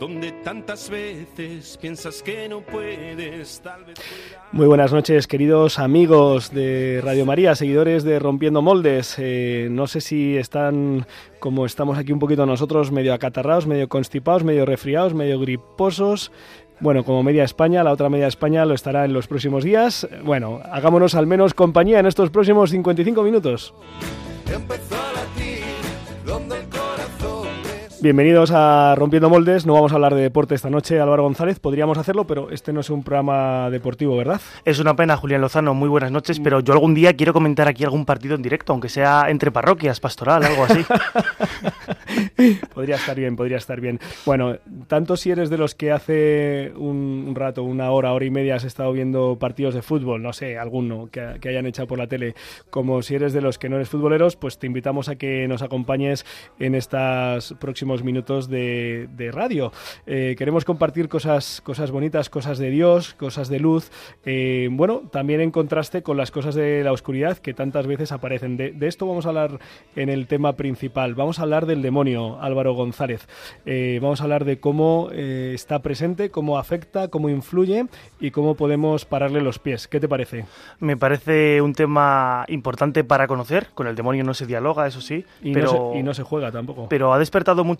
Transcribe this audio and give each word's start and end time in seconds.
donde 0.00 0.32
tantas 0.32 0.88
veces 0.88 1.78
piensas 1.78 2.22
que 2.22 2.48
no 2.48 2.62
puedes, 2.62 3.60
tal 3.60 3.84
vez 3.84 3.98
Muy 4.50 4.66
buenas 4.66 4.94
noches, 4.94 5.26
queridos 5.26 5.78
amigos 5.78 6.52
de 6.54 7.02
Radio 7.04 7.26
María, 7.26 7.54
seguidores 7.54 8.02
de 8.02 8.18
Rompiendo 8.18 8.62
Moldes. 8.62 9.16
Eh, 9.18 9.68
no 9.70 9.86
sé 9.86 10.00
si 10.00 10.38
están, 10.38 11.06
como 11.38 11.66
estamos 11.66 11.98
aquí 11.98 12.12
un 12.12 12.18
poquito 12.18 12.46
nosotros, 12.46 12.90
medio 12.90 13.12
acatarrados, 13.12 13.66
medio 13.66 13.90
constipados, 13.90 14.42
medio 14.42 14.64
resfriados, 14.64 15.12
medio 15.12 15.38
griposos. 15.38 16.32
Bueno, 16.80 17.04
como 17.04 17.22
media 17.22 17.44
España, 17.44 17.84
la 17.84 17.92
otra 17.92 18.08
media 18.08 18.26
España 18.26 18.64
lo 18.64 18.72
estará 18.72 19.04
en 19.04 19.12
los 19.12 19.28
próximos 19.28 19.64
días. 19.64 20.08
Bueno, 20.24 20.60
hagámonos 20.64 21.14
al 21.14 21.26
menos 21.26 21.52
compañía 21.52 21.98
en 21.98 22.06
estos 22.06 22.30
próximos 22.30 22.70
55 22.70 23.22
minutos. 23.22 23.74
Empezó 24.50 24.99
Bienvenidos 28.02 28.50
a 28.50 28.94
Rompiendo 28.94 29.28
Moldes. 29.28 29.66
No 29.66 29.74
vamos 29.74 29.92
a 29.92 29.96
hablar 29.96 30.14
de 30.14 30.22
deporte 30.22 30.54
esta 30.54 30.70
noche, 30.70 30.98
Álvaro 30.98 31.22
González. 31.22 31.60
Podríamos 31.60 31.98
hacerlo, 31.98 32.26
pero 32.26 32.48
este 32.50 32.72
no 32.72 32.80
es 32.80 32.88
un 32.88 33.02
programa 33.02 33.68
deportivo, 33.68 34.16
¿verdad? 34.16 34.40
Es 34.64 34.78
una 34.78 34.96
pena, 34.96 35.18
Julián 35.18 35.42
Lozano. 35.42 35.74
Muy 35.74 35.90
buenas 35.90 36.10
noches, 36.10 36.40
pero 36.40 36.60
yo 36.60 36.72
algún 36.72 36.94
día 36.94 37.14
quiero 37.14 37.34
comentar 37.34 37.68
aquí 37.68 37.84
algún 37.84 38.06
partido 38.06 38.36
en 38.36 38.42
directo, 38.42 38.72
aunque 38.72 38.88
sea 38.88 39.26
entre 39.28 39.50
parroquias, 39.50 40.00
pastoral, 40.00 40.42
algo 40.44 40.64
así. 40.64 40.82
podría 42.74 42.96
estar 42.96 43.16
bien, 43.16 43.36
podría 43.36 43.58
estar 43.58 43.82
bien. 43.82 44.00
Bueno, 44.24 44.56
tanto 44.86 45.18
si 45.18 45.30
eres 45.30 45.50
de 45.50 45.58
los 45.58 45.74
que 45.74 45.92
hace 45.92 46.72
un, 46.76 47.34
rato, 47.34 47.62
una 47.62 47.90
hora, 47.90 48.14
hora 48.14 48.24
y 48.24 48.30
media 48.30 48.54
has 48.54 48.64
estado 48.64 48.92
viendo 48.92 49.36
partidos 49.38 49.74
de 49.74 49.82
fútbol, 49.82 50.22
no 50.22 50.32
sé, 50.32 50.56
alguno 50.58 51.10
que, 51.12 51.36
que, 51.38 51.50
hayan 51.50 51.66
echado 51.66 51.86
por 51.86 51.98
la 51.98 52.06
tele, 52.06 52.34
como 52.70 53.02
si 53.02 53.14
eres 53.14 53.34
de 53.34 53.42
los 53.42 53.58
que 53.58 53.68
no 53.68 53.76
eres 53.76 53.90
futboleros, 53.90 54.36
pues 54.36 54.58
te 54.58 54.66
invitamos 54.66 55.10
a 55.10 55.16
que 55.16 55.46
nos 55.48 55.60
acompañes 55.60 56.24
en 56.58 56.74
estos 56.74 57.54
minutos 58.02 58.48
de, 58.48 59.08
de 59.16 59.30
radio. 59.32 59.72
Eh, 60.06 60.34
queremos 60.38 60.64
compartir 60.64 61.08
cosas, 61.08 61.60
cosas 61.60 61.90
bonitas, 61.90 62.30
cosas 62.30 62.58
de 62.58 62.70
Dios, 62.70 63.14
cosas 63.14 63.48
de 63.48 63.58
luz, 63.58 63.90
eh, 64.24 64.68
bueno, 64.70 65.02
también 65.10 65.40
en 65.40 65.50
contraste 65.50 66.02
con 66.02 66.16
las 66.16 66.30
cosas 66.30 66.54
de 66.54 66.82
la 66.84 66.92
oscuridad 66.92 67.38
que 67.38 67.54
tantas 67.54 67.86
veces 67.86 68.12
aparecen. 68.12 68.56
De, 68.56 68.72
de 68.72 68.86
esto 68.86 69.06
vamos 69.06 69.26
a 69.26 69.30
hablar 69.30 69.58
en 69.96 70.08
el 70.08 70.26
tema 70.26 70.54
principal. 70.54 71.14
Vamos 71.14 71.38
a 71.38 71.42
hablar 71.42 71.66
del 71.66 71.82
demonio, 71.82 72.40
Álvaro 72.40 72.74
González. 72.74 73.26
Eh, 73.66 73.98
vamos 74.00 74.20
a 74.20 74.24
hablar 74.24 74.44
de 74.44 74.60
cómo 74.60 75.10
está 75.12 75.80
presente, 75.80 76.30
cómo 76.30 76.58
afecta, 76.58 77.08
cómo 77.08 77.28
influye 77.28 77.86
y 78.20 78.30
cómo 78.30 78.54
podemos 78.54 79.04
pararle 79.04 79.40
los 79.40 79.58
pies. 79.58 79.88
¿Qué 79.88 80.00
te 80.00 80.08
parece? 80.08 80.44
Me 80.78 80.96
parece 80.96 81.60
un 81.62 81.72
tema 81.72 82.44
importante 82.48 83.04
para 83.04 83.26
conocer. 83.26 83.68
Con 83.74 83.86
el 83.86 83.94
demonio 83.96 84.24
no 84.24 84.34
se 84.34 84.46
dialoga, 84.46 84.86
eso 84.86 85.00
sí. 85.00 85.24
Y, 85.42 85.52
pero, 85.52 85.72
no, 85.72 85.92
se, 85.92 85.98
y 85.98 86.02
no 86.02 86.14
se 86.14 86.22
juega 86.22 86.52
tampoco. 86.52 86.88
Pero 86.88 87.12
ha 87.12 87.18
despertado 87.18 87.64
mucho 87.64 87.79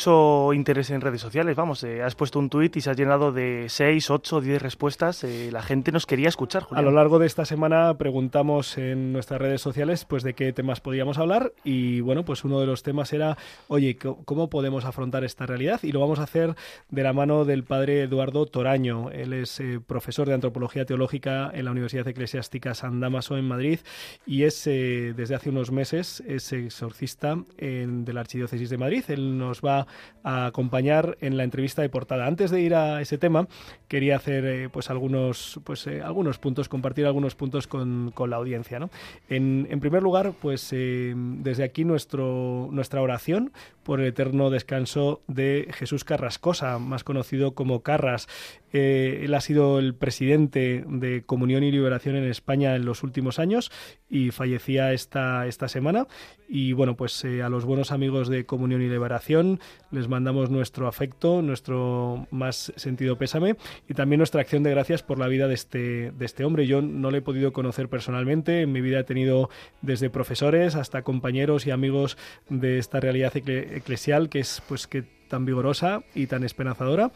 interés 0.55 0.91
en 0.91 1.01
redes 1.01 1.21
sociales. 1.21 1.57
Vamos, 1.57 1.85
eh, 1.85 2.03
has 2.03 2.15
puesto 2.15 2.39
un 2.39 2.49
tuit 2.49 2.77
y 2.77 2.81
se 2.81 2.91
ha 2.91 2.95
llenado 2.95 3.33
de 3.33 3.67
6, 3.69 4.11
8, 4.11 4.41
10 4.41 4.63
respuestas. 4.63 5.25
Eh, 5.25 5.51
la 5.53 5.63
gente 5.63 5.93
nos 5.93 6.07
quería 6.07 6.29
escuchar, 6.29 6.63
Julián. 6.63 6.85
A 6.85 6.89
lo 6.89 6.95
largo 6.95 7.19
de 7.19 7.27
esta 7.27 7.45
semana 7.45 7.97
preguntamos 7.99 8.79
en 8.79 9.13
nuestras 9.13 9.41
redes 9.41 9.61
sociales 9.61 10.05
pues 10.05 10.23
de 10.23 10.35
qué 10.35 10.53
temas 10.53 10.81
podíamos 10.81 11.19
hablar 11.19 11.53
y 11.65 12.01
bueno, 12.01 12.25
pues 12.25 12.45
uno 12.45 12.61
de 12.61 12.67
los 12.67 12.83
temas 12.83 13.13
era, 13.13 13.37
oye, 13.69 13.97
¿cómo 13.97 14.49
podemos 14.49 14.85
afrontar 14.85 15.25
esta 15.25 15.45
realidad? 15.45 15.81
Y 15.83 15.93
lo 15.93 16.01
vamos 16.01 16.19
a 16.19 16.23
hacer 16.23 16.55
de 16.89 17.03
la 17.03 17.13
mano 17.13 17.45
del 17.45 17.65
padre 17.65 18.03
Eduardo 18.03 18.47
Toraño. 18.47 19.11
Él 19.11 19.33
es 19.35 19.61
eh, 19.61 19.81
profesor 19.87 20.27
de 20.29 20.35
antropología 20.35 20.87
teológica 20.87 21.51
en 21.53 21.67
la 21.67 21.73
Universidad 21.73 22.09
Eclesiástica 22.09 22.75
San 22.75 23.01
Damaso 23.01 23.37
en 23.37 23.47
Madrid 23.47 23.81
y 24.27 24.45
es 24.45 24.65
desde 24.65 25.35
hace 25.35 25.51
unos 25.51 25.71
meses 25.71 26.23
es 26.27 26.53
exorcista 26.53 27.37
en, 27.59 28.05
de 28.05 28.13
la 28.13 28.21
Archidiócesis 28.21 28.71
de 28.71 28.79
Madrid. 28.79 29.05
Él 29.09 29.39
nos 29.39 29.61
va 29.61 29.87
a 30.23 30.47
acompañar 30.47 31.17
en 31.21 31.37
la 31.37 31.45
entrevista 31.45 31.83
de 31.83 31.89
portada. 31.89 32.27
Antes 32.27 32.51
de 32.51 32.61
ir 32.61 32.75
a 32.75 33.01
ese 33.01 33.19
tema, 33.19 33.49
quería 33.89 34.17
hacer 34.17 34.45
eh, 34.45 34.69
pues 34.69 34.91
algunos 34.91 35.61
pues 35.65 35.87
algunos 35.87 36.39
puntos, 36.39 36.69
compartir 36.69 37.07
algunos 37.07 37.35
puntos 37.35 37.67
con, 37.67 38.13
con 38.15 38.31
la 38.31 38.37
audiencia. 38.37 38.79
¿no? 38.79 38.91
En, 39.29 39.67
en, 39.71 39.81
primer 39.81 40.03
lugar, 40.03 40.33
pues 40.41 40.71
desde 40.71 41.65
aquí 41.65 41.85
nuestro, 41.85 42.69
nuestra 42.71 43.01
oración 43.01 43.53
por 43.83 44.01
el 44.01 44.07
eterno 44.07 44.51
descanso 44.51 45.23
de 45.27 45.69
Jesús 45.73 46.05
Carrascosa, 46.05 46.79
más 46.79 47.05
conocido 47.05 47.55
como 47.55 47.81
Carras. 47.81 48.29
Eh, 48.73 49.23
él 49.25 49.35
ha 49.35 49.41
sido 49.41 49.79
el 49.79 49.95
presidente 49.95 50.85
de 50.87 51.23
Comunión 51.23 51.65
y 51.65 51.71
Liberación 51.71 52.17
en 52.17 52.25
España 52.25 52.77
en 52.77 52.85
los 52.85 53.03
últimos 53.03 53.39
años 53.39 53.71
y 54.09 54.31
fallecía 54.31 54.93
esta, 54.93 55.47
esta 55.47 55.69
semana. 55.69 56.07
Y 56.49 56.73
bueno, 56.73 56.97
pues 56.97 57.25
eh, 57.25 57.43
a 57.43 57.49
los 57.49 57.65
buenos 57.65 57.93
amigos 57.93 58.29
de 58.29 58.45
Comunión 58.45 58.83
y 58.83 58.89
Liberación 58.89 59.61
les 59.91 60.09
mandamos 60.09 60.51
nuestro 60.51 60.89
afecto, 60.89 61.43
nuestro 61.43 62.27
más 62.31 62.73
sentido 62.77 63.17
pésame 63.19 63.57
y 63.89 63.95
también 63.95 64.19
nuestra 64.19 64.41
acción 64.41 64.63
de 64.63 64.71
gracias 64.71 65.03
por 65.03 65.19
la 65.19 65.29
vida 65.29 65.47
de 65.47 65.55
este, 65.55 66.11
de 66.11 66.25
este 66.25 66.45
hombre. 66.45 66.67
Yo 66.67 66.83
no 66.83 67.11
le 67.11 67.19
he 67.19 67.23
podido 67.23 67.53
conocer 67.53 67.89
personalmente, 67.89 68.63
en 68.63 68.73
mi 68.73 68.81
vida 68.81 69.01
he 69.01 69.05
tenido 69.05 69.49
desde 69.81 70.11
profesores 70.11 70.75
hasta 70.75 71.03
compañeros 71.03 71.67
y 71.67 71.71
amigos 71.71 72.19
de 72.49 72.79
esta 72.79 73.01
realidad 73.01 73.37
eclesial 73.37 74.29
que 74.29 74.41
es 74.41 74.63
pues 74.69 74.87
que 74.87 75.20
tan 75.31 75.47
vigorosa 75.47 76.03
y 76.15 76.27
tan 76.27 76.45
esperanzadora. 76.45 77.11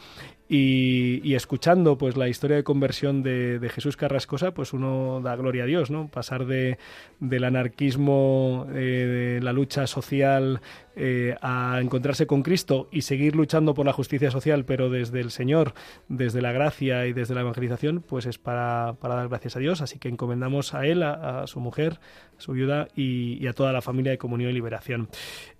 Y, 0.48 1.34
escuchando 1.34 1.98
pues 1.98 2.16
la 2.16 2.28
historia 2.28 2.56
de 2.56 2.64
conversión 2.64 3.22
de, 3.22 3.58
de, 3.58 3.68
Jesús 3.68 3.96
Carrascosa 3.96 4.52
pues 4.52 4.72
uno 4.72 5.20
da 5.22 5.34
gloria 5.36 5.64
a 5.64 5.66
Dios 5.66 5.90
no 5.90 6.06
pasar 6.08 6.46
de 6.46 6.78
del 7.18 7.44
anarquismo 7.44 8.66
eh, 8.70 9.34
de 9.36 9.40
la 9.42 9.52
lucha 9.52 9.86
social 9.88 10.60
eh, 10.96 11.36
a 11.40 11.78
encontrarse 11.80 12.26
con 12.26 12.42
Cristo 12.42 12.88
y 12.90 13.02
seguir 13.02 13.36
luchando 13.36 13.74
por 13.74 13.86
la 13.86 13.92
justicia 13.92 14.30
social 14.30 14.64
pero 14.64 14.90
desde 14.90 15.20
el 15.20 15.30
Señor 15.30 15.74
desde 16.08 16.42
la 16.42 16.52
gracia 16.52 17.06
y 17.06 17.12
desde 17.12 17.34
la 17.34 17.40
evangelización 17.40 18.04
pues 18.06 18.26
es 18.26 18.38
para, 18.38 18.96
para 19.00 19.16
dar 19.16 19.28
gracias 19.28 19.56
a 19.56 19.58
Dios 19.58 19.80
así 19.80 19.98
que 19.98 20.08
encomendamos 20.08 20.74
a 20.74 20.86
él 20.86 21.02
a, 21.02 21.46
su 21.46 21.60
mujer 21.60 22.00
a 22.38 22.40
su 22.40 22.52
viuda 22.52 22.88
y, 22.94 23.46
a 23.46 23.52
toda 23.52 23.72
la 23.72 23.82
familia 23.82 24.12
de 24.12 24.18
comunión 24.18 24.50
y 24.50 24.54
liberación 24.54 25.08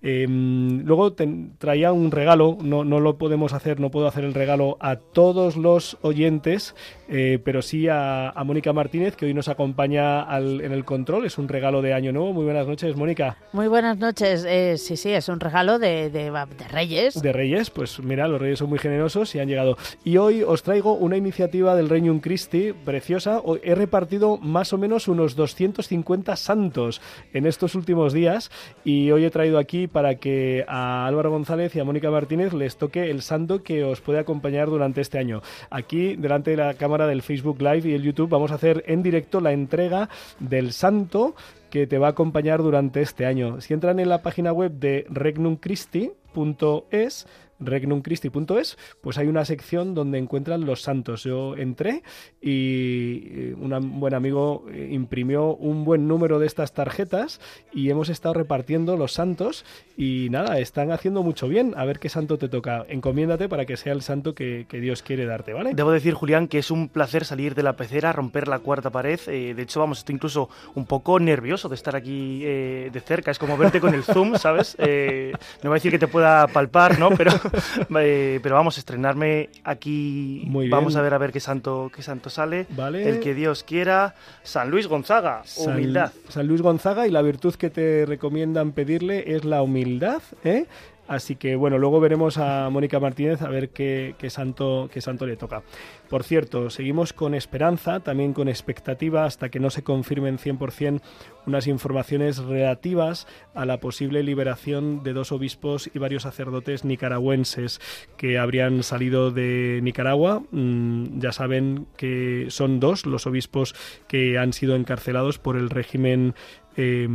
eh, 0.03 0.27
luego 0.28 1.12
traía 1.12 1.93
un 1.93 2.11
regalo 2.11 2.56
no, 2.62 2.84
no 2.84 3.01
lo 3.01 3.19
podemos 3.19 3.53
hacer 3.53 3.81
no 3.81 3.91
puedo 3.91 4.06
hacer 4.06 4.25
el 4.25 4.34
regalo 4.34 4.77
a 4.81 4.97
todos 4.97 5.56
los 5.56 5.99
oyentes, 6.03 6.75
eh, 7.09 7.39
pero 7.45 7.62
sí 7.62 7.89
a, 7.89 8.31
a, 8.31 8.45
Mónica 8.45 8.72
Martínez, 8.72 9.16
que 9.16 9.27
hoy 9.27 9.34
nos 9.34 9.49
acompaña 9.49 10.22
al, 10.22 10.61
en 10.61 10.72
el 10.72 10.84
control. 10.84 11.27
Es 11.27 11.39
un 11.39 11.49
regalo 11.49 11.83
de 11.83 11.95
Año 11.95 12.12
Nuevo. 12.12 12.33
Muy 12.33 12.45
buenas 12.45 12.66
noches, 12.66 12.97
Mónica. 12.97 13.37
Muy 13.53 13.69
buenas 13.69 13.99
noches. 13.99 14.45
Eh, 14.47 14.77
sí, 14.78 14.97
sí, 14.97 15.11
es 15.11 15.24
un 15.29 15.41
regalo 15.41 15.79
de, 15.79 16.11
de, 16.11 16.31
Reyes. 16.71 17.21
De 17.21 17.33
Reyes, 17.33 17.71
pues 17.71 18.01
mira, 18.01 18.29
los 18.29 18.41
Reyes 18.41 18.59
son 18.59 18.69
muy 18.69 18.78
generosos 18.78 19.34
y 19.34 19.41
han 19.41 19.48
llegado. 19.48 19.77
Y 20.04 20.16
hoy 20.16 20.43
os 20.43 20.63
traigo 20.63 20.95
una 20.95 21.16
iniciativa 21.16 21.75
del 21.75 21.89
Regnum 21.89 22.21
Christi 22.21 22.72
preciosa. 22.72 23.41
He 23.63 23.75
repartido 23.75 24.39
más 24.39 24.72
o 24.72 24.78
menos 24.78 25.09
unos 25.09 25.37
250 25.37 26.37
santos 26.37 27.01
en 27.33 27.47
estos 27.47 27.75
últimos 27.75 28.13
días 28.13 28.51
y 28.84 29.10
hoy 29.10 29.25
he 29.25 29.31
traído 29.31 29.59
aquí 29.59 29.87
para 29.87 30.16
que 30.16 30.65
a 30.69 31.07
Álvaro 31.07 31.31
González 31.31 31.75
y 31.75 31.81
a 31.81 31.84
Mónica 31.84 32.10
Martínez 32.10 32.53
les 32.53 32.77
toque 32.77 33.10
el 33.10 33.22
santo 33.22 33.63
que 33.63 33.84
os 33.84 34.01
puede 34.01 34.19
acompañar 34.19 34.69
durante 34.69 35.01
este 35.01 35.19
año. 35.19 35.43
Aquí, 35.71 36.16
delante 36.16 36.53
de 36.53 36.57
la 36.57 36.75
cámara 36.75 37.07
del 37.07 37.22
Facebook 37.22 37.60
Live 37.60 37.89
y 37.89 37.95
el 37.95 38.03
YouTube, 38.03 38.28
vamos 38.28 38.53
a 38.53 38.57
hacer 38.57 38.84
en 38.87 39.03
directo 39.03 39.41
la 39.41 39.53
entrega 39.53 40.09
del 40.41 40.72
santo 40.72 41.34
que 41.74 41.86
te 41.88 41.98
va 41.98 42.06
a 42.06 42.10
acompañar 42.10 42.62
durante 42.62 43.03
este 43.03 43.26
año. 43.26 43.60
Si 43.60 43.74
entran 43.74 43.98
en 43.98 44.09
la 44.09 44.22
página 44.22 44.53
web 44.53 44.78
de 44.78 45.06
regnumchristi.es, 45.10 47.26
regnumchristi.es, 47.60 48.78
pues 49.01 49.18
hay 49.18 49.27
una 49.27 49.45
sección 49.45 49.95
donde 49.95 50.18
encuentran 50.18 50.66
los 50.66 50.83
santos. 50.83 51.24
Yo 51.24 51.56
entré 51.56 52.03
y 52.41 53.53
un 53.53 54.01
buen 54.01 54.15
amigo 54.15 54.66
imprimió 54.91 55.54
un 55.54 55.84
buen 55.84 56.09
número 56.09 56.39
de 56.39 56.47
estas 56.47 56.72
tarjetas 56.72 57.41
y 57.72 57.91
hemos 57.91 58.09
estado 58.09 58.34
repartiendo 58.34 58.97
los 58.97 59.12
santos 59.12 59.65
y 59.97 60.28
nada, 60.30 60.59
están 60.59 60.91
haciendo 60.91 61.22
mucho 61.22 61.48
bien. 61.48 61.74
A 61.77 61.84
ver 61.84 61.98
qué 61.98 62.09
santo 62.09 62.39
te 62.39 62.48
toca. 62.48 62.84
Encomiéndate 62.89 63.48
para 63.48 63.65
que 63.65 63.77
sea 63.77 63.92
el 63.92 64.03
santo 64.03 64.34
que, 64.34 64.66
Dios 64.74 65.03
quiere 65.03 65.24
darte, 65.24 65.53
¿vale? 65.53 65.72
Debo 65.74 65.92
decir, 65.92 66.15
Julián, 66.15 66.48
que 66.48 66.59
es 66.59 66.71
un 66.71 66.89
placer 66.89 67.24
salir 67.24 67.54
de 67.54 67.62
la 67.62 67.77
pecera, 67.77 68.12
romper 68.12 68.48
la 68.48 68.59
cuarta 68.59 68.91
pared. 68.91 69.21
Eh, 69.28 69.54
de 69.54 69.62
hecho, 69.62 69.80
vamos, 69.80 69.98
estoy 69.98 70.16
incluso 70.16 70.48
un 70.74 70.84
poco 70.84 71.21
nervioso 71.21 71.68
de 71.68 71.77
estar 71.77 71.95
aquí 71.95 72.42
eh, 72.45 72.91
de 72.92 73.00
cerca. 73.00 73.30
Es 73.30 73.39
como 73.39 73.57
verte 73.57 73.80
con 73.80 73.95
el 73.95 74.03
zoom, 74.03 74.36
¿sabes? 74.36 74.77
Eh, 74.78 75.33
no 75.62 75.71
voy 75.71 75.77
a 75.77 75.78
decir 75.78 75.92
que 75.92 75.98
te 75.98 76.09
pueda 76.09 76.47
palpar, 76.48 76.98
¿no? 76.98 77.10
Pero, 77.10 77.30
eh, 78.01 78.41
pero 78.42 78.54
vamos 78.54 78.77
a 78.77 78.80
estrenarme 78.80 79.51
aquí. 79.65 80.42
Muy 80.47 80.68
Vamos 80.68 80.97
a 80.97 81.03
ver 81.03 81.15
a 81.15 81.18
ver 81.18 81.33
qué 81.33 81.41
santo, 81.41 81.91
qué 81.95 82.03
santo 82.03 82.30
sale. 82.30 82.66
Vale. 82.71 83.09
El 83.09 83.21
que 83.21 83.34
Dios 83.34 83.62
quiera. 83.65 84.15
San 84.42 84.71
Luis 84.71 84.86
Gonzaga, 84.86 85.42
San- 85.45 85.74
humildad. 85.74 86.12
San 86.28 86.47
Luis 86.47 86.62
Gonzaga 86.62 87.06
y 87.06 87.10
la 87.10 87.22
virtud 87.22 87.54
que 87.54 87.71
te 87.71 88.04
recomiendan 88.06 88.72
pedirle 88.72 89.34
es 89.34 89.45
la 89.45 89.62
humildad, 89.62 90.22
¿eh? 90.45 90.66
Así 91.06 91.36
que 91.36 91.56
bueno, 91.56 91.78
luego 91.78 92.01
veremos 92.01 92.39
a 92.39 92.71
Mónica 92.71 92.98
Martínez 92.98 93.42
a 93.42 93.48
ver 93.48 93.71
qué, 93.71 94.15
santo, 94.28 94.89
qué 94.92 95.01
santo 95.01 95.27
le 95.27 95.36
toca. 95.36 95.62
Por 96.09 96.24
cierto, 96.24 96.71
seguimos 96.71 97.12
con 97.12 97.34
esperanza, 97.34 98.01
también 98.01 98.33
con 98.33 98.48
expectativa, 98.48 99.24
hasta 99.24 99.48
que 99.48 99.60
no 99.60 99.71
se 99.71 99.83
confirmen 99.83 100.39
100% 100.39 101.01
unas 101.47 101.66
informaciones 101.66 102.39
relativas 102.39 103.27
a 103.54 103.66
la 103.66 103.78
posible 103.78 104.22
liberación 104.22 105.03
de 105.03 105.12
dos 105.12 105.30
obispos 105.30 105.91
y 105.92 105.98
varios 105.98 106.22
sacerdotes 106.22 106.84
nicaragüenses 106.84 107.80
que 108.16 108.39
habrían 108.39 108.83
salido 108.83 109.30
de 109.30 109.80
Nicaragua. 109.83 110.42
Mm, 110.50 111.21
ya 111.21 111.33
saben 111.33 111.86
que 111.97 112.47
son 112.48 112.80
dos 112.80 113.04
los 113.04 113.27
obispos 113.27 113.74
que 114.09 114.39
han 114.39 114.53
sido 114.53 114.74
encarcelados 114.74 115.39
por 115.39 115.57
el 115.57 115.68
régimen 115.68 116.34
eh, 116.76 117.09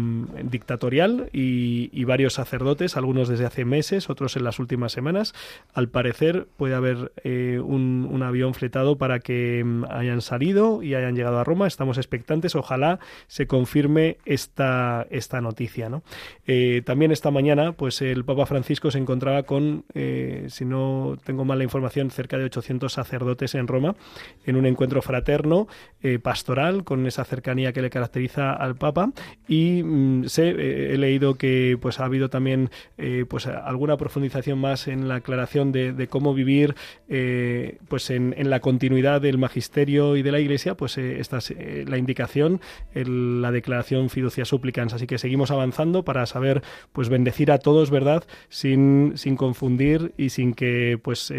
dictatorial 0.44 1.30
y, 1.34 2.04
varios 2.10 2.34
sacerdotes, 2.34 2.98
algunos 2.98 3.28
desde 3.28 3.46
hace 3.46 3.66
meses, 3.66 4.10
otros 4.10 4.36
en 4.36 4.44
las 4.44 4.58
últimas 4.58 4.92
semanas. 4.92 5.36
Al 5.74 5.90
parecer 5.90 6.48
puede 6.58 6.74
haber 6.74 7.12
eh, 7.24 7.60
un, 7.64 8.20
avión 8.24 8.54
fletado 8.54 8.98
para 8.98 9.20
que 9.20 9.64
mm, 9.64 9.86
hayan 9.90 10.22
salido 10.22 10.82
y 10.82 10.96
hayan 10.96 11.16
llegado 11.16 11.40
a 11.40 11.44
Roma. 11.44 11.68
Estamos 11.68 11.98
expectantes. 11.98 12.56
Ojalá 12.56 13.00
se 13.28 13.48
confirme 13.48 14.18
esta, 14.26 15.06
esta 15.10 15.40
noticia. 15.42 15.90
¿no? 15.90 16.04
Eh, 16.48 16.82
también 16.86 17.12
esta 17.12 17.32
mañana, 17.32 17.74
pues 17.74 18.02
el 18.02 18.26
Papa 18.26 18.46
Francisco 18.46 18.92
se 18.92 18.98
encontraba 18.98 19.44
con, 19.44 19.86
eh, 19.94 20.48
si 20.50 20.66
no 20.66 21.18
tengo 21.24 21.46
mal 21.46 21.60
la 21.60 21.64
información, 21.64 22.12
cerca 22.12 22.38
de 22.38 22.46
800 22.46 22.92
sacerdotes 22.92 23.56
en 23.56 23.68
Roma 23.68 23.96
en 24.46 24.56
un 24.56 24.66
encuentro 24.66 25.02
fraterno, 25.02 25.68
pastoral, 26.24 26.84
con 26.84 27.06
esa 27.06 27.26
cercanía 27.26 27.74
que 27.74 27.82
le 27.82 27.90
caracteriza 27.90 28.54
al 28.54 28.76
Papa. 28.76 29.12
Y 29.50 29.82
mm, 29.84 30.26
sé, 30.26 30.50
eh, 30.52 30.94
he 30.94 30.98
leído 31.00 31.34
que 31.34 31.76
pues 31.82 32.00
ha 32.00 32.06
habido 32.06 32.30
también 32.30 32.70
eh, 33.00 33.26
pues 33.28 33.48
alguna 33.48 33.98
profundización 33.98 34.60
más 34.60 34.88
en 34.88 35.08
la 35.08 35.16
aclaración 35.16 35.72
de, 35.72 36.08
cómo 36.08 36.36
vivir 36.36 36.76
eh, 37.10 37.80
pues 37.88 38.12
en, 38.12 38.36
en 38.38 38.52
la 38.52 38.60
continuidad 38.60 39.22
del 39.22 39.40
magisterio 39.40 40.16
y 40.18 40.22
de 40.22 40.32
la 40.32 40.40
Iglesia, 40.40 40.76
pues 40.76 41.00
eh, 41.00 41.20
esta 41.20 41.40
es 41.40 41.52
la 41.90 41.98
indicación, 41.98 42.62
el- 42.94 43.42
la 43.42 43.52
declaración 43.52 44.10
fiducia 44.12 44.46
supplicans. 44.46 44.94
Así 44.94 45.08
que 45.08 45.18
seguimos 45.18 45.50
avanzando 45.50 46.06
para 46.06 46.28
saber 46.28 46.62
pues 46.94 47.10
bendecir 47.10 47.52
a 47.52 47.58
todos, 47.58 47.90
¿verdad? 47.90 48.24
Sin, 48.50 49.14
sin 49.16 49.36
confundir 49.36 50.14
y 50.16 50.30
sin 50.30 50.54
que 50.54 51.00
pues 51.02 51.34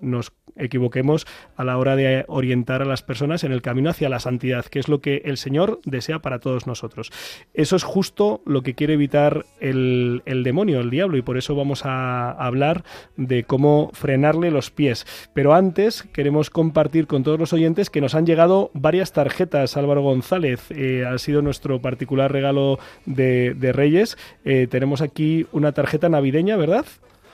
nos 0.00 0.32
equivoquemos 0.56 1.26
a 1.56 1.64
la 1.64 1.78
hora 1.78 1.94
de 1.96 2.24
orientar 2.26 2.82
a 2.82 2.84
las 2.84 3.02
personas 3.02 3.44
en 3.44 3.52
el 3.52 3.62
camino 3.62 3.90
hacia 3.90 4.08
la 4.08 4.18
santidad, 4.18 4.64
que 4.66 4.78
es 4.80 4.88
lo 4.88 5.00
que 5.00 5.22
el 5.24 5.36
Señor 5.36 5.80
desea 5.84 6.18
para 6.20 6.40
todos 6.40 6.66
nosotros. 6.66 7.10
Eso 7.54 7.76
es 7.76 7.82
justo 7.82 8.40
lo 8.46 8.62
que 8.62 8.74
quiere 8.74 8.94
evitar 8.94 9.44
el, 9.60 10.22
el 10.26 10.44
demonio, 10.44 10.80
el 10.80 10.90
diablo, 10.90 11.16
y 11.16 11.22
por 11.22 11.38
eso 11.38 11.56
vamos 11.56 11.84
a 11.84 12.30
hablar 12.30 12.84
de 13.16 13.44
cómo 13.44 13.90
frenarle 13.94 14.50
los 14.50 14.70
pies. 14.70 15.06
Pero 15.34 15.54
antes 15.54 16.04
queremos 16.12 16.50
compartir 16.50 17.06
con 17.06 17.24
todos 17.24 17.38
los 17.38 17.52
oyentes 17.52 17.90
que 17.90 18.00
nos 18.00 18.14
han 18.14 18.26
llegado 18.26 18.70
varias 18.74 19.12
tarjetas. 19.12 19.76
Álvaro 19.76 20.02
González 20.02 20.70
eh, 20.70 21.04
ha 21.04 21.18
sido 21.18 21.42
nuestro 21.42 21.80
particular 21.80 22.30
regalo 22.30 22.78
de, 23.06 23.54
de 23.54 23.72
Reyes. 23.72 24.16
Eh, 24.44 24.68
tenemos 24.70 25.02
aquí 25.02 25.46
una 25.52 25.72
tarjeta 25.72 26.08
navideña, 26.08 26.56
¿verdad? 26.56 26.86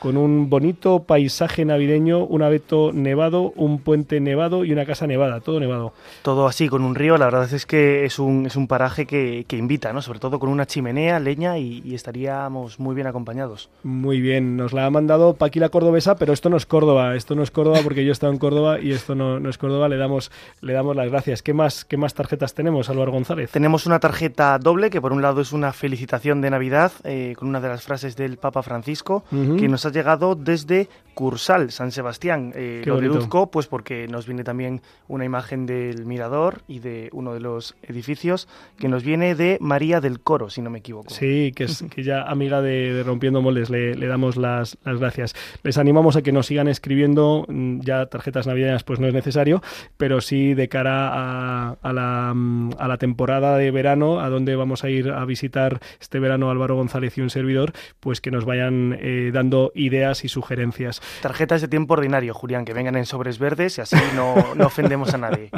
Con 0.04 0.18
un 0.18 0.50
bonito 0.50 1.04
paisaje 1.04 1.64
navideño, 1.64 2.26
un 2.26 2.42
abeto 2.42 2.92
nevado, 2.92 3.54
un 3.56 3.78
puente 3.78 4.20
nevado 4.20 4.66
y 4.66 4.70
una 4.70 4.84
casa 4.84 5.06
nevada, 5.06 5.40
todo 5.40 5.60
nevado. 5.60 5.94
Todo 6.20 6.46
así, 6.46 6.68
con 6.68 6.84
un 6.84 6.94
río, 6.94 7.16
la 7.16 7.24
verdad 7.24 7.50
es 7.50 7.64
que 7.64 8.04
es 8.04 8.18
un, 8.18 8.44
es 8.44 8.54
un 8.54 8.66
paraje 8.66 9.06
que, 9.06 9.46
que 9.48 9.56
invita, 9.56 9.94
¿no? 9.94 10.02
Sobre 10.02 10.18
todo 10.18 10.38
con 10.38 10.50
una 10.50 10.66
chimenea, 10.66 11.18
leña 11.20 11.56
y, 11.56 11.80
y 11.86 11.94
estaríamos 11.94 12.78
muy 12.78 12.94
bien 12.94 13.06
acompañados. 13.06 13.70
Muy 13.82 14.20
bien, 14.20 14.58
nos 14.58 14.74
la 14.74 14.84
ha 14.84 14.90
mandado 14.90 15.36
Paquila 15.36 15.70
Cordobesa, 15.70 16.16
pero 16.16 16.34
esto 16.34 16.50
no 16.50 16.58
es 16.58 16.66
Córdoba, 16.66 17.16
esto 17.16 17.34
no 17.34 17.42
es 17.42 17.50
Córdoba 17.50 17.78
porque 17.82 18.04
yo 18.04 18.10
he 18.10 18.12
estado 18.12 18.30
en 18.30 18.38
Córdoba 18.38 18.80
y 18.80 18.92
esto 18.92 19.14
no, 19.14 19.40
no 19.40 19.48
es 19.48 19.56
Córdoba, 19.56 19.88
le 19.88 19.96
damos, 19.96 20.30
le 20.60 20.74
damos 20.74 20.94
las 20.94 21.08
gracias. 21.08 21.40
¿Qué 21.40 21.54
más, 21.54 21.86
¿Qué 21.86 21.96
más 21.96 22.12
tarjetas 22.12 22.52
tenemos, 22.52 22.90
Álvaro 22.90 23.10
González? 23.10 23.52
Tenemos 23.52 23.86
una 23.86 24.00
tarjeta 24.00 24.58
doble 24.58 24.90
que 24.90 25.00
por 25.00 25.14
un 25.14 25.22
lado 25.22 25.40
es 25.40 25.54
una 25.54 25.72
felicitación 25.72 26.42
de 26.42 26.50
Navidad 26.50 26.92
eh, 27.04 27.34
con 27.38 27.48
una 27.48 27.62
de 27.62 27.68
las 27.68 27.84
frases 27.84 28.16
del 28.16 28.36
Papa 28.36 28.62
Francisco 28.62 29.24
que 29.30 29.66
nos 29.66 29.86
ha 29.86 29.93
llegado 29.94 30.34
desde 30.34 30.88
Cursal, 31.14 31.70
San 31.70 31.92
Sebastián. 31.92 32.52
Eh, 32.54 32.82
lo 32.84 33.00
deduzco 33.00 33.50
pues 33.50 33.66
porque 33.66 34.06
nos 34.08 34.26
viene 34.26 34.44
también 34.44 34.82
una 35.08 35.24
imagen 35.24 35.64
del 35.64 36.04
mirador 36.04 36.62
y 36.68 36.80
de 36.80 37.08
uno 37.12 37.32
de 37.32 37.40
los 37.40 37.76
edificios 37.82 38.48
que 38.78 38.88
nos 38.88 39.04
viene 39.04 39.34
de 39.34 39.56
María 39.60 40.00
del 40.00 40.20
Coro, 40.20 40.50
si 40.50 40.60
no 40.60 40.70
me 40.70 40.80
equivoco. 40.80 41.10
Sí, 41.10 41.52
que 41.54 41.64
es 41.64 41.84
que 41.94 42.02
ya 42.02 42.22
amiga 42.22 42.60
de, 42.60 42.92
de 42.92 43.02
Rompiendo 43.02 43.40
Moldes, 43.40 43.70
le, 43.70 43.94
le 43.94 44.06
damos 44.06 44.36
las, 44.36 44.76
las 44.84 44.98
gracias. 44.98 45.34
Les 45.62 45.78
animamos 45.78 46.16
a 46.16 46.22
que 46.22 46.32
nos 46.32 46.46
sigan 46.46 46.68
escribiendo, 46.68 47.46
mm, 47.48 47.80
ya 47.80 48.06
tarjetas 48.06 48.46
navideñas 48.46 48.82
pues 48.82 49.00
no 49.00 49.06
es 49.06 49.14
necesario, 49.14 49.62
pero 49.96 50.20
sí 50.20 50.54
de 50.54 50.68
cara 50.68 51.08
a, 51.12 51.76
a 51.80 51.92
la, 51.92 52.32
mm, 52.34 52.70
a 52.78 52.88
la 52.88 52.98
temporada 52.98 53.56
de 53.56 53.70
verano, 53.70 54.20
a 54.20 54.28
donde 54.28 54.56
vamos 54.56 54.84
a 54.84 54.90
ir 54.90 55.10
a 55.10 55.24
visitar 55.24 55.80
este 56.00 56.18
verano 56.18 56.50
Álvaro 56.50 56.74
González 56.74 57.16
y 57.18 57.20
un 57.20 57.30
servidor, 57.30 57.72
pues 58.00 58.20
que 58.20 58.30
nos 58.30 58.44
vayan 58.44 58.98
eh, 59.00 59.30
dando 59.32 59.70
ideas 59.84 60.24
y 60.24 60.28
sugerencias. 60.28 61.00
Tarjetas 61.22 61.60
de 61.60 61.68
tiempo 61.68 61.94
ordinario, 61.94 62.34
Julián, 62.34 62.64
que 62.64 62.74
vengan 62.74 62.96
en 62.96 63.06
sobres 63.06 63.38
verdes 63.38 63.78
y 63.78 63.80
así 63.80 63.96
no, 64.14 64.54
no 64.54 64.66
ofendemos 64.66 65.14
a 65.14 65.18
nadie. 65.18 65.50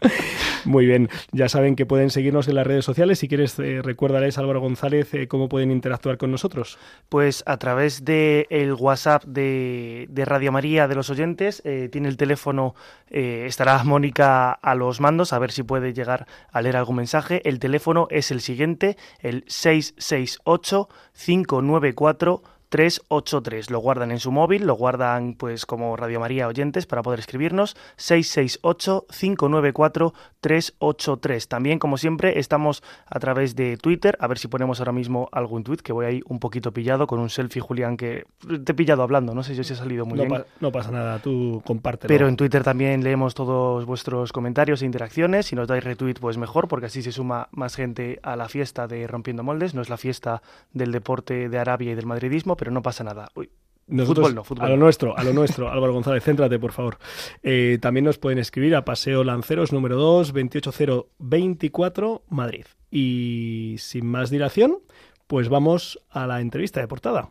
Muy 0.64 0.86
bien, 0.86 1.08
ya 1.32 1.48
saben 1.48 1.76
que 1.76 1.86
pueden 1.86 2.10
seguirnos 2.10 2.48
en 2.48 2.54
las 2.54 2.66
redes 2.66 2.84
sociales. 2.84 3.18
Si 3.18 3.28
quieres, 3.28 3.58
eh, 3.58 3.80
recuérdales, 3.82 4.38
Álvaro 4.38 4.60
González, 4.60 5.12
eh, 5.14 5.28
cómo 5.28 5.48
pueden 5.48 5.70
interactuar 5.70 6.16
con 6.16 6.30
nosotros. 6.30 6.78
Pues 7.08 7.42
a 7.46 7.58
través 7.58 8.04
del 8.04 8.46
el 8.50 8.72
WhatsApp 8.74 9.24
de, 9.24 10.06
de 10.08 10.24
Radio 10.24 10.52
María 10.52 10.88
de 10.88 10.94
los 10.94 11.10
oyentes, 11.10 11.62
eh, 11.64 11.88
tiene 11.90 12.08
el 12.08 12.16
teléfono, 12.16 12.74
eh, 13.08 13.44
estará 13.46 13.82
Mónica 13.84 14.52
a 14.52 14.74
los 14.74 15.00
mandos, 15.00 15.32
a 15.32 15.38
ver 15.38 15.52
si 15.52 15.62
puede 15.62 15.92
llegar 15.92 16.26
a 16.50 16.62
leer 16.62 16.76
algún 16.76 16.96
mensaje. 16.96 17.42
El 17.48 17.58
teléfono 17.58 18.06
es 18.10 18.30
el 18.30 18.40
siguiente, 18.40 18.96
el 19.20 19.44
668 19.46 20.88
594 21.12 22.42
383. 22.78 23.70
Lo 23.70 23.78
guardan 23.78 24.10
en 24.10 24.18
su 24.18 24.32
móvil, 24.32 24.66
lo 24.66 24.74
guardan 24.74 25.34
pues 25.34 25.64
como 25.64 25.94
Radio 25.96 26.18
María 26.18 26.48
oyentes 26.48 26.86
para 26.86 27.02
poder 27.02 27.20
escribirnos 27.20 27.76
668 27.98 29.06
594 29.08 30.12
383. 30.40 31.46
También 31.48 31.78
como 31.78 31.96
siempre 31.98 32.40
estamos 32.40 32.82
a 33.06 33.20
través 33.20 33.54
de 33.54 33.76
Twitter, 33.76 34.16
a 34.18 34.26
ver 34.26 34.38
si 34.38 34.48
ponemos 34.48 34.80
ahora 34.80 34.90
mismo 34.90 35.28
algún 35.30 35.62
tweet 35.62 35.78
que 35.84 35.92
voy 35.92 36.06
ahí 36.06 36.20
un 36.26 36.40
poquito 36.40 36.72
pillado 36.72 37.06
con 37.06 37.20
un 37.20 37.30
selfie 37.30 37.62
Julián 37.62 37.96
que 37.96 38.24
te 38.64 38.72
he 38.72 38.74
pillado 38.74 39.04
hablando, 39.04 39.34
no 39.34 39.44
sé 39.44 39.54
si 39.54 39.60
he 39.60 39.76
salido 39.76 40.04
muy 40.04 40.18
No, 40.18 40.24
bien. 40.24 40.42
pa- 40.42 40.46
no 40.58 40.72
pasa 40.72 40.90
nada, 40.90 41.20
tú 41.20 41.62
compártelo. 41.64 42.08
Pero 42.08 42.26
en 42.26 42.34
Twitter 42.34 42.64
también 42.64 43.04
leemos 43.04 43.34
todos 43.34 43.84
vuestros 43.86 44.32
comentarios 44.32 44.82
e 44.82 44.86
interacciones. 44.86 45.46
Si 45.46 45.54
nos 45.54 45.68
dais 45.68 45.84
retweet, 45.84 46.14
pues 46.20 46.38
mejor, 46.38 46.66
porque 46.66 46.86
así 46.86 47.02
se 47.02 47.12
suma 47.12 47.48
más 47.52 47.76
gente 47.76 48.18
a 48.24 48.34
la 48.34 48.48
fiesta 48.48 48.88
de 48.88 49.06
Rompiendo 49.06 49.44
Moldes. 49.44 49.74
No 49.74 49.80
es 49.82 49.88
la 49.90 49.96
fiesta 49.96 50.42
del 50.72 50.90
deporte 50.90 51.48
de 51.48 51.58
Arabia 51.58 51.92
y 51.92 51.94
del 51.94 52.06
madridismo, 52.06 52.56
pero 52.56 52.63
no 52.70 52.82
pasa 52.82 53.04
nada. 53.04 53.28
Uy, 53.34 53.50
Nosotros, 53.86 54.28
Fútbol 54.28 54.34
no, 54.34 54.44
fútbol 54.44 54.66
a 54.66 54.68
lo 54.70 54.76
nuestro, 54.76 55.16
a 55.16 55.24
lo 55.24 55.32
nuestro. 55.40 55.70
Álvaro 55.70 55.92
González, 55.92 56.24
céntrate, 56.24 56.58
por 56.58 56.72
favor. 56.72 56.98
Eh, 57.42 57.78
también 57.80 58.04
nos 58.04 58.18
pueden 58.18 58.38
escribir 58.38 58.74
a 58.76 58.84
Paseo 58.84 59.24
Lanceros 59.24 59.72
número 59.72 59.96
2, 59.96 60.32
28024, 60.32 62.22
Madrid. 62.28 62.64
Y 62.90 63.76
sin 63.78 64.06
más 64.06 64.30
dilación, 64.30 64.78
pues 65.26 65.48
vamos 65.48 65.98
a 66.10 66.26
la 66.26 66.40
entrevista 66.40 66.80
de 66.80 66.88
portada. 66.88 67.30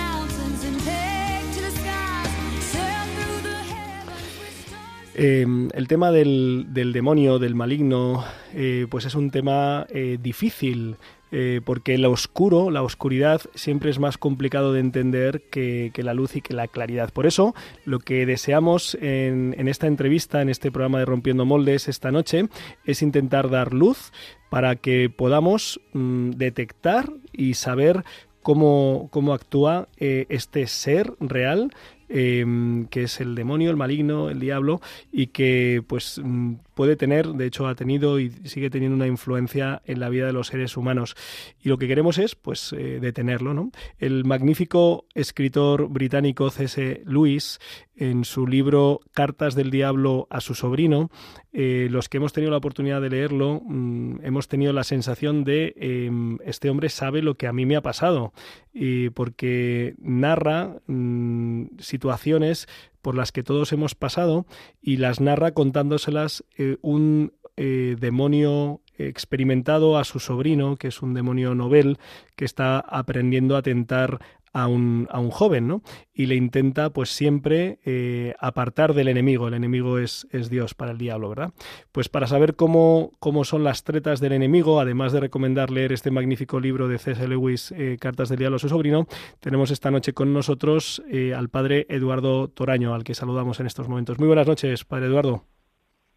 Eh, 5.13 5.45
el 5.73 5.87
tema 5.87 6.11
del, 6.11 6.67
del 6.69 6.93
demonio, 6.93 7.37
del 7.37 7.53
maligno, 7.55 8.23
eh, 8.53 8.87
pues 8.89 9.05
es 9.05 9.15
un 9.15 9.29
tema 9.31 9.85
eh, 9.89 10.17
difícil. 10.21 10.95
eh, 11.33 11.61
porque 11.63 11.97
lo 11.97 12.11
oscuro, 12.11 12.69
la 12.71 12.83
oscuridad, 12.83 13.39
siempre 13.55 13.89
es 13.89 13.99
más 13.99 14.17
complicado 14.17 14.73
de 14.73 14.81
entender 14.81 15.43
que, 15.49 15.91
que 15.93 16.03
la 16.03 16.13
luz 16.13 16.35
y 16.35 16.41
que 16.41 16.53
la 16.53 16.67
claridad. 16.67 17.09
Por 17.13 17.25
eso, 17.25 17.55
lo 17.85 17.99
que 17.99 18.25
deseamos 18.25 18.95
en, 19.01 19.55
en 19.57 19.69
esta 19.69 19.87
entrevista, 19.87 20.41
en 20.41 20.49
este 20.49 20.71
programa 20.71 20.99
de 20.99 21.05
Rompiendo 21.05 21.45
Moldes 21.45 21.87
esta 21.87 22.11
noche, 22.11 22.49
es 22.85 23.01
intentar 23.01 23.49
dar 23.49 23.73
luz 23.73 24.11
para 24.49 24.75
que 24.75 25.09
podamos 25.09 25.79
mm, 25.93 26.31
detectar 26.31 27.13
y 27.31 27.53
saber 27.53 28.03
cómo, 28.41 29.07
cómo 29.11 29.33
actúa 29.33 29.87
este 29.97 30.67
ser 30.67 31.13
real 31.21 31.71
eh, 32.13 32.85
que 32.89 33.03
es 33.03 33.21
el 33.21 33.35
demonio, 33.35 33.71
el 33.71 33.77
maligno, 33.77 34.29
el 34.29 34.39
diablo, 34.39 34.81
y 35.11 35.27
que 35.27 35.83
pues 35.87 36.19
mm, 36.23 36.55
puede 36.73 36.95
tener, 36.95 37.27
de 37.27 37.45
hecho 37.45 37.67
ha 37.67 37.75
tenido 37.75 38.19
y 38.19 38.29
sigue 38.45 38.69
teniendo 38.69 38.95
una 38.95 39.07
influencia 39.07 39.81
en 39.85 39.99
la 39.99 40.09
vida 40.09 40.25
de 40.25 40.33
los 40.33 40.47
seres 40.47 40.77
humanos. 40.77 41.15
Y 41.61 41.69
lo 41.69 41.77
que 41.77 41.87
queremos 41.87 42.17
es 42.17 42.35
pues 42.35 42.73
eh, 42.73 42.99
detenerlo, 43.01 43.53
¿no? 43.53 43.71
El 43.99 44.25
magnífico 44.25 45.05
escritor 45.13 45.89
británico 45.89 46.49
C.S. 46.49 47.03
Lewis, 47.05 47.59
en 47.95 48.25
su 48.25 48.47
libro 48.47 49.01
Cartas 49.13 49.53
del 49.53 49.69
Diablo 49.69 50.27
a 50.31 50.41
su 50.41 50.55
sobrino, 50.55 51.11
eh, 51.53 51.87
los 51.91 52.09
que 52.09 52.17
hemos 52.17 52.33
tenido 52.33 52.49
la 52.49 52.57
oportunidad 52.57 52.99
de 52.99 53.09
leerlo, 53.09 53.61
mm, 53.63 54.23
hemos 54.23 54.47
tenido 54.47 54.73
la 54.73 54.83
sensación 54.83 55.43
de 55.43 55.73
eh, 55.75 56.09
este 56.43 56.69
hombre 56.69 56.89
sabe 56.89 57.21
lo 57.21 57.35
que 57.35 57.45
a 57.45 57.53
mí 57.53 57.65
me 57.65 57.75
ha 57.75 57.81
pasado, 57.81 58.33
y 58.73 59.09
porque 59.09 59.93
narra 59.99 60.77
mm, 60.87 61.65
situaciones 61.77 62.67
por 63.01 63.15
las 63.15 63.31
que 63.31 63.43
todos 63.43 63.71
hemos 63.73 63.95
pasado 63.95 64.45
y 64.81 64.97
las 64.97 65.19
narra 65.19 65.51
contándoselas 65.51 66.43
eh, 66.57 66.77
un 66.81 67.33
eh, 67.57 67.95
demonio 67.99 68.81
experimentado 68.97 69.97
a 69.97 70.03
su 70.03 70.19
sobrino, 70.19 70.77
que 70.77 70.87
es 70.87 71.01
un 71.01 71.13
demonio 71.13 71.55
novel, 71.55 71.97
que 72.35 72.45
está 72.45 72.79
aprendiendo 72.79 73.57
a 73.57 73.61
tentar 73.61 74.19
a 74.53 74.67
un, 74.67 75.07
a 75.11 75.19
un 75.19 75.31
joven, 75.31 75.67
¿no? 75.67 75.81
Y 76.13 76.25
le 76.25 76.35
intenta, 76.35 76.89
pues 76.89 77.09
siempre, 77.09 77.79
eh, 77.85 78.33
apartar 78.39 78.93
del 78.93 79.07
enemigo. 79.07 79.47
El 79.47 79.53
enemigo 79.53 79.97
es, 79.97 80.27
es 80.31 80.49
Dios 80.49 80.73
para 80.73 80.91
el 80.91 80.97
diablo, 80.97 81.29
¿verdad? 81.29 81.53
Pues 81.91 82.09
para 82.09 82.27
saber 82.27 82.55
cómo, 82.55 83.11
cómo 83.19 83.43
son 83.43 83.63
las 83.63 83.83
tretas 83.83 84.19
del 84.19 84.33
enemigo, 84.33 84.79
además 84.79 85.13
de 85.13 85.21
recomendar 85.21 85.71
leer 85.71 85.93
este 85.93 86.11
magnífico 86.11 86.59
libro 86.59 86.87
de 86.87 86.97
C.S. 86.97 87.27
Lewis, 87.27 87.71
eh, 87.71 87.97
Cartas 87.99 88.29
del 88.29 88.39
Diablo 88.39 88.57
a 88.57 88.59
su 88.59 88.69
sobrino, 88.69 89.07
tenemos 89.39 89.71
esta 89.71 89.91
noche 89.91 90.13
con 90.13 90.33
nosotros 90.33 91.01
eh, 91.09 91.33
al 91.33 91.49
padre 91.49 91.85
Eduardo 91.89 92.47
Toraño, 92.49 92.93
al 92.93 93.03
que 93.03 93.15
saludamos 93.15 93.59
en 93.59 93.67
estos 93.67 93.87
momentos. 93.87 94.19
Muy 94.19 94.27
buenas 94.27 94.47
noches, 94.47 94.83
padre 94.83 95.07
Eduardo. 95.07 95.43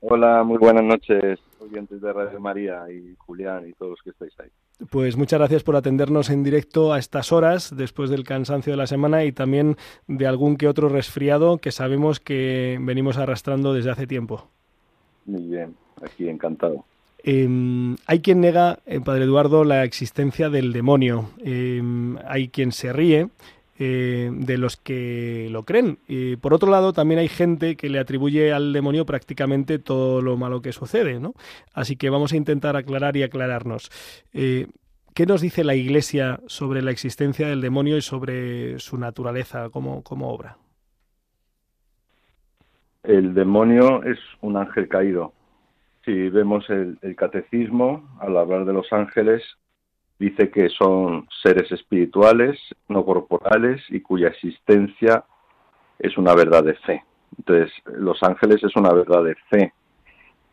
Hola, 0.00 0.43
muy 0.43 0.59
buenas 0.59 0.85
noches, 0.85 1.41
oyentes 1.64 2.00
de 2.00 2.12
Radio 2.12 2.40
María 2.40 2.85
y 2.90 3.14
Julián 3.18 3.68
y 3.68 3.73
todos 3.73 3.90
los 3.90 4.02
que 4.02 4.11
estáis 4.11 4.33
ahí. 4.40 4.49
Pues 4.90 5.16
muchas 5.16 5.38
gracias 5.38 5.62
por 5.62 5.76
atendernos 5.76 6.30
en 6.30 6.42
directo 6.42 6.92
a 6.92 6.99
estas 6.99 7.33
horas, 7.33 7.75
después 7.76 8.11
del 8.11 8.25
cansancio 8.25 8.73
de 8.73 8.76
la 8.76 8.87
semana 8.87 9.25
y 9.25 9.33
también 9.33 9.76
de 10.09 10.26
algún 10.26 10.56
que 10.56 10.68
otro 10.68 10.88
resfriado 10.88 11.59
que 11.59 11.71
sabemos 11.73 12.21
que 12.21 12.78
venimos 12.80 13.16
arrastrando 13.16 13.73
desde 13.73 13.90
hace 13.90 14.06
tiempo. 14.06 14.49
Muy 15.26 15.44
bien, 15.44 15.75
aquí 16.02 16.28
encantado. 16.28 16.85
Eh, 17.23 17.97
hay 18.06 18.21
quien 18.21 18.40
nega, 18.40 18.80
eh, 18.85 19.00
Padre 19.00 19.25
Eduardo, 19.25 19.64
la 19.64 19.85
existencia 19.85 20.50
del 20.50 20.73
demonio. 20.73 21.30
Eh, 21.42 21.83
hay 22.26 22.49
quien 22.49 22.73
se 22.73 22.92
ríe 22.92 23.28
eh, 23.76 24.31
de 24.33 24.57
los 24.57 24.76
que 24.76 25.49
lo 25.50 25.64
creen. 25.64 25.99
Y 26.07 26.37
por 26.37 26.54
otro 26.54 26.71
lado, 26.71 26.93
también 26.93 27.19
hay 27.19 27.28
gente 27.28 27.76
que 27.76 27.88
le 27.88 27.99
atribuye 27.99 28.52
al 28.52 28.73
demonio 28.73 29.04
prácticamente 29.04 29.81
todo 29.81 30.23
lo 30.23 30.37
malo 30.37 30.62
que 30.62 30.73
sucede, 30.73 31.19
¿no? 31.19 31.35
Así 31.73 31.97
que 31.97 32.09
vamos 32.09 32.33
a 32.33 32.37
intentar 32.37 32.76
aclarar 32.76 33.16
y 33.16 33.25
aclararnos. 33.25 33.90
Eh, 34.33 34.69
¿Qué 35.12 35.26
nos 35.26 35.40
dice 35.40 35.64
la 35.64 35.75
Iglesia 35.75 36.38
sobre 36.47 36.83
la 36.83 36.93
existencia 36.93 37.49
del 37.49 37.61
demonio 37.61 37.97
y 37.97 38.02
sobre 38.02 38.78
su 38.78 38.97
naturaleza 38.97 39.71
como, 39.71 40.02
obra? 40.04 40.57
El 43.02 43.35
demonio 43.35 44.04
es 44.04 44.19
un 44.40 44.57
ángel 44.57 44.88
caído. 44.88 45.33
Si 46.04 46.28
vemos 46.31 46.69
el 46.71 47.16
catecismo, 47.16 48.09
al 48.21 48.37
hablar 48.37 48.64
de 48.64 48.73
los 48.73 48.93
ángeles, 48.93 49.43
dice 50.25 50.50
que 50.50 50.71
son 50.71 51.26
seres 51.43 51.71
espirituales, 51.71 52.59
no 52.88 53.04
corporales 53.04 53.83
y 53.90 54.00
cuya 54.00 54.28
existencia 54.28 55.25
es 55.99 56.16
una 56.16 56.35
verdad 56.35 56.64
de 56.64 56.75
fe. 56.75 57.04
Entonces, 57.37 57.71
los 57.85 58.23
ángeles 58.23 58.62
es 58.62 58.75
una 58.75 58.93
verdad 58.93 59.23
de 59.25 59.35
fe. 59.50 59.73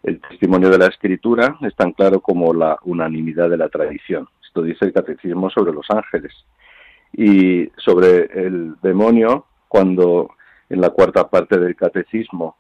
El 0.04 0.20
testimonio 0.20 0.70
de 0.70 0.78
la 0.78 0.88
escritura 0.88 1.58
es 1.62 1.74
tan 1.76 1.94
claro 1.94 2.20
como 2.20 2.54
la 2.54 2.78
unanimidad 2.84 3.50
de 3.50 3.58
la 3.58 3.70
tradición. 3.70 4.28
Esto 4.46 4.62
dice 4.62 4.86
el 4.86 4.94
catecismo 4.94 5.50
sobre 5.50 5.72
los 5.72 5.86
ángeles. 5.90 6.34
Y 7.14 7.70
sobre 7.78 8.26
el 8.46 8.76
demonio, 8.82 9.46
cuando 9.70 10.32
en 10.70 10.82
la 10.82 10.90
cuarta 10.90 11.30
parte 11.30 11.58
del 11.60 11.76
catecismo 11.76 12.58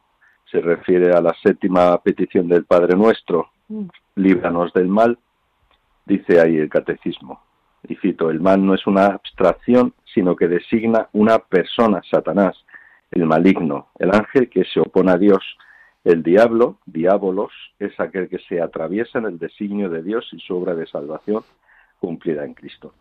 se 0.49 0.61
refiere 0.61 1.11
a 1.11 1.21
la 1.21 1.35
séptima 1.43 1.97
petición 2.01 2.47
del 2.47 2.65
Padre 2.65 2.95
Nuestro, 2.95 3.49
líbranos 4.15 4.71
del 4.73 4.87
mal, 4.87 5.17
dice 6.05 6.39
ahí 6.39 6.57
el 6.57 6.69
catecismo, 6.69 7.41
y 7.87 7.95
cito, 7.95 8.29
el 8.29 8.39
mal 8.39 8.65
no 8.65 8.73
es 8.73 8.85
una 8.85 9.07
abstracción, 9.07 9.93
sino 10.13 10.35
que 10.35 10.47
designa 10.47 11.09
una 11.13 11.39
persona, 11.39 12.01
Satanás, 12.09 12.55
el 13.11 13.25
maligno, 13.25 13.87
el 13.99 14.13
ángel 14.13 14.49
que 14.49 14.63
se 14.65 14.79
opone 14.79 15.11
a 15.11 15.17
Dios. 15.17 15.43
El 16.03 16.23
diablo, 16.23 16.77
diabolos, 16.85 17.51
es 17.79 17.99
aquel 17.99 18.27
que 18.29 18.39
se 18.39 18.61
atraviesa 18.61 19.19
en 19.19 19.25
el 19.25 19.37
designio 19.37 19.89
de 19.89 20.01
Dios 20.01 20.27
y 20.31 20.39
su 20.39 20.55
obra 20.55 20.73
de 20.73 20.87
salvación 20.87 21.43
cumplida 21.99 22.43
en 22.45 22.53
Cristo. 22.53 22.93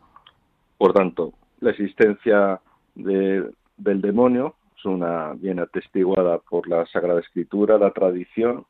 Por 0.77 0.93
tanto, 0.93 1.33
la 1.61 1.71
existencia 1.71 2.61
de, 2.95 3.51
del 3.77 4.01
demonio 4.01 4.55
es 4.77 4.85
una 4.85 5.33
bien 5.35 5.61
atestiguada 5.61 6.39
por 6.39 6.69
la 6.69 6.85
Sagrada 6.87 7.21
Escritura, 7.21 7.79
la 7.79 7.91
tradición 7.91 8.67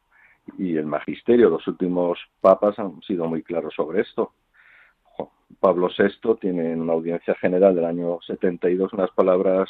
y 0.59 0.77
el 0.77 0.87
magisterio. 0.87 1.51
Los 1.51 1.67
últimos 1.67 2.19
papas 2.41 2.79
han 2.79 3.01
sido 3.03 3.27
muy 3.27 3.43
claros 3.43 3.75
sobre 3.75 4.03
esto. 4.03 4.33
Pablo 5.59 5.89
VI 5.97 6.37
tiene 6.41 6.73
en 6.73 6.81
una 6.81 6.93
audiencia 6.93 7.35
general 7.35 7.75
del 7.75 7.85
año 7.85 8.19
72 8.27 8.93
unas 8.93 9.11
palabras 9.11 9.69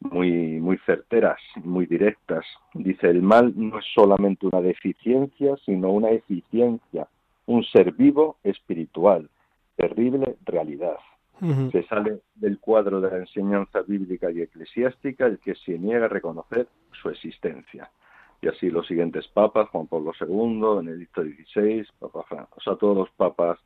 muy, 0.00 0.60
muy 0.60 0.76
certeras, 0.84 1.38
muy 1.62 1.86
directas. 1.86 2.44
Dice, 2.74 3.08
el 3.08 3.22
mal 3.22 3.52
no 3.56 3.78
es 3.78 3.86
solamente 3.94 4.46
una 4.46 4.60
deficiencia, 4.60 5.56
sino 5.64 5.90
una 5.90 6.10
eficiencia, 6.10 7.08
un 7.46 7.64
ser 7.64 7.92
vivo 7.92 8.36
espiritual, 8.42 9.30
terrible 9.76 10.36
realidad. 10.44 10.98
Uh 11.40 11.46
-huh. 11.46 11.72
Se 11.72 11.82
sale 11.84 12.20
del 12.34 12.58
cuadro 12.58 13.00
de 13.00 13.10
la 13.10 13.16
enseñanza 13.18 13.80
bíblica 13.82 14.30
y 14.30 14.42
eclesiástica 14.42 15.26
el 15.26 15.38
que 15.38 15.54
se 15.54 15.78
niega 15.78 16.06
a 16.06 16.08
reconocer 16.08 16.68
su 16.92 17.08
existencia 17.08 17.90
y 18.44 18.48
así 18.48 18.68
los 18.68 18.86
siguientes 18.86 19.26
papas, 19.28 19.68
Juan 19.70 19.86
Pablo 19.86 20.12
II, 20.20 20.84
Benedicto 20.84 21.22
XVI, 21.22 21.86
Papa 21.98 22.24
Fran, 22.28 22.46
o 22.54 22.60
sea, 22.60 22.76
todos 22.76 22.96
los 22.96 23.10
papas 23.12 23.58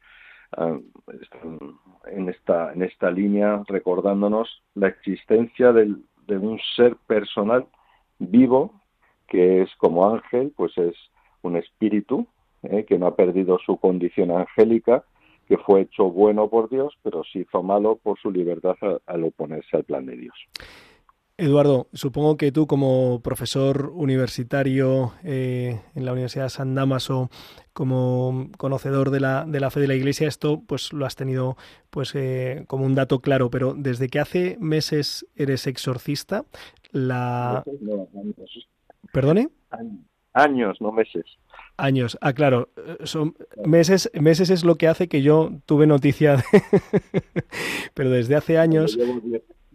uh, 0.56 0.80
están 1.20 1.58
en 2.06 2.28
esta, 2.28 2.72
en 2.72 2.82
esta 2.82 3.10
línea 3.10 3.62
recordándonos 3.66 4.62
la 4.74 4.88
existencia 4.88 5.72
del, 5.72 6.04
de 6.28 6.38
un 6.38 6.60
ser 6.76 6.94
personal 7.08 7.66
vivo 8.18 8.72
que 9.26 9.62
es 9.62 9.74
como 9.76 10.08
ángel, 10.08 10.52
pues 10.56 10.76
es 10.78 10.94
un 11.42 11.56
espíritu 11.56 12.26
eh, 12.62 12.84
que 12.84 12.98
no 12.98 13.08
ha 13.08 13.16
perdido 13.16 13.58
su 13.58 13.78
condición 13.78 14.30
angélica, 14.30 15.04
que 15.46 15.58
fue 15.58 15.82
hecho 15.82 16.10
bueno 16.10 16.48
por 16.48 16.70
Dios, 16.70 16.96
pero 17.02 17.24
se 17.24 17.40
hizo 17.40 17.62
malo 17.62 17.96
por 17.96 18.18
su 18.18 18.30
libertad 18.30 18.76
al 19.06 19.24
oponerse 19.24 19.76
al 19.76 19.84
plan 19.84 20.06
de 20.06 20.16
Dios. 20.16 20.34
Eduardo, 21.40 21.86
supongo 21.92 22.36
que 22.36 22.50
tú 22.50 22.66
como 22.66 23.20
profesor 23.22 23.92
universitario 23.94 25.12
eh, 25.22 25.80
en 25.94 26.04
la 26.04 26.10
Universidad 26.10 26.46
de 26.46 26.50
San 26.50 26.74
Damaso, 26.74 27.30
como 27.72 28.50
conocedor 28.58 29.10
de 29.10 29.20
la, 29.20 29.44
de 29.46 29.60
la 29.60 29.70
fe 29.70 29.78
de 29.78 29.86
la 29.86 29.94
Iglesia, 29.94 30.26
esto 30.26 30.60
pues 30.66 30.92
lo 30.92 31.06
has 31.06 31.14
tenido 31.14 31.56
pues 31.90 32.12
eh, 32.16 32.64
como 32.66 32.84
un 32.84 32.96
dato 32.96 33.20
claro, 33.20 33.50
pero 33.50 33.74
desde 33.74 34.08
que 34.08 34.18
hace 34.18 34.56
meses 34.58 35.28
eres 35.36 35.68
exorcista, 35.68 36.44
la... 36.90 37.62
No, 37.80 38.08
años. 38.20 38.68
¿Perdone? 39.12 39.48
Años, 40.32 40.80
no 40.80 40.90
meses. 40.90 41.24
Años, 41.76 42.18
ah, 42.20 42.32
claro, 42.32 42.70
son 43.04 43.36
meses, 43.64 44.10
meses 44.12 44.50
es 44.50 44.64
lo 44.64 44.74
que 44.74 44.88
hace 44.88 45.08
que 45.08 45.22
yo 45.22 45.52
tuve 45.66 45.86
noticia 45.86 46.38
de... 46.38 46.42
pero 47.94 48.10
desde 48.10 48.34
hace 48.34 48.58
años... 48.58 48.98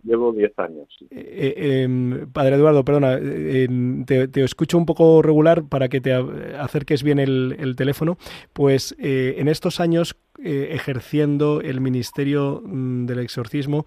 Llevo 0.04 0.34
diez, 0.34 0.52
llevo 0.56 0.58
10 0.58 0.60
años. 0.60 0.88
Eh, 1.12 1.84
em, 1.84 2.32
padre 2.32 2.56
Eduardo, 2.56 2.84
perdona, 2.84 3.18
eh, 3.22 3.68
te, 4.06 4.44
escucho 4.44 4.78
un 4.78 4.86
poco 4.86 5.22
regular 5.22 5.64
para 5.64 5.88
que 5.90 6.02
te 6.02 6.14
acerques 6.14 7.04
bien 7.04 7.20
el, 7.20 7.76
teléfono. 7.78 8.18
Pues 8.54 8.96
eh, 9.00 9.36
en 9.38 9.48
estos 9.48 9.80
años 9.80 10.16
ejerciendo 10.46 11.62
el 11.62 11.80
ministerio 11.80 12.62
mm, 12.66 13.06
del 13.06 13.20
exorcismo, 13.20 13.86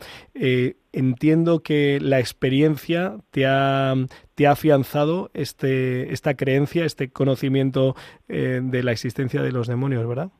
entiendo 0.92 1.60
que 1.60 1.98
la 2.00 2.18
experiencia 2.18 3.18
te 3.30 3.44
ha, 3.46 3.94
te 4.34 4.46
ha 4.46 4.52
afianzado 4.52 5.30
este, 5.34 6.12
esta 6.14 6.34
creencia, 6.34 6.86
este 6.86 7.10
conocimiento 7.10 7.94
de 8.28 8.82
la 8.82 8.92
existencia 8.92 9.42
de 9.42 9.52
los 9.52 9.66
demonios, 9.66 10.08
¿verdad? 10.08 10.30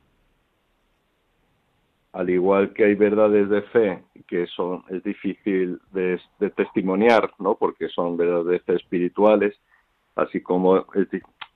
Al 2.13 2.29
igual 2.29 2.73
que 2.73 2.85
hay 2.85 2.95
verdades 2.95 3.49
de 3.49 3.61
fe 3.63 4.03
que 4.27 4.47
son 4.47 4.83
es 4.89 5.03
difícil 5.03 5.79
de, 5.91 6.19
testimoniar, 6.55 7.31
¿no? 7.39 7.55
Porque 7.55 7.87
son 7.89 8.17
verdades 8.17 8.61
espirituales, 8.67 9.55
así 10.15 10.41
como 10.41 10.85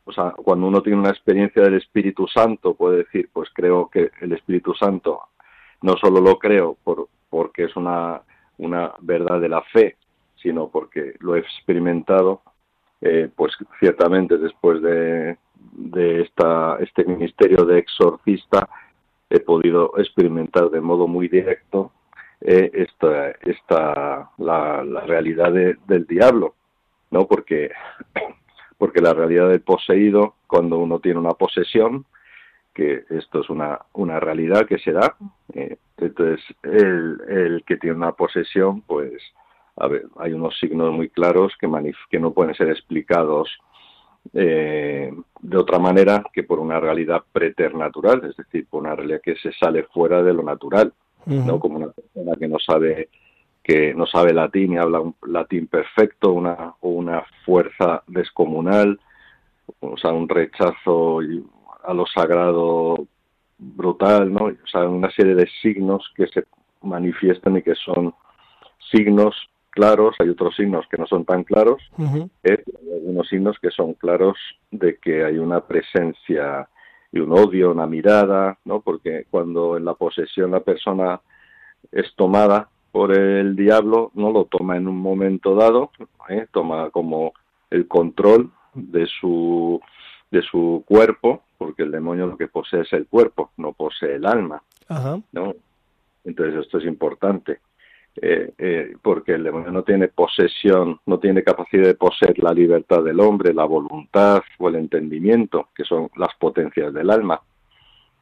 o 0.04 0.12
sea, 0.12 0.32
cuando 0.32 0.68
uno 0.68 0.82
tiene 0.82 1.00
una 1.00 1.10
experiencia 1.10 1.62
del 1.62 1.76
Espíritu 1.76 2.28
Santo 2.28 2.74
puede 2.74 3.00
decir, 3.00 3.30
pues 3.32 3.50
creo 3.54 3.90
que 3.90 4.12
el 4.22 4.34
Espíritu 4.34 4.74
Santo 4.74 5.22
no 5.82 5.96
solo 5.98 6.22
lo 6.22 6.38
creo 6.38 6.78
por 6.84 7.08
porque 7.30 7.66
es 7.66 7.76
una 7.76 8.22
una 8.58 8.94
verdad 9.02 9.42
de 9.42 9.50
la 9.50 9.62
fe, 9.64 9.98
sino 10.36 10.70
porque 10.70 11.16
lo 11.20 11.36
he 11.36 11.40
experimentado, 11.40 12.42
eh, 13.02 13.30
pues 13.36 13.54
ciertamente 13.80 14.38
después 14.38 14.82
de, 14.82 15.38
de 15.74 16.22
esta, 16.22 16.78
este 16.80 17.04
ministerio 17.06 17.66
de 17.66 17.80
exorcista 17.80 18.70
he 19.32 19.40
podido 19.40 19.94
experimentar 19.98 20.70
de 20.70 20.82
modo 20.82 21.08
muy 21.08 21.28
directo 21.28 21.92
eh, 22.42 22.70
esta, 22.74 23.32
esta 23.42 24.30
la, 24.38 24.84
realidad 25.06 25.52
del 25.52 26.06
diablo, 26.06 26.56
¿no? 27.10 27.28
Porque, 27.28 27.72
porque 28.78 29.02
la 29.02 29.14
realidad 29.14 29.50
del 29.50 29.62
poseído, 29.62 30.36
cuando 30.48 30.78
uno 30.78 31.00
tiene 31.00 31.20
una 31.20 31.32
posesión, 31.32 32.06
que 32.74 33.04
esto 33.10 33.42
es 33.42 33.50
una, 33.50 33.80
una 33.94 34.20
realidad 34.20 34.66
que 34.66 34.80
se 34.80 34.92
da, 34.92 35.16
eh, 35.54 35.78
entonces 35.98 36.44
el, 36.64 37.22
el 37.28 37.64
que 37.66 37.78
tiene 37.78 37.96
una 37.96 38.14
posesión, 38.14 38.82
pues, 38.82 39.22
a 39.78 39.88
ver, 39.88 40.06
hay 40.18 40.34
unos 40.34 40.58
signos 40.60 40.92
muy 40.92 41.10
claros 41.10 41.54
que, 41.60 41.70
que 42.10 42.20
no 42.20 42.34
pueden 42.34 42.56
ser 42.56 42.70
explicados 42.70 43.50
eh, 44.34 45.12
de 45.42 45.58
otra 45.58 45.80
manera 45.80 46.24
que 46.34 46.44
por 46.44 46.60
una 46.60 46.80
realidad 46.80 47.24
preternatural, 47.32 48.24
es 48.26 48.38
decir, 48.38 48.68
por 48.70 48.82
una 48.82 48.96
realidad 48.96 49.22
que 49.24 49.36
se 49.36 49.52
sale 49.54 49.84
fuera 49.84 50.22
de 50.24 50.34
lo 50.34 50.44
natural, 50.44 50.94
no 51.26 51.60
como 51.60 51.78
una 51.78 51.90
persona 51.90 52.34
que 52.36 52.48
no 52.48 52.58
sabe 52.60 53.10
que 53.64 53.94
no 53.94 54.08
sabe 54.08 54.34
latín 54.34 54.74
y 54.74 54.78
habla 54.78 55.02
un 55.02 55.16
latín 55.28 55.68
perfecto, 55.68 56.32
una 56.32 56.74
o 56.82 56.90
una 56.90 57.24
fuerza 57.46 58.02
descomunal, 58.08 59.00
o 59.80 59.98
sea, 59.98 60.12
un 60.12 60.28
rechazo 60.28 61.20
a 61.84 61.94
lo 61.94 62.06
sagrado 62.08 63.06
brutal, 63.58 64.34
¿no? 64.34 64.46
O 64.46 64.68
sea, 64.72 64.88
una 64.88 65.12
serie 65.12 65.36
de 65.36 65.48
signos 65.62 66.12
que 66.16 66.26
se 66.28 66.46
manifiestan 66.82 67.58
y 67.58 67.62
que 67.62 67.76
son 67.76 68.16
signos 68.92 69.36
claros, 69.72 70.16
hay 70.20 70.30
otros 70.30 70.56
signos 70.56 70.86
que 70.90 70.98
no 70.98 71.08
son 71.08 71.26
tan 71.26 71.44
claros, 71.44 71.82
eh, 72.44 72.64
hay 72.66 72.94
algunos 72.94 73.28
signos 73.28 73.58
que 73.60 73.72
son 73.72 73.94
claros 73.96 74.38
de 74.70 74.98
que 74.98 75.24
hay 75.26 75.38
una 75.38 75.62
presencia 75.62 76.68
y 77.12 77.20
un 77.20 77.32
odio, 77.32 77.72
una 77.72 77.88
mirada, 77.88 78.58
¿no? 78.66 78.82
Porque 78.82 79.26
cuando 79.30 79.78
en 79.78 79.86
la 79.86 79.96
posesión 79.96 80.52
la 80.52 80.60
persona 80.60 81.20
es 81.92 82.14
tomada 82.16 82.70
por 82.92 83.12
el 83.14 83.56
diablo, 83.56 84.12
no 84.14 84.32
lo 84.32 84.46
toma 84.46 84.78
en 84.78 84.88
un 84.88 84.98
momento 84.98 85.56
dado, 85.56 85.92
¿eh? 86.30 86.46
toma 86.52 86.90
como 86.90 87.34
el 87.70 87.88
control 87.88 88.52
de 88.74 89.08
su 89.08 89.82
de 90.30 90.42
su 90.42 90.84
cuerpo, 90.88 91.44
porque 91.58 91.84
el 91.84 91.92
demonio 91.92 92.26
lo 92.26 92.38
que 92.38 92.48
posee 92.48 92.82
es 92.82 92.94
el 92.94 93.06
cuerpo, 93.08 93.52
no 93.58 93.74
posee 93.74 94.16
el 94.16 94.26
alma, 94.26 94.64
¿no? 95.34 95.54
Entonces 96.24 96.62
esto 96.62 96.78
es 96.78 96.86
importante. 96.86 97.60
Eh, 98.18 98.54
eh, 98.58 98.94
porque 99.02 99.36
el 99.36 99.44
demonio 99.44 99.72
no 99.72 99.84
tiene 99.84 100.10
posesión, 100.10 101.00
no 101.06 101.18
tiene 101.20 101.44
capacidad 101.44 101.86
de 101.86 101.96
poseer 101.96 102.38
la 102.40 102.52
libertad 102.52 103.04
del 103.04 103.22
hombre, 103.22 103.54
la 103.54 103.64
voluntad 103.64 104.42
o 104.58 104.68
el 104.68 104.76
entendimiento, 104.76 105.70
que 105.74 105.86
son 105.86 106.10
las 106.18 106.36
potencias 106.36 106.94
del 106.94 107.10
alma, 107.10 107.42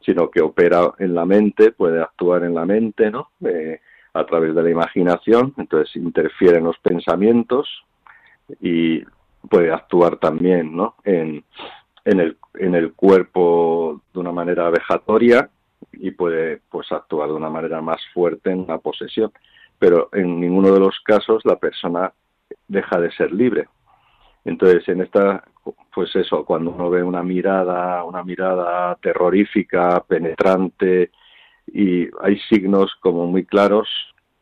sino 0.01 0.29
que 0.29 0.41
opera 0.41 0.93
en 0.99 1.15
la 1.15 1.25
mente, 1.25 1.71
puede 1.71 2.01
actuar 2.01 2.43
en 2.43 2.53
la 2.53 2.65
mente, 2.65 3.09
¿no? 3.09 3.29
Eh, 3.43 3.79
a 4.13 4.25
través 4.25 4.53
de 4.53 4.63
la 4.63 4.69
imaginación, 4.69 5.53
entonces 5.57 5.95
interfiere 5.95 6.57
en 6.57 6.65
los 6.65 6.77
pensamientos 6.79 7.67
y 8.61 9.03
puede 9.49 9.71
actuar 9.71 10.17
también, 10.17 10.75
¿no? 10.75 10.95
En, 11.03 11.43
el 12.05 12.93
cuerpo 12.93 14.01
de 14.13 14.19
una 14.19 14.31
manera 14.31 14.69
vejatoria 14.71 15.49
y 15.91 16.11
puede 16.11 16.59
pues 16.69 16.91
actuar 16.91 17.29
de 17.29 17.35
una 17.35 17.49
manera 17.49 17.81
más 17.81 18.01
fuerte 18.13 18.51
en 18.51 18.65
la 18.67 18.79
posesión 18.79 19.31
pero 19.79 20.09
en 20.13 20.39
ninguno 20.39 20.71
de 20.71 20.79
los 20.79 20.99
casos 20.99 21.43
la 21.45 21.55
persona 21.55 22.13
deja 22.67 22.99
de 22.99 23.11
ser 23.11 23.31
libre. 23.31 23.67
Entonces, 24.45 24.87
en 24.87 25.01
esta, 25.01 25.43
pues 25.93 26.15
eso, 26.15 26.45
cuando 26.45 26.71
uno 26.71 26.89
ve 26.89 27.03
una 27.03 27.23
mirada, 27.23 28.03
una 28.03 28.23
mirada 28.23 28.95
terrorífica, 28.95 30.03
penetrante, 30.07 31.11
y 31.67 32.07
hay 32.21 32.39
signos 32.49 32.95
como 32.99 33.25
muy 33.27 33.45
claros 33.45 33.87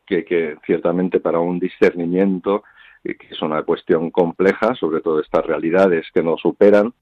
que, 0.06 0.24
que 0.24 0.56
ciertamente 0.64 1.20
para 1.20 1.40
un 1.40 1.58
discernimiento, 1.58 2.62
que 3.02 3.28
es 3.30 3.42
una 3.42 3.62
cuestión 3.62 4.10
compleja, 4.10 4.74
sobre 4.74 5.00
todo 5.00 5.20
estas 5.20 5.44
realidades 5.44 6.06
que 6.12 6.22
nos 6.22 6.40
superan 6.40 6.92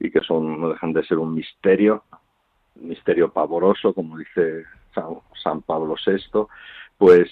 y 0.00 0.10
que 0.10 0.20
son, 0.20 0.60
no 0.60 0.70
dejan 0.70 0.92
de 0.92 1.04
ser 1.04 1.18
un 1.18 1.34
misterio, 1.34 2.04
un 2.76 2.88
misterio 2.88 3.32
pavoroso, 3.32 3.92
como 3.92 4.18
dice 4.18 4.64
San, 4.94 5.18
San 5.42 5.62
Pablo 5.62 5.94
VI, 6.04 6.46
pues 6.98 7.28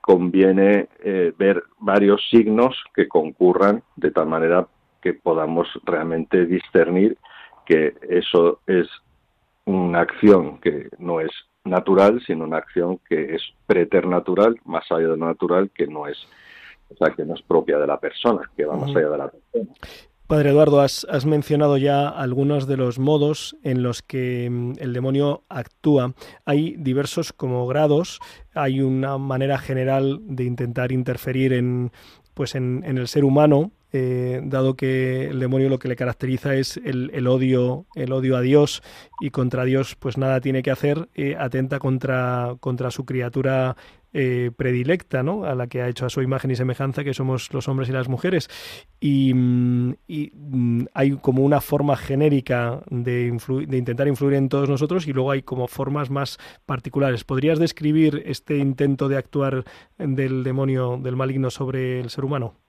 conviene 0.00 0.88
eh, 1.02 1.32
ver 1.36 1.62
varios 1.78 2.26
signos 2.30 2.76
que 2.94 3.08
concurran 3.08 3.82
de 3.96 4.10
tal 4.10 4.26
manera 4.26 4.66
que 5.00 5.14
podamos 5.14 5.68
realmente 5.84 6.46
discernir 6.46 7.18
que 7.66 7.94
eso 8.08 8.60
es 8.66 8.88
una 9.64 10.00
acción 10.00 10.58
que 10.58 10.88
no 10.98 11.20
es 11.20 11.30
natural, 11.64 12.22
sino 12.26 12.44
una 12.44 12.58
acción 12.58 12.98
que 13.08 13.34
es 13.34 13.42
preternatural, 13.66 14.56
más 14.64 14.84
allá 14.90 15.08
de 15.08 15.16
lo 15.16 15.26
natural, 15.26 15.70
que 15.70 15.86
no 15.86 16.06
es, 16.06 16.18
o 16.90 16.96
sea, 16.96 17.14
que 17.14 17.24
no 17.24 17.34
es 17.34 17.42
propia 17.42 17.78
de 17.78 17.86
la 17.86 17.98
persona, 17.98 18.50
que 18.56 18.66
va 18.66 18.76
más 18.76 18.90
allá 18.90 19.08
de 19.08 19.18
la 19.18 19.28
persona. 19.28 19.70
Padre 20.26 20.50
Eduardo, 20.50 20.80
has, 20.80 21.26
mencionado 21.26 21.76
ya 21.76 22.08
algunos 22.08 22.66
de 22.66 22.78
los 22.78 22.98
modos 22.98 23.56
en 23.62 23.82
los 23.82 24.00
que 24.00 24.48
mm, 24.50 24.72
el 24.78 24.94
demonio 24.94 25.44
actúa. 25.50 26.14
Hay 26.46 26.76
diversos 26.78 27.34
como 27.34 27.66
grados, 27.66 28.20
hay 28.54 28.80
una 28.80 29.18
manera 29.18 29.58
general 29.58 30.20
de 30.22 30.44
intentar 30.44 30.92
interferir 30.92 31.52
en, 31.52 31.92
pues 32.32 32.54
en, 32.54 32.84
el 32.84 33.06
ser 33.06 33.24
humano, 33.24 33.70
eh, 33.96 34.40
dado 34.42 34.74
que 34.74 35.28
el 35.28 35.38
demonio 35.38 35.68
lo 35.68 35.78
que 35.78 35.86
le 35.86 35.94
caracteriza 35.94 36.56
es 36.56 36.78
el, 36.78 37.28
odio, 37.28 37.86
el 37.94 38.12
odio 38.12 38.36
a 38.36 38.40
Dios 38.40 38.82
y 39.20 39.30
contra 39.30 39.64
Dios 39.64 39.94
pues 39.94 40.18
nada 40.18 40.40
tiene 40.40 40.64
que 40.64 40.72
hacer, 40.72 41.08
eh, 41.14 41.36
atenta 41.38 41.78
contra, 41.78 42.56
contra 42.58 42.90
su 42.90 43.04
criatura 43.04 43.76
eh, 44.12 44.50
predilecta, 44.56 45.22
¿no? 45.22 45.44
A 45.44 45.54
la 45.54 45.68
que 45.68 45.80
ha 45.80 45.88
hecho 45.88 46.06
a 46.06 46.10
su 46.10 46.22
imagen 46.22 46.50
y 46.50 46.56
semejanza, 46.56 47.04
que 47.04 47.14
somos 47.14 47.52
los 47.52 47.68
hombres 47.68 47.88
y 47.88 47.92
las 47.92 48.08
mujeres. 48.08 48.50
Y, 48.98 49.32
mm, 49.32 49.94
mm, 50.08 50.86
hay 50.92 51.12
como 51.18 51.44
una 51.44 51.60
forma 51.60 51.96
genérica 51.96 52.82
de, 52.90 53.30
de, 53.68 53.76
intentar 53.78 54.08
influir 54.08 54.34
en 54.34 54.48
todos 54.48 54.68
nosotros 54.68 55.06
y 55.06 55.12
luego 55.12 55.30
hay 55.30 55.42
como 55.42 55.68
formas 55.68 56.10
más 56.10 56.38
particulares. 56.66 57.22
¿Podrías 57.22 57.60
describir 57.60 58.24
este 58.26 58.58
intento 58.58 59.08
de 59.08 59.18
actuar 59.18 59.64
del 59.98 60.42
demonio, 60.42 60.98
del 61.00 61.14
maligno 61.14 61.50
sobre 61.50 62.00
el 62.00 62.10
ser 62.10 62.24
humano? 62.24 62.63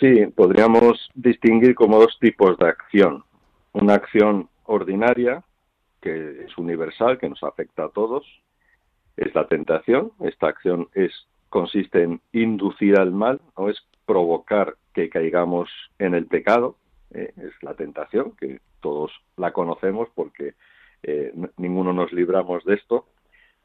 Sí, 0.00 0.26
podríamos 0.26 1.08
distinguir 1.14 1.74
como 1.74 1.98
dos 1.98 2.18
tipos 2.20 2.56
de 2.58 2.68
acción. 2.68 3.24
Una 3.72 3.94
acción 3.94 4.48
ordinaria, 4.64 5.44
que 6.00 6.44
es 6.44 6.58
universal, 6.58 7.18
que 7.18 7.28
nos 7.28 7.42
afecta 7.42 7.84
a 7.84 7.88
todos, 7.90 8.24
es 9.16 9.34
la 9.34 9.46
tentación. 9.46 10.12
Esta 10.20 10.48
acción 10.48 10.88
es 10.94 11.12
consiste 11.48 12.02
en 12.02 12.20
inducir 12.32 12.98
al 12.98 13.12
mal, 13.12 13.40
no 13.56 13.68
es 13.68 13.78
provocar 14.06 14.74
que 14.92 15.08
caigamos 15.08 15.70
en 16.00 16.14
el 16.14 16.26
pecado. 16.26 16.76
Eh, 17.12 17.32
es 17.36 17.52
la 17.62 17.74
tentación 17.74 18.32
que 18.32 18.60
todos 18.80 19.12
la 19.36 19.52
conocemos 19.52 20.08
porque 20.16 20.54
eh, 21.04 21.32
ninguno 21.56 21.92
nos 21.92 22.12
libramos 22.12 22.64
de 22.64 22.74
esto. 22.74 23.06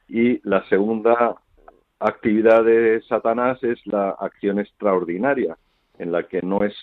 Y 0.07 0.39
la 0.47 0.63
segunda 0.69 1.35
actividad 1.99 2.63
de 2.63 3.01
Satanás 3.09 3.57
es 3.63 3.79
la 3.87 4.11
acción 4.11 4.59
extraordinaria, 4.59 5.57
en 5.99 6.11
la 6.11 6.23
que 6.23 6.41
no 6.41 6.63
es 6.63 6.73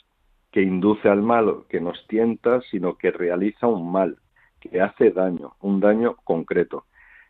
que 0.52 0.62
induce 0.62 1.08
al 1.08 1.22
mal, 1.22 1.64
que 1.68 1.80
nos 1.80 2.06
tienta, 2.06 2.60
sino 2.70 2.96
que 2.96 3.10
realiza 3.10 3.66
un 3.66 3.90
mal, 3.90 4.16
que 4.60 4.80
hace 4.80 5.10
daño, 5.10 5.54
un 5.60 5.80
daño 5.80 6.16
concreto. 6.24 6.84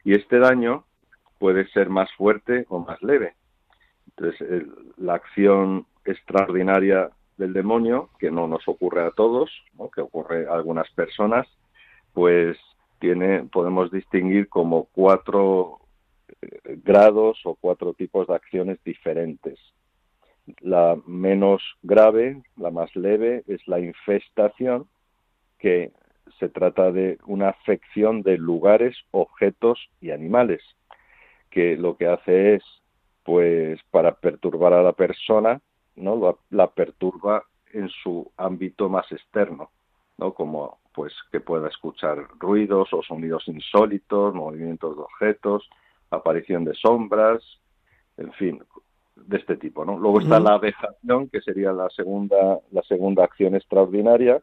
Y 0.04 0.14
este 0.14 0.38
daño 0.38 0.84
puede 1.38 1.66
ser 1.68 1.88
más 1.88 2.12
fuerte 2.12 2.66
o 2.68 2.80
más 2.80 3.02
leve. 3.02 3.34
Entonces, 4.08 4.68
la 4.96 5.14
acción 5.14 5.86
extraordinaria 6.04 7.10
del 7.36 7.52
demonio, 7.52 8.10
que 8.18 8.30
no 8.30 8.46
nos 8.46 8.66
ocurre 8.68 9.02
a 9.02 9.10
todos, 9.10 9.50
que 9.94 10.00
ocurre 10.00 10.46
a 10.46 10.54
algunas 10.54 10.90
personas, 10.92 11.46
pues 12.12 12.56
tiene, 12.98 13.44
podemos 13.44 13.90
distinguir 13.90 14.48
como 14.48 14.84
cuatro 14.92 15.80
eh, 16.40 16.78
grados 16.82 17.40
o 17.44 17.54
cuatro 17.54 17.92
tipos 17.92 18.26
de 18.26 18.34
acciones 18.34 18.82
diferentes. 18.84 19.58
La 20.60 20.96
menos 21.06 21.62
grave, 21.82 22.42
la 22.56 22.70
más 22.70 22.94
leve, 22.94 23.42
es 23.46 23.66
la 23.66 23.80
infestación, 23.80 24.88
que 25.58 25.92
se 26.38 26.48
trata 26.48 26.92
de 26.92 27.18
una 27.26 27.50
afección 27.50 28.22
de 28.22 28.36
lugares, 28.38 28.96
objetos 29.10 29.88
y 30.00 30.10
animales, 30.10 30.62
que 31.50 31.76
lo 31.76 31.96
que 31.96 32.06
hace 32.06 32.54
es, 32.54 32.64
pues, 33.24 33.80
para 33.90 34.14
perturbar 34.14 34.72
a 34.72 34.82
la 34.82 34.92
persona, 34.92 35.60
¿no? 35.94 36.38
La, 36.50 36.68
perturba 36.68 37.44
en 37.72 37.88
su 37.88 38.30
ámbito 38.36 38.88
más 38.88 39.10
externo, 39.10 39.70
¿no? 40.18 40.34
Como, 40.34 40.78
pues, 40.92 41.14
que 41.32 41.40
pueda 41.40 41.68
escuchar 41.68 42.28
ruidos 42.38 42.92
o 42.92 43.02
sonidos 43.02 43.48
insólitos, 43.48 44.34
movimientos 44.34 44.96
de 44.96 45.02
objetos, 45.02 45.68
aparición 46.10 46.64
de 46.64 46.74
sombras, 46.74 47.42
en 48.16 48.32
fin, 48.32 48.62
de 49.16 49.38
este 49.38 49.56
tipo, 49.56 49.84
¿no? 49.84 49.98
Luego 49.98 50.20
está 50.20 50.38
la 50.38 50.58
vejación, 50.58 51.28
que 51.28 51.40
sería 51.40 51.72
la 51.72 51.88
segunda, 51.90 52.60
la 52.70 52.82
segunda 52.82 53.24
acción 53.24 53.54
extraordinaria, 53.54 54.42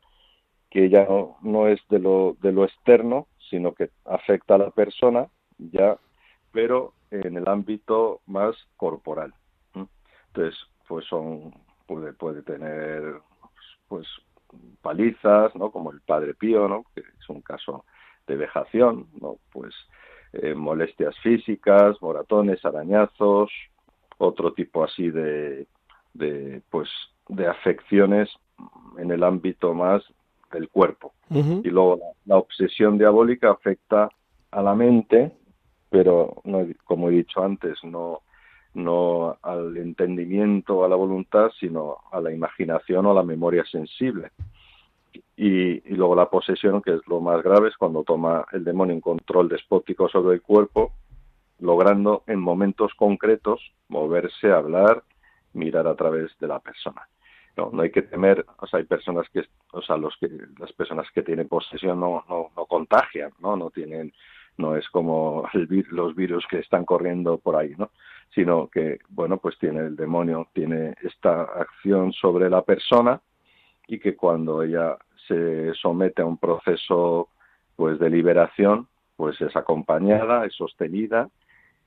que 0.69 0.89
ya 0.89 1.05
no, 1.05 1.38
no 1.41 1.67
es 1.67 1.79
de 1.89 1.99
lo, 1.99 2.36
de 2.41 2.51
lo 2.51 2.65
externo, 2.65 3.27
sino 3.49 3.73
que 3.73 3.91
afecta 4.05 4.55
a 4.55 4.57
la 4.57 4.71
persona, 4.71 5.27
ya, 5.57 5.97
pero 6.51 6.93
en 7.12 7.38
el 7.38 7.47
ámbito 7.47 8.21
más 8.25 8.55
corporal. 8.75 9.33
Entonces, 10.27 10.59
pues 10.88 11.05
son, 11.05 11.53
puede, 11.86 12.13
puede 12.13 12.41
tener, 12.41 13.03
pues, 13.88 14.07
palizas, 14.81 15.55
¿no? 15.55 15.71
Como 15.71 15.91
el 15.91 16.01
Padre 16.01 16.33
Pío, 16.33 16.67
¿no? 16.67 16.86
Que 16.95 17.01
es 17.01 17.29
un 17.29 17.41
caso 17.41 17.86
de 18.27 18.36
vejación, 18.36 19.07
¿no? 19.21 19.38
Pues 19.51 19.73
eh, 20.33 20.55
molestias 20.55 21.15
físicas, 21.19 22.01
moratones, 22.01 22.63
arañazos, 22.65 23.51
otro 24.25 24.53
tipo 24.53 24.83
así 24.83 25.09
de, 25.09 25.67
de, 26.13 26.62
pues, 26.69 26.89
de 27.27 27.47
afecciones 27.47 28.29
en 28.97 29.12
el 29.12 29.23
ámbito 29.23 29.73
más 29.73 30.03
del 30.51 30.69
cuerpo. 30.69 31.13
Y 31.29 31.69
luego 31.69 31.97
la, 31.97 32.36
la 32.36 32.38
obsesión 32.38 32.97
diabólica 32.97 33.49
afecta 33.49 34.09
a 34.51 34.62
la 34.62 34.75
mente, 34.75 35.31
pero 35.89 36.41
no, 36.43 36.65
como 36.86 37.09
he 37.09 37.13
dicho 37.13 37.43
antes, 37.43 37.77
no, 37.83 38.21
no 38.75 39.38
al 39.41 39.75
entendimiento, 39.77 40.83
a 40.83 40.89
la 40.89 40.95
voluntad, 40.95 41.49
sino 41.59 41.97
a 42.12 42.21
la 42.21 42.31
imaginación 42.31 43.05
o 43.05 43.12
a 43.12 43.15
la 43.15 43.23
memoria 43.23 43.63
sensible. 43.65 44.29
Y, 45.36 45.91
y 45.91 45.95
luego 45.95 46.15
la 46.15 46.29
posesión, 46.29 46.81
que 46.81 46.93
es 46.93 47.01
lo 47.07 47.19
más 47.19 47.41
grave, 47.43 47.69
es 47.69 47.77
cuando 47.77 48.03
toma 48.03 48.45
el 48.51 48.63
demonio 48.63 48.95
un 48.95 49.01
control 49.01 49.49
despótico 49.49 50.07
sobre 50.07 50.36
el 50.36 50.41
cuerpo, 50.41 50.91
logrando 51.63 52.23
en 52.28 52.39
momentos 52.39 52.93
concretos 52.95 53.73
moverse, 53.88 54.52
hablar, 54.52 55.04
mirar 55.54 55.88
a 55.88 55.95
través 55.95 56.38
de 56.39 56.47
la 56.47 56.60
persona. 56.60 57.08
No, 57.56 57.69
no 57.71 57.84
hay 57.84 57.91
que 57.91 58.02
temer, 58.02 58.45
o 58.60 58.67
sea, 58.67 58.80
hay 58.80 58.86
personas 58.86 59.28
que, 59.30 59.45
o 59.71 59.82
sea, 59.82 59.95
los 59.95 60.13
que, 60.17 60.30
las 60.60 60.73
personas 60.73 61.08
que 61.13 61.21
tienen 61.23 61.47
posesión 61.47 62.02
no, 62.02 62.26
no, 62.28 62.49
no 62.58 62.65
contagian, 62.65 63.32
¿no? 63.39 63.56
No 63.56 63.69
tienen, 63.69 64.12
no 64.58 64.76
es 64.76 64.89
como 64.89 65.47
los 65.91 66.15
virus 66.15 66.45
que 66.49 66.60
están 66.60 66.84
corriendo 66.84 67.38
por 67.38 67.56
ahí, 67.56 67.73
¿no? 67.78 67.91
Sino 68.36 68.67
que, 68.67 68.99
bueno, 69.08 69.38
pues 69.38 69.58
tiene 69.58 69.82
el 69.82 69.95
demonio, 69.95 70.49
tiene 70.52 70.95
esta 71.02 71.43
acción 71.43 72.12
sobre 72.12 72.49
la 72.49 72.63
persona 72.63 73.21
y 73.88 73.99
que 73.99 74.17
cuando 74.17 74.63
ella 74.63 74.97
se 75.28 75.73
somete 75.76 76.23
a 76.23 76.26
un 76.26 76.38
proceso, 76.38 77.30
pues, 77.78 77.99
de 77.99 78.10
liberación, 78.10 78.89
pues 79.15 79.39
es 79.39 79.56
acompañada, 79.56 80.45
es 80.45 80.54
sostenida 80.56 81.30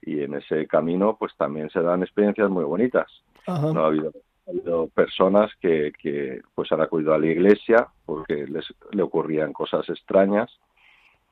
y 0.02 0.22
en 0.22 0.34
ese 0.34 0.66
camino, 0.66 1.16
pues 1.18 1.32
también 1.36 1.70
se 1.70 1.80
dan 1.80 2.02
experiencias 2.02 2.50
muy 2.50 2.64
bonitas. 2.64 3.06
Ajá. 3.46 3.72
No 3.72 3.84
ha 3.84 3.86
habido, 3.86 4.12
ha 4.46 4.50
habido 4.50 4.88
personas 4.88 5.50
que, 5.60 5.92
que 6.00 6.40
pues 6.54 6.70
han 6.72 6.80
acudido 6.80 7.14
a 7.14 7.18
la 7.18 7.26
iglesia 7.26 7.88
porque 8.04 8.46
les 8.46 8.64
le 8.92 9.02
ocurrían 9.02 9.52
cosas 9.52 9.88
extrañas, 9.88 10.50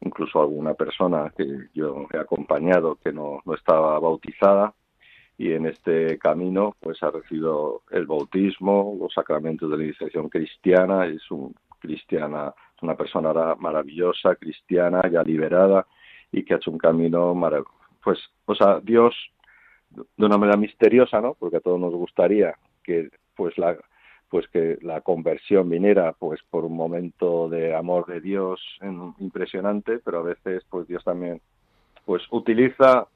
incluso 0.00 0.40
alguna 0.40 0.74
persona 0.74 1.32
que 1.36 1.68
yo 1.74 2.06
he 2.12 2.18
acompañado 2.18 2.96
que 2.96 3.12
no, 3.12 3.40
no 3.44 3.54
estaba 3.54 3.98
bautizada 3.98 4.74
y 5.36 5.52
en 5.52 5.66
este 5.66 6.18
camino 6.18 6.76
pues 6.80 7.02
ha 7.02 7.10
recibido 7.10 7.82
el 7.90 8.06
bautismo, 8.06 8.96
los 9.00 9.12
sacramentos 9.12 9.70
de 9.70 9.76
la 9.76 9.84
iniciación 9.84 10.28
cristiana, 10.28 11.06
es 11.06 11.28
un 11.30 11.54
cristiana, 11.80 12.54
una 12.82 12.96
persona 12.96 13.54
maravillosa, 13.58 14.36
cristiana, 14.36 15.02
ya 15.10 15.22
liberada 15.22 15.86
y 16.32 16.44
que 16.44 16.54
ha 16.54 16.56
hecho 16.56 16.70
un 16.70 16.78
camino 16.78 17.34
maravilloso. 17.34 17.83
Pues, 18.04 18.18
o 18.46 18.54
sea, 18.54 18.80
Dios 18.80 19.14
de 19.90 20.26
una 20.26 20.38
manera 20.38 20.56
misteriosa, 20.58 21.20
¿no? 21.20 21.34
Porque 21.34 21.58
a 21.58 21.60
todos 21.60 21.80
nos 21.80 21.94
gustaría 21.94 22.54
que 22.82 23.10
pues 23.36 23.56
la 23.58 23.76
pues 24.28 24.48
que 24.48 24.78
la 24.82 25.00
conversión 25.00 25.70
viniera 25.70 26.12
pues 26.12 26.40
por 26.50 26.64
un 26.64 26.74
momento 26.74 27.48
de 27.48 27.74
amor 27.76 28.06
de 28.06 28.20
Dios 28.20 28.60
impresionante, 29.20 30.00
pero 30.00 30.18
a 30.18 30.22
veces 30.22 30.64
pues 30.68 30.88
Dios 30.88 31.04
también 31.04 31.40
pues 32.04 32.22
utiliza 32.30 33.06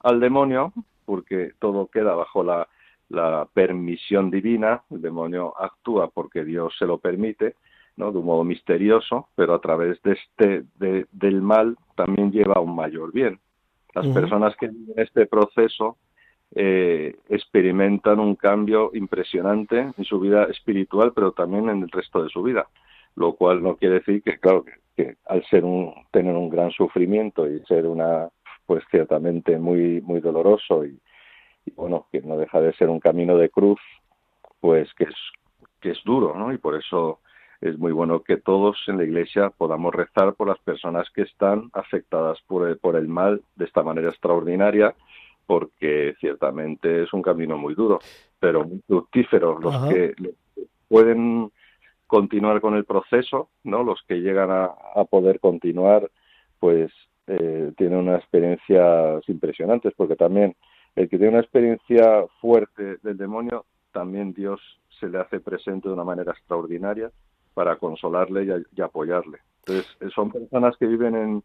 al 0.00 0.20
demonio 0.20 0.72
porque 1.06 1.52
todo 1.58 1.88
queda 1.88 2.14
bajo 2.14 2.44
la, 2.44 2.68
la 3.08 3.48
permisión 3.52 4.30
divina, 4.30 4.82
el 4.90 5.02
demonio 5.02 5.54
actúa 5.60 6.08
porque 6.08 6.44
Dios 6.44 6.72
se 6.78 6.86
lo 6.86 6.98
permite, 6.98 7.56
¿no? 7.96 8.12
de 8.12 8.18
un 8.18 8.26
modo 8.26 8.44
misterioso, 8.44 9.28
pero 9.34 9.54
a 9.54 9.60
través 9.60 10.00
de 10.02 10.12
este 10.12 10.64
de- 10.78 11.06
del 11.10 11.42
mal 11.42 11.76
también 11.96 12.30
lleva 12.30 12.54
a 12.56 12.60
un 12.60 12.76
mayor 12.76 13.12
bien. 13.12 13.40
Las 13.94 14.06
personas 14.08 14.56
que 14.56 14.68
viven 14.68 14.98
este 14.98 15.26
proceso 15.26 15.96
eh, 16.54 17.16
experimentan 17.28 18.18
un 18.20 18.34
cambio 18.34 18.90
impresionante 18.94 19.92
en 19.96 20.04
su 20.04 20.20
vida 20.20 20.44
espiritual, 20.44 21.12
pero 21.14 21.32
también 21.32 21.68
en 21.68 21.82
el 21.82 21.90
resto 21.90 22.22
de 22.22 22.28
su 22.28 22.42
vida, 22.42 22.68
lo 23.16 23.34
cual 23.34 23.62
no 23.62 23.76
quiere 23.76 23.96
decir 23.96 24.22
que, 24.22 24.38
claro, 24.38 24.64
que, 24.64 24.72
que 24.96 25.16
al 25.26 25.44
ser 25.46 25.64
un 25.64 25.92
tener 26.10 26.34
un 26.34 26.48
gran 26.48 26.70
sufrimiento 26.70 27.48
y 27.48 27.60
ser 27.66 27.86
una, 27.86 28.28
pues 28.66 28.84
ciertamente 28.90 29.58
muy 29.58 30.00
muy 30.00 30.20
doloroso 30.20 30.84
y, 30.84 30.98
y, 31.66 31.70
bueno, 31.72 32.06
que 32.10 32.20
no 32.20 32.36
deja 32.36 32.60
de 32.60 32.72
ser 32.74 32.88
un 32.88 33.00
camino 33.00 33.36
de 33.36 33.48
cruz, 33.48 33.80
pues 34.60 34.92
que 34.94 35.04
es 35.04 35.16
que 35.80 35.90
es 35.90 35.98
duro, 36.04 36.34
¿no? 36.36 36.52
Y 36.52 36.58
por 36.58 36.76
eso 36.76 37.20
es 37.60 37.78
muy 37.78 37.92
bueno 37.92 38.22
que 38.22 38.38
todos 38.38 38.76
en 38.86 38.96
la 38.96 39.04
Iglesia 39.04 39.50
podamos 39.50 39.94
rezar 39.94 40.34
por 40.34 40.48
las 40.48 40.58
personas 40.60 41.08
que 41.10 41.22
están 41.22 41.70
afectadas 41.72 42.38
por 42.46 42.68
el, 42.68 42.78
por 42.78 42.96
el 42.96 43.06
mal 43.06 43.42
de 43.56 43.66
esta 43.66 43.82
manera 43.82 44.08
extraordinaria, 44.08 44.94
porque 45.46 46.14
ciertamente 46.20 47.02
es 47.02 47.12
un 47.12 47.22
camino 47.22 47.58
muy 47.58 47.74
duro, 47.74 47.98
pero 48.38 48.64
muy 48.64 48.80
fructífero. 48.86 49.58
Los 49.58 49.74
Ajá. 49.74 49.88
que 49.88 50.14
pueden 50.88 51.50
continuar 52.06 52.60
con 52.60 52.74
el 52.76 52.84
proceso, 52.84 53.50
¿no? 53.64 53.84
Los 53.84 54.02
que 54.08 54.20
llegan 54.20 54.50
a, 54.50 54.64
a 54.94 55.04
poder 55.04 55.38
continuar, 55.38 56.10
pues 56.58 56.90
eh, 57.26 57.72
tienen 57.76 57.98
unas 57.98 58.20
experiencias 58.20 59.28
impresionantes, 59.28 59.92
porque 59.96 60.16
también 60.16 60.56
el 60.96 61.08
que 61.08 61.18
tiene 61.18 61.34
una 61.34 61.40
experiencia 61.40 62.24
fuerte 62.40 62.96
del 63.02 63.16
demonio, 63.16 63.66
también 63.92 64.32
Dios 64.32 64.60
se 64.98 65.08
le 65.08 65.18
hace 65.18 65.40
presente 65.40 65.88
de 65.88 65.94
una 65.94 66.04
manera 66.04 66.32
extraordinaria 66.32 67.10
para 67.54 67.76
consolarle 67.76 68.64
y, 68.76 68.80
apoyarle. 68.80 69.38
Entonces, 69.60 69.86
son 70.14 70.30
personas 70.30 70.76
que 70.78 70.86
viven 70.86 71.14
en 71.14 71.42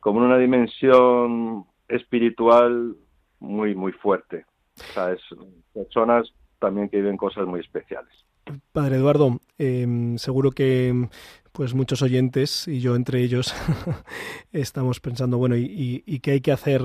como 0.00 0.20
en 0.20 0.26
una 0.26 0.38
dimensión 0.38 1.64
espiritual 1.88 2.94
muy, 3.40 3.74
muy 3.74 3.92
fuerte. 3.92 4.44
O 4.78 4.92
sea, 4.92 5.12
es 5.12 5.20
personas 5.72 6.32
también 6.58 6.88
que 6.88 6.98
viven 6.98 7.16
cosas 7.16 7.46
muy 7.46 7.60
especiales. 7.60 8.12
Padre 8.72 8.96
Eduardo, 8.96 9.40
eh, 9.58 10.14
seguro 10.16 10.52
que 10.52 11.08
pues 11.56 11.74
muchos 11.74 12.02
oyentes 12.02 12.68
y 12.68 12.80
yo 12.80 12.94
entre 12.96 13.22
ellos 13.22 13.54
estamos 14.52 15.00
pensando, 15.00 15.38
bueno, 15.38 15.56
¿y, 15.56 16.20
qué 16.20 16.32
hay 16.32 16.40
que 16.40 16.52
hacer 16.52 16.82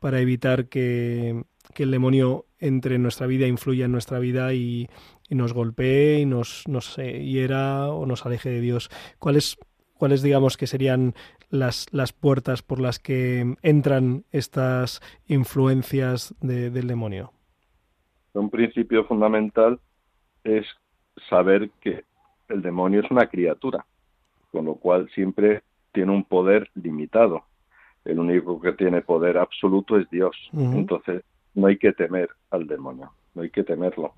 para 0.00 0.20
evitar 0.20 0.66
que, 0.66 1.44
el 1.76 1.90
demonio 1.92 2.44
entre 2.60 2.96
en 2.96 3.02
nuestra 3.02 3.26
vida, 3.26 3.46
influya 3.46 3.84
en 3.84 3.92
nuestra 3.92 4.18
vida 4.18 4.52
y, 4.52 4.88
y 5.28 5.34
nos 5.34 5.52
golpee 5.52 6.20
y 6.20 6.26
nos, 6.26 6.66
nos 6.66 6.98
eh, 6.98 7.24
hiera 7.24 7.88
o 7.90 8.06
nos 8.06 8.26
aleje 8.26 8.50
de 8.50 8.60
Dios? 8.60 8.90
¿Cuáles, 9.18 9.58
cuáles 9.94 10.22
digamos 10.22 10.56
que 10.56 10.66
serían 10.66 11.14
las, 11.50 11.86
las 11.92 12.12
puertas 12.12 12.62
por 12.62 12.80
las 12.80 12.98
que 12.98 13.54
entran 13.62 14.24
estas 14.32 15.00
influencias 15.26 16.34
de, 16.40 16.70
del 16.70 16.86
demonio? 16.86 17.32
Un 18.32 18.50
principio 18.50 19.04
fundamental 19.04 19.80
es 20.44 20.66
saber 21.28 21.70
que 21.80 22.04
el 22.48 22.62
demonio 22.62 23.00
es 23.00 23.10
una 23.10 23.26
criatura, 23.26 23.84
con 24.52 24.64
lo 24.66 24.76
cual 24.76 25.08
siempre 25.14 25.62
tiene 25.92 26.12
un 26.12 26.24
poder 26.24 26.70
limitado. 26.74 27.44
El 28.04 28.18
único 28.20 28.60
que 28.60 28.72
tiene 28.72 29.02
poder 29.02 29.36
absoluto 29.38 29.98
es 29.98 30.08
Dios. 30.10 30.36
Uh 30.52 30.60
-huh. 30.60 30.74
Entonces, 30.76 31.24
no 31.54 31.66
hay 31.66 31.78
que 31.78 31.92
temer 31.92 32.28
al 32.50 32.66
demonio. 32.66 33.12
no 33.34 33.42
hay 33.42 33.50
que 33.50 33.64
temerlo. 33.64 34.12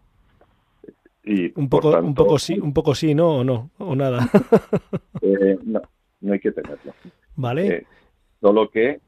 Y, 1.23 1.53
Un 1.59 1.69
por 1.69 1.83
poco, 1.83 1.99
un 1.99 2.15
poco 2.15 2.39
sí, 2.39 2.59
un 2.59 2.73
poco 2.73 2.95
sí, 2.95 3.15
¿no? 3.15 3.39
O 3.39 3.45
no, 3.45 3.71
o 3.79 3.95
nada. 3.95 4.29
eh, 5.23 5.59
no, 5.65 5.83
no 6.21 6.33
hay 6.33 6.41
que 6.41 6.53
temerlo. 6.53 6.95
¿Vale? 7.37 7.67
Eh, 7.69 7.87
solo 8.41 8.71
que 8.71 9.01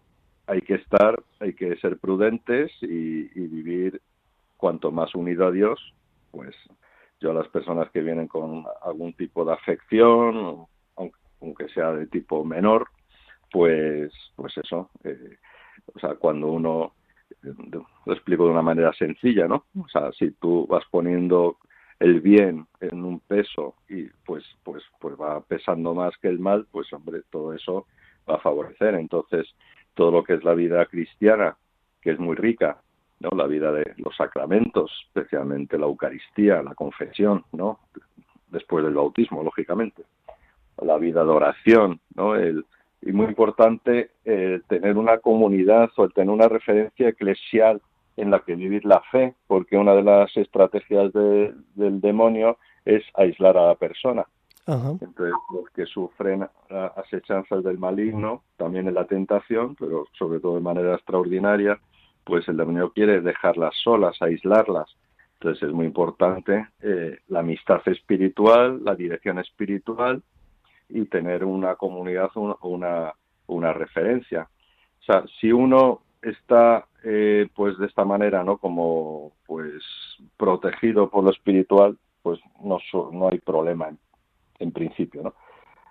hay 0.46 0.60
que 0.60 0.74
estar, 0.74 1.22
hay 1.40 1.54
que 1.54 1.76
ser 1.76 1.98
prudentes 1.98 2.70
y, 2.82 3.30
y 3.38 3.46
vivir 3.46 4.00
cuanto 4.56 4.92
más 4.92 5.14
unido 5.14 5.46
a 5.46 5.50
Dios, 5.50 5.80
pues 6.30 6.54
yo 7.22 7.30
a 7.30 7.34
las 7.34 7.48
personas 7.48 7.90
que 7.90 8.00
vienen 8.00 8.26
con 8.26 8.64
algún 8.82 9.12
tipo 9.14 9.44
de 9.44 9.52
afección, 9.52 10.66
aunque, 10.96 11.18
aunque 11.40 11.68
sea 11.68 11.92
de 11.92 12.06
tipo 12.06 12.44
menor, 12.44 12.88
pues, 13.50 14.12
pues 14.34 14.56
eso, 14.56 14.90
eh, 15.04 15.36
o 15.94 15.98
sea, 15.98 16.14
cuando 16.16 16.48
uno, 16.48 16.94
lo 17.42 18.12
explico 18.12 18.44
de 18.44 18.50
una 18.50 18.62
manera 18.62 18.92
sencilla, 18.92 19.46
¿no? 19.46 19.64
O 19.78 19.88
sea, 19.88 20.12
si 20.12 20.30
tú 20.32 20.66
vas 20.68 20.84
poniendo 20.90 21.58
el 21.98 22.20
bien 22.20 22.66
en 22.80 23.04
un 23.04 23.20
peso 23.20 23.76
y 23.88 24.04
pues, 24.24 24.44
pues, 24.64 24.82
pues 25.00 25.14
va 25.20 25.40
pesando 25.40 25.94
más 25.94 26.16
que 26.18 26.28
el 26.28 26.38
mal, 26.38 26.66
pues 26.70 26.92
hombre, 26.92 27.22
todo 27.30 27.52
eso 27.52 27.86
va 28.28 28.36
a 28.36 28.40
favorecer. 28.40 28.94
Entonces, 28.94 29.46
todo 29.94 30.10
lo 30.10 30.24
que 30.24 30.34
es 30.34 30.44
la 30.44 30.54
vida 30.54 30.84
cristiana, 30.86 31.56
que 32.00 32.10
es 32.10 32.18
muy 32.18 32.34
rica, 32.34 32.78
¿no? 33.20 33.30
La 33.36 33.46
vida 33.46 33.70
de 33.70 33.94
los 33.98 34.16
sacramentos, 34.16 34.90
especialmente 35.06 35.78
la 35.78 35.86
Eucaristía, 35.86 36.62
la 36.62 36.74
confesión, 36.74 37.44
¿no? 37.52 37.78
Después 38.48 38.84
del 38.84 38.94
bautismo, 38.94 39.42
lógicamente. 39.42 40.02
La 40.82 40.98
vida 40.98 41.22
de 41.22 41.30
oración, 41.30 42.00
¿no? 42.16 42.34
El, 42.34 42.64
y 43.02 43.12
muy 43.12 43.26
importante 43.26 44.10
el 44.24 44.62
tener 44.64 44.96
una 44.96 45.18
comunidad 45.18 45.90
o 45.96 46.08
tener 46.08 46.30
una 46.30 46.48
referencia 46.48 47.08
eclesial 47.08 47.80
en 48.16 48.30
la 48.30 48.40
que 48.40 48.54
vivir 48.54 48.84
la 48.84 49.00
fe, 49.10 49.34
porque 49.46 49.76
una 49.76 49.94
de 49.94 50.02
las 50.02 50.36
estrategias 50.36 51.12
de- 51.12 51.52
del 51.74 52.00
demonio 52.00 52.58
es 52.84 53.02
aislar 53.14 53.56
a 53.56 53.68
la 53.68 53.74
persona. 53.74 54.24
Ajá. 54.66 54.90
Entonces, 55.00 55.34
los 55.52 55.68
que 55.74 55.86
sufren 55.86 56.46
asechanzas 56.96 57.64
del 57.64 57.78
maligno, 57.78 58.42
también 58.56 58.86
en 58.86 58.94
la 58.94 59.06
tentación, 59.06 59.74
pero 59.74 60.06
sobre 60.16 60.38
todo 60.38 60.54
de 60.54 60.60
manera 60.60 60.94
extraordinaria, 60.94 61.80
pues 62.24 62.46
el 62.48 62.56
demonio 62.56 62.92
quiere 62.92 63.20
dejarlas 63.20 63.74
solas, 63.82 64.20
aislarlas. 64.20 64.94
Entonces 65.40 65.68
es 65.68 65.74
muy 65.74 65.86
importante 65.86 66.68
eh, 66.82 67.18
la 67.26 67.40
amistad 67.40 67.80
espiritual, 67.86 68.84
la 68.84 68.94
dirección 68.94 69.40
espiritual 69.40 70.22
y 70.92 71.06
tener 71.06 71.44
una 71.44 71.76
comunidad, 71.76 72.30
una, 72.34 72.56
una, 72.62 73.14
una 73.46 73.72
referencia. 73.72 74.48
O 75.00 75.04
sea, 75.04 75.24
si 75.40 75.50
uno 75.50 76.02
está 76.20 76.86
eh, 77.02 77.48
pues 77.54 77.78
de 77.78 77.86
esta 77.86 78.04
manera, 78.04 78.44
¿no? 78.44 78.58
Como 78.58 79.32
pues 79.46 79.82
protegido 80.36 81.10
por 81.10 81.24
lo 81.24 81.30
espiritual, 81.30 81.98
pues 82.22 82.38
no, 82.62 82.78
no 83.12 83.28
hay 83.28 83.38
problema 83.38 83.88
en, 83.88 83.98
en 84.60 84.72
principio, 84.72 85.22
¿no? 85.22 85.34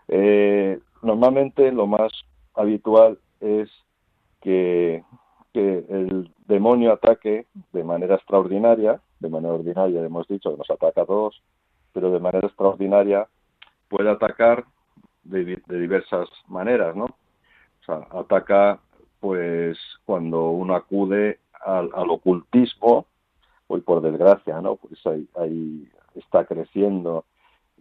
Eh, 0.08 0.80
normalmente 1.02 1.72
lo 1.72 1.88
más 1.88 2.12
habitual 2.54 3.20
es 3.40 3.70
que, 4.42 5.04
que 5.54 5.86
el 5.90 6.34
demonio 6.48 6.94
ataque 6.94 7.48
de 7.72 7.84
manera 7.84 8.16
extraordinaria, 8.16 9.02
de 9.20 9.30
manera 9.30 9.54
ordinaria 9.54 10.04
hemos 10.04 10.28
dicho 10.28 10.52
que 10.52 10.58
nos 10.58 10.70
ataca 10.70 11.02
a 11.02 11.06
todos, 11.06 11.42
pero 11.94 12.12
de 12.12 12.20
manera 12.20 12.48
extraordinaria 12.48 13.28
puede 13.90 14.10
atacar 14.10 14.66
de, 15.24 15.62
de 15.66 15.80
diversas 15.80 16.28
maneras, 16.48 16.96
¿no? 16.96 17.06
O 17.06 17.86
sea, 17.86 18.08
ataca 18.12 18.80
pues 19.20 19.78
cuando 20.06 20.50
uno 20.52 20.76
acude 20.76 21.40
al, 21.66 21.90
al 21.94 22.10
ocultismo, 22.10 23.06
hoy 23.68 23.82
por 23.82 24.02
desgracia, 24.02 24.62
¿no? 24.62 24.76
Pues 24.78 25.06
ahí, 25.06 25.28
ahí 25.38 25.88
está 26.16 26.46
creciendo 26.46 27.26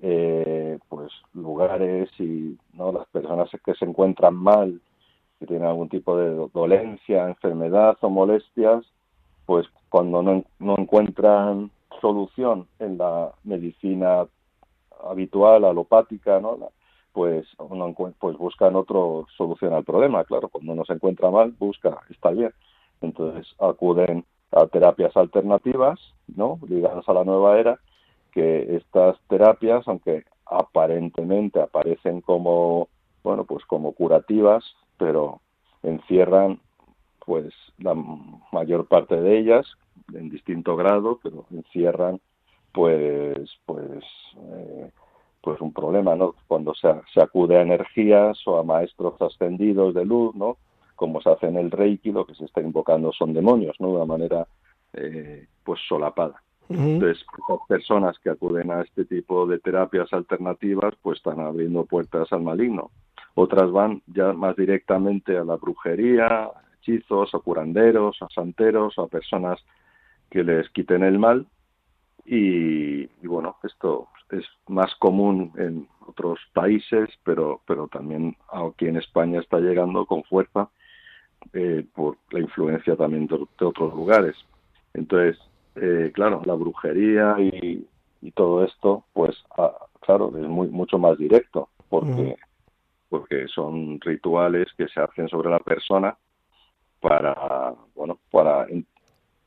eh, 0.03 0.79
pues 0.88 1.12
lugares 1.35 2.09
y 2.18 2.57
no 2.74 2.92
las 2.92 3.07
personas 3.09 3.50
que 3.64 3.74
se 3.74 3.85
encuentran 3.85 4.35
mal, 4.35 4.81
que 5.38 5.46
tienen 5.46 5.66
algún 5.66 5.88
tipo 5.88 6.16
de 6.16 6.31
do- 6.31 6.50
dolencia, 6.53 7.29
enfermedad 7.29 7.96
o 8.00 8.11
molestias, 8.11 8.85
pues 9.46 9.66
cuando 9.88 10.22
no, 10.22 10.44
no 10.59 10.76
encuentran 10.79 11.70
solución 12.00 12.66
en 12.79 12.98
la 12.98 13.33
medicina 13.44 14.26
habitual, 15.05 15.64
alopática, 15.64 16.40
¿no? 16.40 16.57
La- 16.57 16.68
pues 17.12 17.46
uno 17.59 17.94
pues 18.18 18.37
buscan 18.37 18.77
otra 18.77 18.99
solución 19.37 19.73
al 19.73 19.85
problema, 19.85 20.25
claro, 20.25 20.49
cuando 20.49 20.73
uno 20.73 20.85
se 20.85 20.94
encuentra 20.94 21.31
mal, 21.31 21.53
busca, 21.59 21.99
está 22.09 22.31
bien. 22.31 22.53
Entonces 23.01 23.46
acuden 23.59 24.25
a 24.53 24.66
terapias 24.66 25.16
alternativas, 25.16 25.99
¿no? 26.29 26.59
Ligadas 26.68 27.09
a 27.09 27.14
la 27.14 27.25
nueva 27.25 27.59
era, 27.59 27.79
que 28.33 28.77
estas 28.77 29.18
terapias, 29.29 29.87
aunque 29.88 30.25
aparentemente 30.46 31.61
aparecen 31.61 32.20
como, 32.20 32.88
bueno, 33.23 33.44
pues 33.44 33.64
como 33.64 33.92
curativas, 33.92 34.64
pero 34.99 35.40
encierran 35.83 36.61
pues 37.25 37.53
la 37.79 37.94
mayor 38.53 38.87
parte 38.87 39.16
de 39.16 39.38
ellas 39.38 39.66
en 40.12 40.31
distinto 40.31 40.77
grado, 40.77 41.20
pero 41.23 41.46
encierran 41.51 42.20
pues 42.73 43.49
pues 43.66 44.05
eh, 44.37 44.90
pues 45.40 45.61
un 45.61 45.72
problema, 45.72 46.14
¿no? 46.16 46.35
Cuando 46.46 46.74
se, 46.74 46.88
se 47.12 47.22
acude 47.22 47.57
a 47.57 47.62
energías 47.62 48.38
o 48.46 48.59
a 48.59 48.62
maestros 48.62 49.20
ascendidos 49.20 49.94
de 49.94 50.05
luz, 50.05 50.35
¿no? 50.35 50.59
Como 50.96 51.20
se 51.20 51.31
hace 51.31 51.46
en 51.46 51.57
el 51.57 51.70
Reiki, 51.70 52.12
lo 52.12 52.26
que 52.26 52.35
se 52.35 52.44
está 52.44 52.61
invocando 52.61 53.12
son 53.12 53.33
demonios, 53.33 53.76
¿no? 53.79 53.88
De 53.88 53.94
una 53.94 54.05
manera 54.05 54.46
eh, 54.92 55.46
pues 55.64 55.81
solapada. 55.88 56.42
Entonces, 56.68 57.26
las 57.48 57.59
personas 57.66 58.16
que 58.20 58.31
acuden 58.31 58.70
a 58.70 58.83
este 58.83 59.05
tipo 59.05 59.44
de 59.44 59.59
terapias 59.59 60.12
alternativas, 60.12 60.94
pues 61.03 61.18
están 61.18 61.40
abriendo 61.40 61.85
puertas 61.85 62.33
al 62.33 62.42
maligno. 62.42 62.92
Otras 63.35 63.72
van 63.72 64.03
ya 64.07 64.33
más 64.33 64.55
directamente 64.55 65.37
a 65.37 65.42
la 65.42 65.57
brujería, 65.57 66.26
a 66.26 66.53
hechizos, 66.81 67.35
a 67.35 67.38
curanderos, 67.40 68.22
a 68.22 68.29
santeros, 68.29 68.98
a 69.00 69.09
personas 69.09 69.59
que 70.31 70.44
les 70.44 70.68
quiten 70.70 71.03
el 71.03 71.18
mal. 71.18 71.46
Y, 72.24 73.02
y 73.02 73.26
bueno, 73.26 73.56
esto 73.62 74.09
es 74.30 74.44
más 74.68 74.94
común 74.96 75.52
en 75.56 75.88
otros 76.06 76.38
países, 76.52 77.09
pero, 77.24 77.61
pero 77.66 77.88
también 77.88 78.37
aquí 78.52 78.87
en 78.87 78.96
España 78.96 79.40
está 79.40 79.59
llegando 79.59 80.06
con 80.06 80.22
fuerza 80.24 80.70
eh, 81.52 81.85
por 81.94 82.16
la 82.30 82.40
influencia 82.40 82.96
también 82.96 83.26
de, 83.26 83.38
de 83.59 83.66
otros 83.66 83.94
lugares. 83.94 84.37
Entonces, 84.94 85.38
eh, 85.76 86.11
claro, 86.14 86.42
la 86.44 86.54
brujería 86.54 87.37
y, 87.38 87.87
y 88.20 88.30
todo 88.33 88.64
esto, 88.64 89.04
pues, 89.12 89.37
ah, 89.56 89.72
claro, 90.00 90.33
es 90.37 90.48
muy 90.48 90.68
mucho 90.68 90.98
más 90.98 91.16
directo, 91.18 91.68
porque, 91.88 92.37
porque 93.09 93.48
son 93.48 94.00
rituales 94.00 94.68
que 94.76 94.88
se 94.88 95.00
hacen 95.00 95.28
sobre 95.28 95.50
la 95.50 95.61
persona 95.61 96.16
para, 97.00 97.74
bueno, 97.94 98.18
para, 98.30 98.66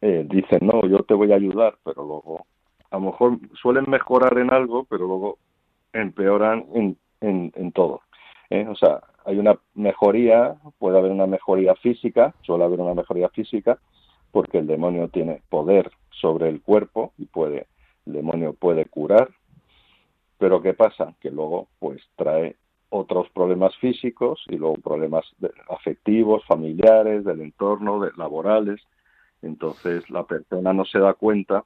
eh, 0.01 0.25
dicen, 0.29 0.59
no, 0.61 0.85
yo 0.87 1.03
te 1.03 1.13
voy 1.13 1.31
a 1.31 1.35
ayudar, 1.35 1.77
pero 1.83 2.03
luego, 2.03 2.45
a 2.93 2.97
lo 2.97 3.05
mejor 3.07 3.39
suelen 3.59 3.85
mejorar 3.87 4.37
en 4.37 4.53
algo, 4.53 4.83
pero 4.83 5.07
luego 5.07 5.39
empeoran 5.93 6.63
en, 6.75 6.95
en, 7.21 7.71
todo. 7.71 8.01
¿eh? 8.51 8.67
O 8.69 8.75
sea, 8.75 9.01
hay 9.25 9.39
una 9.39 9.57
mejoría, 9.73 10.57
puede 10.77 10.99
haber 10.99 11.09
una 11.09 11.25
mejoría 11.25 11.73
física, 11.73 12.35
suele 12.43 12.65
haber 12.65 12.79
una 12.79 12.93
mejoría 12.93 13.29
física, 13.29 13.79
porque 14.31 14.59
el 14.59 14.67
demonio 14.67 15.07
tiene 15.07 15.41
poder 15.49 15.89
sobre 16.11 16.49
el 16.49 16.61
cuerpo 16.61 17.13
y 17.17 17.25
puede, 17.25 17.65
el 18.05 18.13
demonio 18.13 18.53
puede 18.53 18.85
curar, 18.85 19.29
pero 20.37 20.61
¿qué 20.61 20.75
pasa? 20.75 21.15
Que 21.19 21.31
luego 21.31 21.69
pues 21.79 21.99
trae 22.15 22.57
otros 22.89 23.27
problemas 23.31 23.75
físicos 23.77 24.43
y 24.49 24.57
luego 24.57 24.75
problemas 24.75 25.25
afectivos, 25.67 26.45
familiares, 26.45 27.25
del 27.25 27.41
entorno, 27.41 28.01
de, 28.01 28.11
laborales. 28.17 28.81
Entonces 29.41 30.07
la 30.11 30.25
persona 30.25 30.73
no 30.73 30.85
se 30.85 30.99
da 30.99 31.15
cuenta 31.15 31.63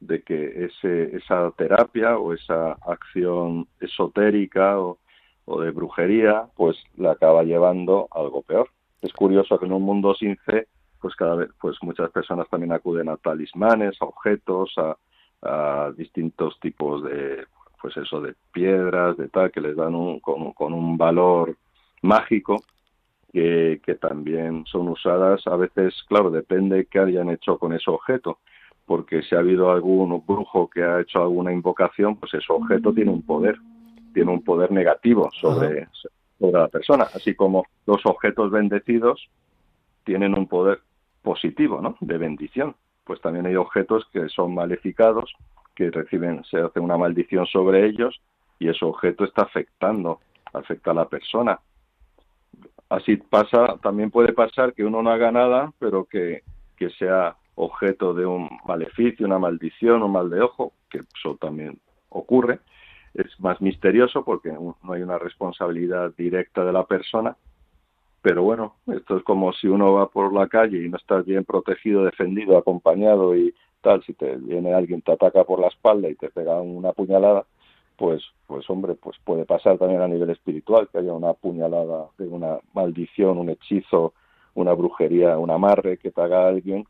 de 0.00 0.22
que 0.22 0.66
ese, 0.66 1.16
esa 1.16 1.50
terapia 1.52 2.18
o 2.18 2.32
esa 2.32 2.72
acción 2.86 3.66
esotérica 3.80 4.78
o, 4.78 4.98
o 5.44 5.60
de 5.60 5.70
brujería 5.70 6.46
pues 6.56 6.76
la 6.96 7.12
acaba 7.12 7.42
llevando 7.42 8.08
a 8.10 8.20
algo 8.20 8.42
peor. 8.42 8.68
Es 9.02 9.12
curioso 9.12 9.58
que 9.58 9.66
en 9.66 9.72
un 9.72 9.82
mundo 9.82 10.14
sin 10.14 10.36
fe 10.38 10.66
pues 11.00 11.14
cada 11.14 11.36
vez 11.36 11.50
pues 11.60 11.76
muchas 11.82 12.10
personas 12.10 12.48
también 12.48 12.72
acuden 12.72 13.08
a 13.08 13.16
talismanes, 13.16 13.96
a 14.00 14.06
objetos, 14.06 14.74
a, 14.76 14.96
a 15.42 15.92
distintos 15.96 16.58
tipos 16.60 17.02
de 17.04 17.44
pues 17.80 17.96
eso 17.96 18.20
de 18.20 18.34
piedras, 18.52 19.16
de 19.16 19.28
tal 19.28 19.50
que 19.50 19.60
les 19.60 19.76
dan 19.76 19.94
un, 19.94 20.20
con, 20.20 20.52
con 20.52 20.72
un 20.72 20.96
valor 20.98 21.56
mágico 22.02 22.62
que, 23.32 23.80
que 23.84 23.94
también 23.96 24.64
son 24.66 24.88
usadas 24.88 25.46
a 25.46 25.56
veces, 25.56 25.94
claro, 26.08 26.30
depende 26.30 26.86
qué 26.86 26.98
hayan 27.00 27.30
hecho 27.30 27.58
con 27.58 27.72
ese 27.72 27.90
objeto, 27.90 28.38
porque 28.86 29.22
si 29.22 29.34
ha 29.34 29.40
habido 29.40 29.70
algún 29.70 30.22
brujo 30.24 30.70
que 30.70 30.82
ha 30.82 31.00
hecho 31.00 31.20
alguna 31.20 31.52
invocación, 31.52 32.16
pues 32.16 32.32
ese 32.34 32.52
objeto 32.52 32.94
tiene 32.94 33.10
un 33.10 33.22
poder, 33.22 33.56
tiene 34.14 34.30
un 34.30 34.42
poder 34.42 34.70
negativo 34.70 35.28
sobre, 35.40 35.88
sobre 36.38 36.52
la 36.52 36.68
persona, 36.68 37.04
así 37.12 37.34
como 37.34 37.66
los 37.86 38.06
objetos 38.06 38.50
bendecidos 38.52 39.28
tienen 40.04 40.38
un 40.38 40.46
poder 40.46 40.80
positivo, 41.22 41.80
¿no? 41.82 41.96
De 42.00 42.16
bendición. 42.16 42.76
pues 43.04 43.20
también 43.20 43.46
hay 43.46 43.56
objetos 43.56 44.04
que 44.12 44.28
son 44.28 44.54
maleficados, 44.54 45.32
que 45.74 45.90
reciben, 45.90 46.42
se 46.44 46.58
hace 46.58 46.80
una 46.80 46.96
maldición 46.96 47.46
sobre 47.46 47.86
ellos 47.86 48.20
y 48.58 48.68
ese 48.68 48.84
objeto 48.84 49.24
está 49.24 49.42
afectando, 49.42 50.20
afecta 50.52 50.92
a 50.92 50.94
la 50.94 51.08
persona. 51.08 51.60
Así 52.88 53.16
pasa, 53.16 53.76
también 53.82 54.10
puede 54.10 54.32
pasar 54.32 54.72
que 54.72 54.84
uno 54.84 55.02
no 55.02 55.10
haga 55.10 55.30
nada, 55.30 55.72
pero 55.78 56.04
que, 56.04 56.42
que 56.76 56.90
sea 56.90 57.36
objeto 57.56 58.14
de 58.14 58.24
un 58.24 58.48
maleficio, 58.66 59.26
una 59.26 59.38
maldición, 59.38 60.02
un 60.02 60.12
mal 60.12 60.30
de 60.30 60.40
ojo, 60.40 60.72
que 60.88 61.00
eso 61.18 61.36
también 61.40 61.80
ocurre. 62.08 62.60
Es 63.14 63.40
más 63.40 63.60
misterioso 63.60 64.24
porque 64.24 64.52
no 64.52 64.92
hay 64.92 65.02
una 65.02 65.18
responsabilidad 65.18 66.12
directa 66.16 66.64
de 66.64 66.72
la 66.72 66.84
persona, 66.84 67.36
pero 68.20 68.42
bueno, 68.42 68.74
esto 68.88 69.16
es 69.16 69.22
como 69.22 69.52
si 69.52 69.68
uno 69.68 69.92
va 69.94 70.08
por 70.08 70.32
la 70.32 70.48
calle 70.48 70.84
y 70.84 70.88
no 70.88 70.96
estás 70.96 71.24
bien 71.24 71.44
protegido, 71.44 72.04
defendido, 72.04 72.58
acompañado 72.58 73.36
y 73.36 73.54
tal, 73.80 74.02
si 74.04 74.12
te 74.12 74.36
viene 74.36 74.74
alguien, 74.74 75.00
te 75.00 75.12
ataca 75.12 75.44
por 75.44 75.60
la 75.60 75.68
espalda 75.68 76.10
y 76.10 76.16
te 76.16 76.28
pega 76.28 76.60
una 76.60 76.92
puñalada, 76.92 77.46
pues, 77.96 78.22
pues 78.46 78.68
hombre, 78.68 78.96
pues 78.96 79.16
puede 79.24 79.46
pasar 79.46 79.78
también 79.78 80.02
a 80.02 80.08
nivel 80.08 80.28
espiritual, 80.30 80.88
que 80.90 80.98
haya 80.98 81.12
una 81.12 81.32
puñalada 81.32 82.08
de 82.18 82.26
una 82.26 82.58
maldición, 82.74 83.38
un 83.38 83.48
hechizo, 83.48 84.12
una 84.54 84.72
brujería, 84.74 85.38
un 85.38 85.50
amarre 85.50 85.96
que 85.96 86.10
te 86.10 86.20
haga 86.20 86.48
alguien 86.48 86.84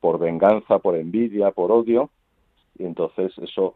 por 0.00 0.18
venganza, 0.18 0.78
por 0.78 0.96
envidia, 0.96 1.50
por 1.50 1.72
odio, 1.72 2.10
y 2.78 2.84
entonces 2.84 3.32
eso, 3.38 3.74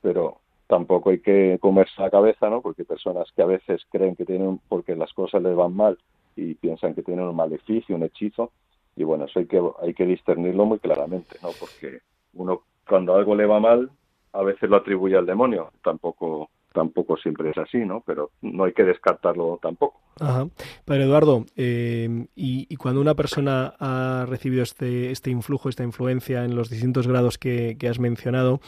pero 0.00 0.38
tampoco 0.66 1.10
hay 1.10 1.20
que 1.20 1.58
comerse 1.60 2.00
la 2.00 2.10
cabeza, 2.10 2.48
¿no? 2.48 2.60
Porque 2.60 2.84
personas 2.84 3.30
que 3.34 3.42
a 3.42 3.46
veces 3.46 3.82
creen 3.90 4.16
que 4.16 4.24
tienen, 4.24 4.60
porque 4.68 4.96
las 4.96 5.12
cosas 5.12 5.42
les 5.42 5.54
van 5.54 5.74
mal 5.74 5.98
y 6.36 6.54
piensan 6.54 6.94
que 6.94 7.02
tienen 7.02 7.26
un 7.26 7.36
maleficio, 7.36 7.96
un 7.96 8.02
hechizo, 8.02 8.50
y 8.96 9.04
bueno, 9.04 9.24
eso 9.24 9.40
hay 9.40 9.46
que, 9.46 9.60
hay 9.82 9.94
que 9.94 10.06
discernirlo 10.06 10.64
muy 10.64 10.78
claramente, 10.78 11.36
¿no? 11.42 11.50
Porque 11.58 11.98
uno, 12.34 12.62
cuando 12.88 13.14
algo 13.14 13.34
le 13.34 13.46
va 13.46 13.60
mal, 13.60 13.90
a 14.32 14.42
veces 14.42 14.68
lo 14.68 14.76
atribuye 14.76 15.16
al 15.16 15.26
demonio, 15.26 15.70
tampoco 15.82 16.50
tampoco 16.74 17.16
siempre 17.16 17.50
es 17.50 17.56
así, 17.56 17.78
¿no? 17.78 18.02
Pero 18.04 18.32
no 18.42 18.64
hay 18.64 18.72
que 18.72 18.82
descartarlo 18.82 19.58
tampoco. 19.62 20.00
Ajá. 20.20 20.48
Padre 20.84 21.04
Eduardo, 21.04 21.46
eh, 21.56 22.26
y, 22.36 22.66
y, 22.68 22.76
cuando 22.76 23.00
una 23.00 23.14
persona 23.14 23.74
ha 23.78 24.26
recibido 24.28 24.62
este, 24.62 25.10
este 25.10 25.30
influjo, 25.30 25.68
esta 25.68 25.82
influencia 25.82 26.44
en 26.44 26.54
los 26.54 26.70
distintos 26.70 27.08
grados 27.08 27.38
que, 27.38 27.76
que 27.78 27.88
has 27.88 27.98
mencionado, 27.98 28.60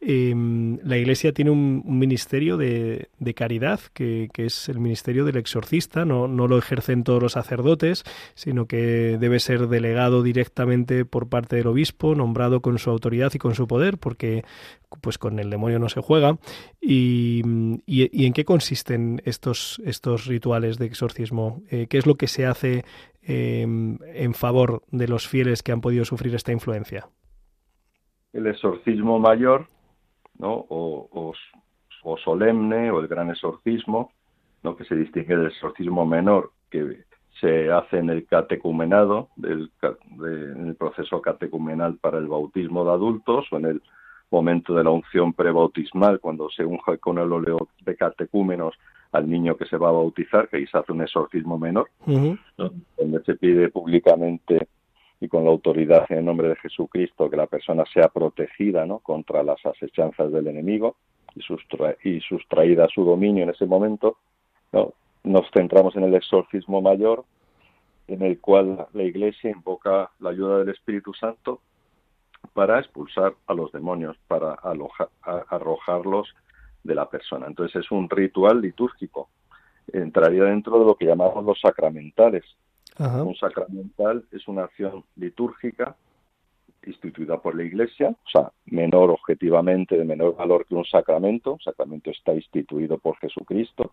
eh, 0.00 0.32
la 0.84 0.96
Iglesia 0.96 1.32
tiene 1.32 1.50
un, 1.50 1.82
ministerio 1.84 2.56
de, 2.56 3.08
de 3.18 3.34
caridad, 3.34 3.80
que, 3.92 4.28
que, 4.32 4.46
es 4.46 4.68
el 4.68 4.78
ministerio 4.78 5.24
del 5.24 5.36
exorcista, 5.36 6.04
no, 6.04 6.28
no, 6.28 6.46
lo 6.46 6.56
ejercen 6.56 7.02
todos 7.02 7.20
los 7.20 7.32
sacerdotes, 7.32 8.04
sino 8.34 8.66
que 8.66 9.18
debe 9.18 9.40
ser 9.40 9.66
delegado 9.66 10.22
directamente 10.22 11.04
por 11.04 11.28
parte 11.28 11.56
del 11.56 11.66
obispo, 11.66 12.14
nombrado 12.14 12.60
con 12.60 12.78
su 12.78 12.90
autoridad 12.90 13.32
y 13.34 13.38
con 13.38 13.56
su 13.56 13.66
poder, 13.66 13.98
porque 13.98 14.44
pues 15.00 15.18
con 15.18 15.40
el 15.40 15.50
demonio 15.50 15.80
no 15.80 15.88
se 15.88 16.00
juega. 16.00 16.38
¿Y, 16.80 17.42
y, 17.86 18.26
en 18.26 18.32
qué 18.32 18.44
consisten 18.44 19.20
estos, 19.24 19.82
estos 19.84 20.26
rituales 20.26 20.78
de 20.78 20.86
exorcismo? 20.86 21.62
Eh, 21.70 21.88
¿Qué 21.88 21.98
es 21.98 22.06
lo 22.06 22.14
que 22.14 22.28
se 22.28 22.46
hace 22.46 22.84
eh, 23.22 23.62
en 23.62 24.34
favor 24.34 24.82
de 24.92 25.08
los 25.08 25.26
fieles 25.26 25.64
que 25.64 25.72
han 25.72 25.80
podido 25.80 26.04
sufrir 26.04 26.34
esta 26.36 26.52
influencia? 26.52 27.08
El 28.32 28.46
exorcismo 28.46 29.18
mayor 29.18 29.66
¿no? 30.38 30.52
O, 30.68 31.08
o, 31.12 31.34
o, 32.02 32.16
solemne 32.18 32.90
o 32.90 33.00
el 33.00 33.08
gran 33.08 33.30
exorcismo, 33.30 34.12
¿no? 34.62 34.76
que 34.76 34.84
se 34.84 34.96
distingue 34.96 35.36
del 35.36 35.48
exorcismo 35.48 36.06
menor 36.06 36.52
que 36.70 37.04
se 37.40 37.70
hace 37.70 37.98
en 37.98 38.10
el 38.10 38.26
catecumenado, 38.26 39.28
del, 39.36 39.70
de, 39.80 40.52
en 40.52 40.68
el 40.68 40.74
proceso 40.74 41.22
catecumenal 41.22 41.96
para 42.00 42.18
el 42.18 42.26
bautismo 42.26 42.84
de 42.84 42.90
adultos 42.92 43.46
o 43.52 43.56
en 43.58 43.66
el 43.66 43.82
momento 44.30 44.74
de 44.74 44.84
la 44.84 44.90
unción 44.90 45.32
prebautismal, 45.32 46.20
cuando 46.20 46.50
se 46.50 46.64
unge 46.64 46.98
con 46.98 47.18
el 47.18 47.32
óleo 47.32 47.68
de 47.84 47.96
catecúmenos 47.96 48.74
al 49.12 49.28
niño 49.28 49.56
que 49.56 49.64
se 49.64 49.78
va 49.78 49.88
a 49.88 49.92
bautizar, 49.92 50.48
que 50.48 50.58
ahí 50.58 50.66
se 50.66 50.76
hace 50.76 50.92
un 50.92 51.00
exorcismo 51.00 51.58
menor, 51.58 51.88
uh 52.06 52.10
-huh. 52.10 52.38
¿no? 52.58 52.70
donde 52.98 53.24
se 53.24 53.36
pide 53.36 53.70
públicamente 53.70 54.68
y 55.20 55.28
con 55.28 55.44
la 55.44 55.50
autoridad 55.50 56.06
en 56.10 56.18
el 56.18 56.24
nombre 56.24 56.48
de 56.48 56.56
Jesucristo 56.56 57.28
que 57.28 57.36
la 57.36 57.46
persona 57.46 57.84
sea 57.92 58.08
protegida 58.08 58.86
¿no? 58.86 59.00
contra 59.00 59.42
las 59.42 59.64
asechanzas 59.66 60.32
del 60.32 60.46
enemigo 60.46 60.96
y, 61.34 61.40
sustra 61.40 61.96
y 62.04 62.20
sustraída 62.20 62.84
a 62.84 62.88
su 62.88 63.04
dominio 63.04 63.42
en 63.44 63.50
ese 63.50 63.66
momento, 63.66 64.18
¿no? 64.72 64.94
nos 65.24 65.50
centramos 65.50 65.96
en 65.96 66.04
el 66.04 66.14
exorcismo 66.14 66.80
mayor, 66.80 67.24
en 68.06 68.22
el 68.22 68.40
cual 68.40 68.86
la 68.92 69.02
Iglesia 69.02 69.50
invoca 69.50 70.10
la 70.20 70.30
ayuda 70.30 70.58
del 70.58 70.70
Espíritu 70.70 71.12
Santo 71.14 71.60
para 72.54 72.78
expulsar 72.78 73.34
a 73.46 73.54
los 73.54 73.72
demonios, 73.72 74.16
para 74.28 74.54
aloja, 74.54 75.08
arrojarlos 75.22 76.34
de 76.82 76.94
la 76.94 77.08
persona. 77.08 77.46
Entonces 77.46 77.84
es 77.84 77.90
un 77.90 78.08
ritual 78.08 78.60
litúrgico. 78.60 79.28
Entraría 79.92 80.44
dentro 80.44 80.78
de 80.78 80.86
lo 80.86 80.94
que 80.94 81.06
llamamos 81.06 81.44
los 81.44 81.60
sacramentales, 81.60 82.44
Ajá. 82.98 83.22
Un 83.22 83.36
sacramental 83.36 84.24
es 84.32 84.46
una 84.48 84.64
acción 84.64 85.04
litúrgica 85.16 85.96
instituida 86.86 87.40
por 87.40 87.54
la 87.54 87.64
Iglesia, 87.64 88.10
o 88.10 88.30
sea, 88.30 88.52
menor 88.66 89.10
objetivamente, 89.10 89.96
de 89.96 90.04
menor 90.04 90.36
valor 90.36 90.64
que 90.66 90.74
un 90.74 90.84
sacramento. 90.84 91.52
Un 91.52 91.60
sacramento 91.60 92.10
está 92.10 92.34
instituido 92.34 92.98
por 92.98 93.16
Jesucristo. 93.18 93.92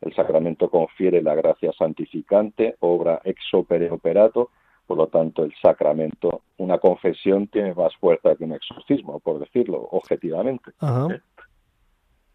El 0.00 0.14
sacramento 0.14 0.68
confiere 0.68 1.22
la 1.22 1.34
gracia 1.34 1.72
santificante, 1.72 2.76
obra 2.80 3.20
ex 3.24 3.42
opere 3.54 3.90
operato. 3.90 4.50
Por 4.86 4.96
lo 4.96 5.06
tanto, 5.06 5.44
el 5.44 5.54
sacramento, 5.62 6.42
una 6.58 6.78
confesión 6.78 7.46
tiene 7.46 7.72
más 7.72 7.94
fuerza 7.96 8.34
que 8.34 8.44
un 8.44 8.52
exorcismo, 8.52 9.20
por 9.20 9.38
decirlo 9.38 9.88
objetivamente. 9.92 10.72
Ajá. 10.80 11.08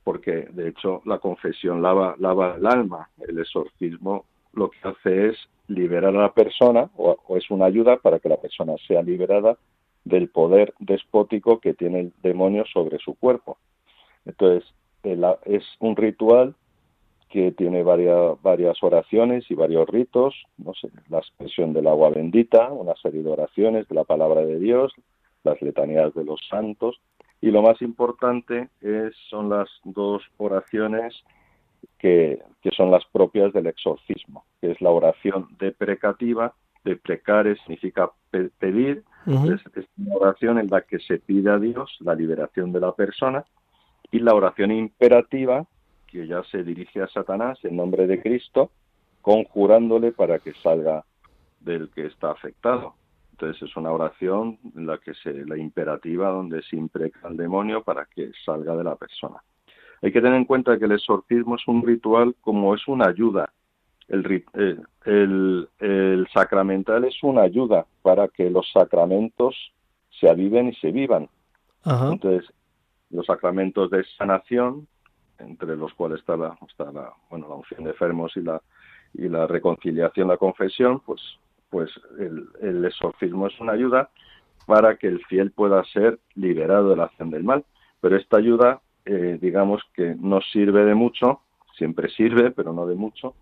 Porque, 0.04 0.48
de 0.52 0.70
hecho, 0.70 1.02
la 1.06 1.20
confesión 1.20 1.82
lava, 1.82 2.15
lava 2.20 2.56
el 2.56 2.65
alma. 2.65 3.10
El 3.20 3.39
exorcismo 3.39 4.26
lo 4.58 4.70
que 4.70 4.80
hace 4.84 5.30
es 5.30 5.38
liberar 5.67 6.15
a 6.15 6.22
la 6.22 6.34
persona 6.34 6.89
o, 6.98 7.17
es 7.38 7.50
una 7.50 7.65
ayuda 7.65 7.98
para 7.98 8.20
que 8.20 8.30
la 8.30 8.38
persona 8.38 8.76
sea 8.88 9.02
liberada 9.02 9.58
del 10.04 10.30
poder 10.30 10.74
despótico 10.80 11.60
que 11.60 11.74
tiene 11.74 12.00
el 12.00 12.13
demonio 12.24 12.65
sobre 12.72 12.98
su 13.00 13.15
cuerpo. 13.15 13.58
Entonces, 14.26 14.70
es 15.46 15.63
un 15.80 15.96
ritual 15.96 16.56
que 17.30 17.52
tiene 17.52 17.84
varias, 17.84 18.41
varias 18.41 18.82
oraciones 18.82 19.50
y 19.50 19.54
varios 19.54 19.88
ritos, 19.89 20.34
no 20.58 20.74
sé, 20.74 20.89
la 21.10 21.20
expresión 21.20 21.74
del 21.74 21.88
agua 21.88 22.10
bendita, 22.10 22.72
una 22.72 22.96
serie 22.96 23.22
de 23.22 23.30
oraciones 23.30 23.88
de 23.88 23.96
la 23.96 24.06
palabra 24.06 24.41
de 24.41 24.60
Dios, 24.60 24.93
las 25.43 25.62
letanías 25.62 26.13
de 26.13 26.24
los 26.24 26.39
santos, 26.50 27.00
y 27.41 27.52
lo 27.52 27.62
más 27.62 27.82
importante 27.82 28.70
es, 28.82 29.13
son 29.30 29.50
las 29.50 29.70
dos 29.84 30.24
oraciones 30.38 31.24
que, 32.00 32.42
que, 32.62 32.72
son 32.72 32.92
las 32.92 33.04
propias 33.06 33.54
del 33.54 33.68
exorcismo, 33.68 34.46
que 34.62 34.72
es 34.72 34.82
la 34.82 34.92
oración 34.92 35.48
deprecativa, 35.60 36.54
deprecare 36.84 37.56
significa 37.58 38.10
pe 38.32 38.50
pedir, 38.60 39.04
uh 39.26 39.32
-huh. 39.32 39.56
es, 39.56 39.62
es, 39.76 39.86
una 39.98 40.16
oración 40.16 40.60
en 40.60 40.68
la 40.68 40.82
que 40.82 41.00
se 41.00 41.18
pide 41.20 41.50
a 41.50 41.60
Dios 41.60 41.98
la 42.00 42.16
liberación 42.16 42.72
de 42.72 42.80
la 42.80 42.92
persona, 42.94 43.46
y 44.12 44.20
la 44.20 44.34
oración 44.34 44.72
imperativa, 44.72 45.66
que 46.08 46.28
ya 46.28 46.44
se 46.44 46.63
dirige 46.63 47.02
a 47.02 47.08
Satanás 47.08 47.60
en 47.63 47.76
nombre 47.76 48.08
de 48.08 48.22
Cristo, 48.22 48.72
conjurándole 49.22 50.13
para 50.13 50.40
que 50.40 50.54
salga 50.54 51.04
del 51.60 51.90
que 51.90 52.06
está 52.06 52.32
afectado. 52.32 52.96
Entonces 53.32 53.70
es 53.70 53.76
una 53.76 53.92
oración 53.92 54.58
en 54.76 54.88
la 54.88 54.98
que 54.98 55.13
se, 55.13 55.46
la 55.46 55.58
imperativa, 55.58 56.30
donde 56.30 56.63
se 56.63 56.76
impreca 56.76 57.28
al 57.28 57.38
demonio 57.38 57.84
para 57.84 58.06
que 58.06 58.32
salga 58.46 58.76
de 58.76 58.84
la 58.84 58.96
persona. 58.96 59.44
Hay 60.01 60.12
que 60.12 60.21
tener 60.21 60.36
en 60.36 60.45
cuenta 60.45 60.77
que 60.77 60.86
el 60.86 60.91
exorcismo 60.91 61.55
es 61.55 61.67
un 61.67 61.86
ritual 61.86 62.36
como 62.41 62.75
es 62.75 62.88
una 62.88 63.07
ayuda. 63.07 63.51
El, 64.08 64.45
el, 64.54 64.83
el, 65.06 65.69
el, 65.79 66.27
sacramental 66.33 67.04
es 67.06 67.21
una 67.23 67.41
ayuda 67.41 67.85
para 68.02 68.27
que 68.27 68.50
los 68.50 68.71
sacramentos 68.71 69.56
se 70.19 70.29
aviven 70.29 70.69
y 70.69 70.75
se 70.75 70.91
vivan. 70.91 71.27
Ajá. 71.83 72.13
Entonces, 72.13 72.50
los 73.10 73.25
sacramentos 73.25 73.89
de 73.89 74.04
sanación, 74.17 74.87
entre 75.39 75.75
los 75.75 75.93
cuales 75.93 76.19
está 76.19 76.37
la, 76.37 76.58
está 76.69 76.91
la, 76.91 77.12
bueno, 77.29 77.48
la 77.50 77.56
unción 77.56 77.83
de 77.83 77.91
enfermos 77.91 78.35
y 78.37 78.41
la, 78.41 78.62
y 79.13 79.27
la 79.27 79.45
reconciliación, 79.45 80.27
la 80.27 80.37
confesión, 80.37 81.02
pues, 81.02 81.21
pues 81.69 81.89
el, 82.19 82.48
el 82.62 82.85
exorcismo 82.85 83.48
es 83.48 83.60
una 83.60 83.73
ayuda 83.73 84.10
para 84.65 84.95
que 84.98 85.08
el 85.08 85.23
fiel 85.25 85.52
pueda 85.52 85.83
ser 85.85 86.19
liberado 86.35 86.89
de 86.89 86.98
la 86.98 87.06
acción 87.06 87.29
del 87.29 87.43
mal. 87.43 87.65
Pero 88.00 88.15
esta 88.15 88.37
ayuda 88.37 88.81
eh, 89.08 89.37
digamos 89.41 89.81
que 89.93 90.15
no 90.19 90.41
sirve 90.41 90.85
de 90.85 90.95
mucho, 90.95 91.41
siempre 91.77 92.10
sirve, 92.10 92.51
pero 92.51 92.73
no 92.73 92.85
de 92.85 92.95
mucho, 92.95 93.35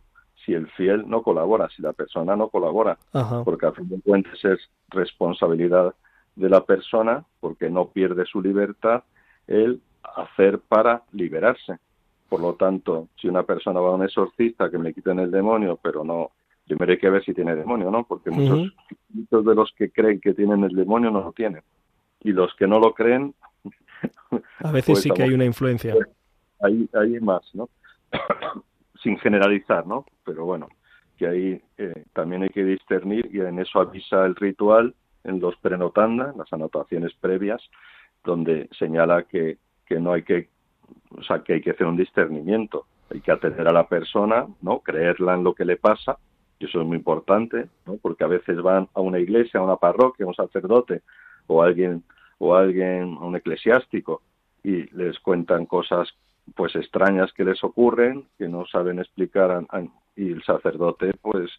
si 0.45 0.53
el 0.53 0.67
fiel 0.71 1.09
no 1.09 1.23
colabora, 1.23 1.69
si 1.69 1.81
la 1.81 1.93
persona 1.93 2.35
no 2.35 2.49
colabora, 2.49 2.97
Ajá. 3.13 3.43
porque 3.43 3.65
a 3.65 3.71
fin 3.71 3.89
de 3.89 3.99
cuentas 4.01 4.43
es 4.45 4.59
responsabilidad 4.89 5.95
de 6.35 6.49
la 6.49 6.63
persona, 6.63 7.23
porque 7.39 7.69
no 7.69 7.87
pierde 7.89 8.25
su 8.25 8.41
libertad, 8.41 9.03
el 9.47 9.81
hacer 10.15 10.59
para 10.59 11.03
liberarse. 11.13 11.77
Por 12.29 12.41
lo 12.41 12.53
tanto, 12.53 13.07
si 13.19 13.27
una 13.27 13.43
persona 13.43 13.79
va 13.79 13.89
a 13.89 13.95
un 13.95 14.03
exorcista 14.03 14.69
que 14.69 14.77
me 14.77 14.85
le 14.85 14.93
quiten 14.93 15.19
el 15.19 15.31
demonio, 15.31 15.79
pero 15.81 16.03
no, 16.03 16.31
primero 16.67 16.91
hay 16.91 16.99
que 16.99 17.09
ver 17.09 17.23
si 17.23 17.33
tiene 17.33 17.55
demonio, 17.55 17.89
¿no? 17.89 18.03
Porque 18.03 18.29
muchos, 18.29 18.73
muchos 19.09 19.45
de 19.45 19.55
los 19.55 19.71
que 19.77 19.89
creen 19.89 20.19
que 20.19 20.33
tienen 20.33 20.63
el 20.63 20.75
demonio 20.75 21.11
no 21.11 21.21
lo 21.21 21.31
tienen. 21.31 21.63
Y 22.21 22.33
los 22.33 22.53
que 22.55 22.67
no 22.67 22.79
lo 22.79 22.93
creen... 22.93 23.33
A 24.59 24.71
veces 24.71 24.93
pues 24.93 25.01
sí 25.01 25.11
que 25.11 25.23
hay 25.23 25.33
una 25.33 25.45
influencia. 25.45 25.93
Hay, 26.61 26.89
hay 26.93 27.19
más, 27.19 27.43
¿no? 27.53 27.69
Sin 29.03 29.17
generalizar, 29.19 29.85
¿no? 29.85 30.05
Pero 30.23 30.45
bueno, 30.45 30.67
que 31.17 31.27
ahí 31.27 31.61
eh, 31.77 32.05
también 32.13 32.43
hay 32.43 32.49
que 32.49 32.63
discernir 32.63 33.29
y 33.31 33.39
en 33.39 33.59
eso 33.59 33.79
avisa 33.79 34.25
el 34.25 34.35
ritual 34.35 34.93
en 35.23 35.39
los 35.39 35.55
prenotanda, 35.57 36.33
las 36.37 36.51
anotaciones 36.53 37.13
previas, 37.19 37.61
donde 38.23 38.69
señala 38.77 39.23
que, 39.23 39.57
que 39.85 39.99
no 39.99 40.13
hay 40.13 40.23
que, 40.23 40.49
o 41.09 41.23
sea, 41.23 41.43
que 41.43 41.53
hay 41.53 41.61
que 41.61 41.71
hacer 41.71 41.87
un 41.87 41.97
discernimiento, 41.97 42.85
hay 43.11 43.21
que 43.21 43.31
atender 43.31 43.67
a 43.67 43.73
la 43.73 43.87
persona, 43.87 44.47
¿no? 44.61 44.79
Creerla 44.79 45.33
en 45.35 45.43
lo 45.43 45.53
que 45.53 45.65
le 45.65 45.77
pasa, 45.77 46.17
y 46.59 46.65
eso 46.65 46.81
es 46.81 46.87
muy 46.87 46.97
importante, 46.97 47.67
¿no? 47.85 47.97
Porque 47.97 48.23
a 48.23 48.27
veces 48.27 48.61
van 48.61 48.87
a 48.93 49.01
una 49.01 49.19
iglesia, 49.19 49.59
a 49.59 49.63
una 49.63 49.77
parroquia, 49.77 50.25
a 50.25 50.29
un 50.29 50.35
sacerdote 50.35 51.01
o 51.47 51.61
alguien 51.61 52.03
o 52.37 52.55
alguien, 52.55 53.17
un 53.17 53.35
eclesiástico 53.35 54.21
y 54.63 54.89
les 54.95 55.19
cuentan 55.19 55.65
cosas 55.65 56.09
pues 56.55 56.75
extrañas 56.75 57.33
que 57.33 57.43
les 57.43 57.63
ocurren, 57.63 58.27
que 58.37 58.47
no 58.47 58.65
saben 58.65 58.99
explicar 58.99 59.65
y 60.15 60.31
el 60.31 60.43
sacerdote 60.43 61.13
pues, 61.21 61.51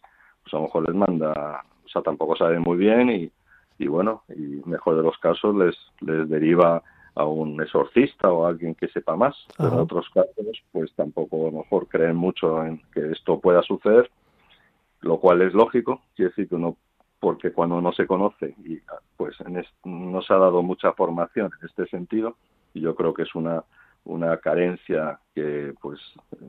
pues 0.43 0.53
a 0.53 0.57
lo 0.57 0.63
mejor 0.63 0.87
les 0.87 0.95
manda, 0.95 1.63
o 1.85 1.89
sea, 1.89 2.01
tampoco 2.01 2.35
sabe 2.35 2.59
muy 2.59 2.77
bien 2.77 3.09
y, 3.09 3.31
y 3.77 3.87
bueno, 3.87 4.23
y 4.29 4.61
mejor 4.65 4.95
de 4.97 5.03
los 5.03 5.17
casos 5.17 5.55
les, 5.55 5.75
les 6.01 6.29
deriva 6.29 6.81
a 7.17 7.25
un 7.25 7.59
exorcista 7.61 8.31
o 8.31 8.45
a 8.45 8.49
alguien 8.49 8.75
que 8.75 8.87
sepa 8.89 9.15
más. 9.15 9.35
Pero 9.57 9.73
en 9.73 9.79
otros 9.79 10.07
casos, 10.13 10.63
pues 10.71 10.93
tampoco 10.93 11.47
a 11.47 11.51
lo 11.51 11.57
mejor 11.59 11.87
creen 11.87 12.15
mucho 12.15 12.63
en 12.63 12.81
que 12.93 13.11
esto 13.11 13.39
pueda 13.39 13.63
suceder, 13.63 14.09
lo 15.01 15.19
cual 15.19 15.41
es 15.41 15.53
lógico, 15.53 16.01
quiere 16.15 16.29
decir 16.29 16.47
que 16.47 16.55
uno, 16.55 16.77
porque 17.19 17.51
cuando 17.51 17.81
no 17.81 17.91
se 17.93 18.05
conoce 18.05 18.55
y 18.63 18.79
pues 19.15 19.35
en 19.41 19.63
no 19.83 20.21
se 20.21 20.33
ha 20.33 20.37
dado 20.37 20.61
mucha 20.61 20.93
formación 20.93 21.51
en 21.59 21.67
este 21.67 21.87
sentido, 21.87 22.37
y 22.73 22.81
yo 22.81 22.95
creo 22.95 23.13
que 23.13 23.23
es 23.23 23.35
una 23.35 23.63
una 24.05 24.37
carencia 24.37 25.19
que 25.35 25.73
pues 25.81 25.99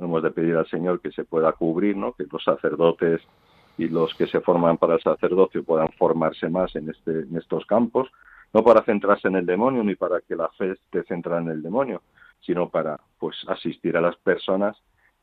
hemos 0.00 0.22
de 0.22 0.30
pedir 0.30 0.54
al 0.56 0.68
Señor 0.68 1.00
que 1.00 1.10
se 1.10 1.24
pueda 1.24 1.52
cubrir, 1.52 1.96
¿no? 1.96 2.12
Que 2.12 2.24
los 2.30 2.42
sacerdotes 2.44 3.20
y 3.76 3.88
los 3.88 4.14
que 4.14 4.26
se 4.26 4.40
forman 4.40 4.78
para 4.78 4.94
el 4.94 5.02
sacerdocio 5.02 5.64
puedan 5.64 5.88
formarse 5.92 6.48
más 6.48 6.74
en 6.76 6.90
este 6.90 7.20
en 7.20 7.36
estos 7.36 7.66
campos, 7.66 8.08
no 8.52 8.62
para 8.62 8.82
centrarse 8.82 9.28
en 9.28 9.36
el 9.36 9.46
demonio 9.46 9.82
ni 9.82 9.94
para 9.94 10.20
que 10.20 10.36
la 10.36 10.48
fe 10.50 10.72
esté 10.72 11.02
centrada 11.04 11.40
en 11.40 11.48
el 11.48 11.62
demonio, 11.62 12.02
sino 12.40 12.68
para 12.68 13.00
pues 13.18 13.36
asistir 13.48 13.96
a 13.96 14.00
las 14.00 14.16
personas 14.16 14.76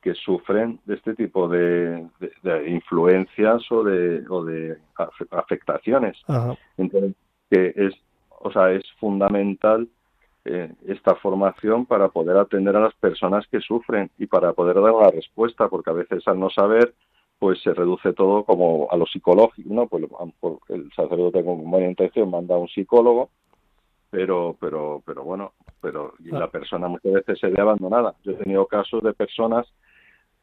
que 0.06 0.14
sufren 0.14 0.80
de 0.86 0.93
este 0.93 1.16
tipo 1.16 1.47
de, 1.47 2.08
de, 2.43 2.70
influencias 2.70 3.64
o 3.72 3.84
de, 3.84 4.24
o 4.30 4.45
de 4.45 4.78
afectaciones. 5.32 6.16
Entonces, 6.78 7.16
que 7.49 7.74
es, 7.76 7.95
o 8.30 8.51
sea, 8.51 8.72
es 8.72 8.84
fundamental 8.99 9.88
eh, 10.45 10.72
esta 10.86 11.16
formación 11.16 11.88
para 11.88 12.10
poder 12.10 12.38
atender 12.38 12.76
a 12.76 12.82
las 12.82 12.93
personas 12.93 13.47
que 13.47 13.60
sufren 13.62 14.12
y 14.20 14.28
para 14.28 14.53
poder 14.53 14.76
dar 14.76 14.91
una 14.91 15.10
respuesta, 15.10 15.70
porque 15.70 15.89
a 15.89 15.93
veces 15.93 16.22
al 16.28 16.39
no 16.39 16.51
saber, 16.51 16.93
pues 17.39 17.60
se 17.64 17.74
reduce 17.74 18.14
todo 18.14 18.43
como 18.43 18.88
a 18.91 18.97
lo 18.97 19.08
psicológico, 19.08 19.74
¿no? 19.74 19.88
Pues 19.88 20.03
el 20.70 20.91
sacerdote 20.95 21.43
con 21.43 21.72
buena 21.72 21.89
intención 21.89 22.30
manda 22.30 22.53
a 22.53 22.60
un 22.60 22.68
psicólogo, 22.68 23.32
pero, 24.12 24.56
pero, 24.60 25.01
pero 25.03 25.24
bueno, 25.24 25.53
pero 25.82 26.14
y 26.20 26.30
la 26.30 26.47
persona 26.47 26.89
muchas 26.89 27.12
veces 27.12 27.39
se 27.39 27.47
ve 27.47 27.60
abandonada. 27.60 28.14
Yo 28.24 28.34
he 28.34 28.36
tenido 28.36 28.68
casos 28.68 29.01
de 29.01 29.14
personas 29.14 29.66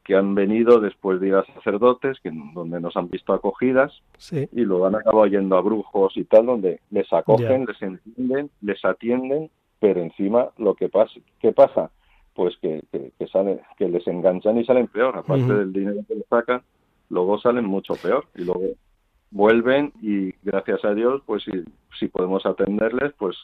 que 0.05 0.17
han 0.17 0.35
venido 0.35 0.81
después 0.81 1.21
de 1.21 1.29
ir 1.29 1.35
a 1.35 1.47
sacerdotes, 1.55 2.19
que, 2.21 2.31
donde 2.55 2.81
nos 2.81 2.97
han 2.97 3.09
visto 3.09 3.33
acogidas, 3.33 3.93
y 4.31 4.65
lo 4.65 4.85
han 4.87 4.97
acabado 4.97 5.27
yendo 5.27 5.57
a 5.57 5.61
brujos 5.61 6.17
y 6.17 6.25
tal, 6.25 6.47
donde 6.47 6.81
les 6.91 7.13
acogen, 7.13 7.67
les 7.67 7.81
entienden, 7.83 8.51
les 8.61 8.85
atienden 8.85 9.51
pero 9.83 10.01
encima 10.01 10.51
lo 10.59 10.75
que 10.77 10.89
pasa, 10.89 11.19
¿qué 11.41 11.51
pasa? 11.51 11.91
Pues 12.35 12.57
que, 12.63 12.85
que, 13.19 13.27
sale, 13.27 13.63
que 13.77 13.89
les 13.89 14.07
enganchan 14.07 14.57
y 14.57 14.65
salen 14.65 14.87
peor, 14.87 15.19
aparte 15.19 15.53
del 15.53 15.73
dinero 15.73 16.05
que 16.07 16.15
les 16.15 16.27
sacan, 16.29 16.63
luego 17.11 17.37
salen 17.41 17.65
mucho 17.65 17.97
peor. 17.97 18.27
Y 18.37 18.45
luego 18.45 18.69
vuelven 19.33 19.93
y 20.01 20.31
gracias 20.45 20.85
a 20.85 20.95
Dios, 20.95 21.21
pues 21.27 21.43
si, 21.43 21.65
si 21.99 22.07
podemos 22.07 22.47
atenderles, 22.47 23.13
pues 23.19 23.37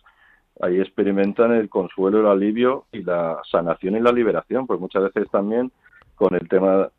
ahí 0.60 0.78
experimentan 0.78 1.52
el 1.52 1.68
consuelo, 1.68 2.20
el 2.20 2.26
alivio 2.26 2.84
y 2.92 3.02
la 3.02 3.40
sanación 3.50 3.96
y 3.96 4.00
la 4.00 4.12
liberación, 4.12 4.68
pues 4.68 4.78
muchas 4.78 5.02
veces 5.02 5.28
también 5.32 5.72
con 6.18 6.34
el 6.34 6.48
tema, 6.48 6.90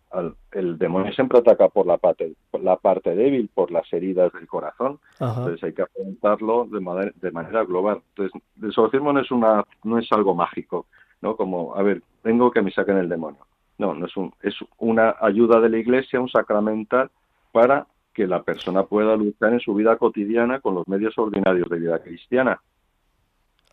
el 0.54 0.78
demonio 0.78 1.12
siempre 1.12 1.40
ataca 1.40 1.68
por 1.68 1.86
la 1.86 1.98
parte, 1.98 2.34
por 2.50 2.64
la 2.64 2.78
parte 2.78 3.14
débil, 3.16 3.50
por 3.54 3.70
las 3.70 3.92
heridas 3.92 4.32
del 4.32 4.48
corazón. 4.48 5.00
Entonces 5.20 5.62
hay 5.62 5.74
que 5.74 5.82
afrontarlo 5.82 6.66
de 6.66 6.80
manera, 6.80 7.12
de 7.14 7.32
manera 7.32 7.66
global. 7.66 8.02
Entonces, 8.10 8.42
el 8.62 8.70
exorcismo 8.70 9.12
no 9.12 9.20
es, 9.20 9.30
una, 9.30 9.66
no 9.84 10.00
es 10.00 10.10
algo 10.12 10.34
mágico, 10.34 10.86
¿no? 11.22 11.36
Como, 11.36 11.76
a 11.76 11.84
ver, 11.84 12.02
tengo 12.24 12.50
que 12.50 12.62
me 12.62 12.72
saquen 12.72 12.98
el 12.98 13.10
demonio. 13.10 13.46
No, 13.78 13.94
no 13.94 14.06
es, 14.06 14.16
un, 14.16 14.34
es 14.42 14.56
una 14.78 15.16
ayuda 15.20 15.60
de 15.60 15.70
la 15.70 15.78
iglesia, 15.78 16.22
un 16.22 16.30
sacramental 16.30 17.12
para 17.52 17.86
que 18.14 18.26
la 18.26 18.42
persona 18.42 18.84
pueda 18.84 19.18
luchar 19.18 19.52
en 19.52 19.60
su 19.60 19.74
vida 19.74 19.98
cotidiana 19.98 20.62
con 20.62 20.76
los 20.76 20.88
medios 20.88 21.18
ordinarios 21.18 21.70
de 21.70 21.80
vida 21.80 22.00
cristiana. 22.00 22.62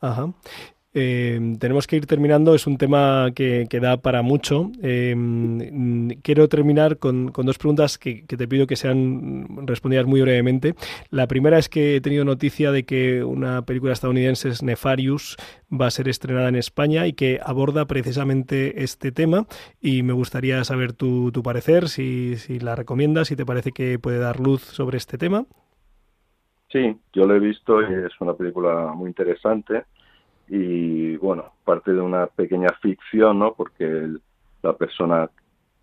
Ajá. 0.01 0.27
Eh, 0.99 1.39
tenemos 1.61 1.87
que 1.87 1.97
ir 1.97 2.07
terminando, 2.07 2.55
es 2.55 2.67
un 2.67 2.79
tema 2.79 3.29
que, 3.35 3.69
da 3.71 3.99
para 3.99 4.23
mucho. 4.23 4.71
Eh, 4.83 5.15
quiero 6.23 6.49
terminar 6.49 6.97
con, 6.97 7.27
dos 7.27 7.59
preguntas 7.59 7.99
que, 7.99 8.25
te 8.27 8.49
pido 8.49 8.67
que 8.67 8.77
sean 8.77 9.67
respondidas 9.67 10.07
muy 10.07 10.23
brevemente. 10.23 10.75
La 11.11 11.27
primera 11.27 11.59
es 11.59 11.69
que 11.69 11.97
he 11.97 12.01
tenido 12.01 12.25
noticia 12.25 12.73
de 12.73 12.85
que 12.85 13.23
una 13.23 13.61
película 13.67 13.93
estadounidense, 13.93 14.49
Nefarius, 14.65 15.37
va 15.71 15.89
a 15.89 15.91
ser 15.91 16.09
estrenada 16.09 16.49
en 16.49 16.57
España 16.57 17.07
y 17.07 17.13
que 17.13 17.41
aborda 17.45 17.85
precisamente 17.85 18.83
este 18.83 19.13
tema 19.13 19.47
y 19.83 20.03
me 20.03 20.15
gustaría 20.15 20.65
saber 20.65 20.95
tu, 20.95 21.31
tu 21.31 21.43
parecer, 21.43 21.91
si, 21.91 22.37
si 22.37 22.59
la 22.59 22.75
recomiendas, 22.75 23.29
si 23.29 23.37
te 23.37 23.45
parece 23.45 23.73
que 23.73 23.99
puede 23.99 24.19
dar 24.19 24.41
luz 24.41 24.63
sobre 24.63 24.97
este 24.97 25.19
tema. 25.19 25.45
Sí, 26.73 26.97
yo 27.13 27.27
lo 27.27 27.35
he 27.35 27.39
visto 27.39 27.83
y 27.83 27.85
es 27.85 28.19
una 28.19 28.33
película 28.33 28.95
muy 28.95 29.09
interesante 29.09 29.85
y 30.49 31.17
bueno, 31.17 31.53
parte 31.65 31.93
de 31.93 32.01
una 32.01 32.27
pequeña 32.27 32.71
ficción, 32.81 33.39
¿no? 33.39 33.55
Porque 33.55 34.09
la 34.63 34.73
persona, 34.75 35.29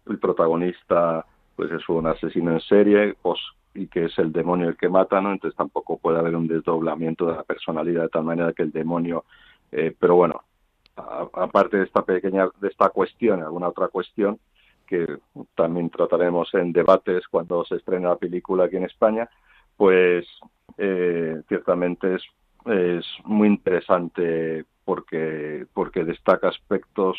el 0.08 0.20
protagonista, 0.20 1.26
pues 1.56 1.72
es 1.72 1.88
un 1.90 2.08
asesino 2.08 2.52
en 2.52 2.62
serie 2.62 3.16
pues, 3.22 3.40
y 3.74 3.88
que 3.88 4.06
es 4.06 4.18
el 4.20 4.32
demonio 4.32 4.70
el 4.70 4.78
que 4.78 4.90
mata, 4.90 5.22
¿no? 5.22 5.32
Entonces 5.32 5.58
tampoco 5.58 5.98
puede 5.98 6.20
haber 6.20 6.36
un 6.36 6.48
desdoblamiento 6.48 7.28
de 7.28 7.36
la 7.36 7.44
personalidad 7.44 8.04
de 8.04 8.10
tal 8.10 8.24
manera 8.24 8.54
que 8.54 8.64
el 8.64 8.72
demonio, 8.72 9.26
eh, 9.72 9.96
pero 10.00 10.16
bueno, 10.16 10.42
aparte 10.96 11.78
de 11.78 11.84
esta 11.84 12.04
pequeña, 12.04 12.48
de 12.60 12.68
esta 12.68 12.90
cuestión, 12.90 13.42
alguna 13.42 13.70
otra 13.70 13.88
cuestión 13.88 14.40
que 14.86 15.18
también 15.56 15.90
trataremos 15.90 16.54
en 16.54 16.72
debates 16.72 17.28
cuando 17.28 17.66
se 17.66 17.76
estrene 17.76 18.08
la 18.08 18.18
película 18.18 18.66
aquí 18.66 18.76
en 18.76 18.84
España, 18.84 19.30
pues 19.78 20.28
eh, 20.78 21.42
ciertamente 21.48 22.16
es 22.16 22.22
es 22.66 23.06
muy 23.26 23.48
interesante 23.48 24.66
porque, 24.86 25.66
porque 25.74 26.04
destaca 26.04 26.50
aspectos 26.50 27.18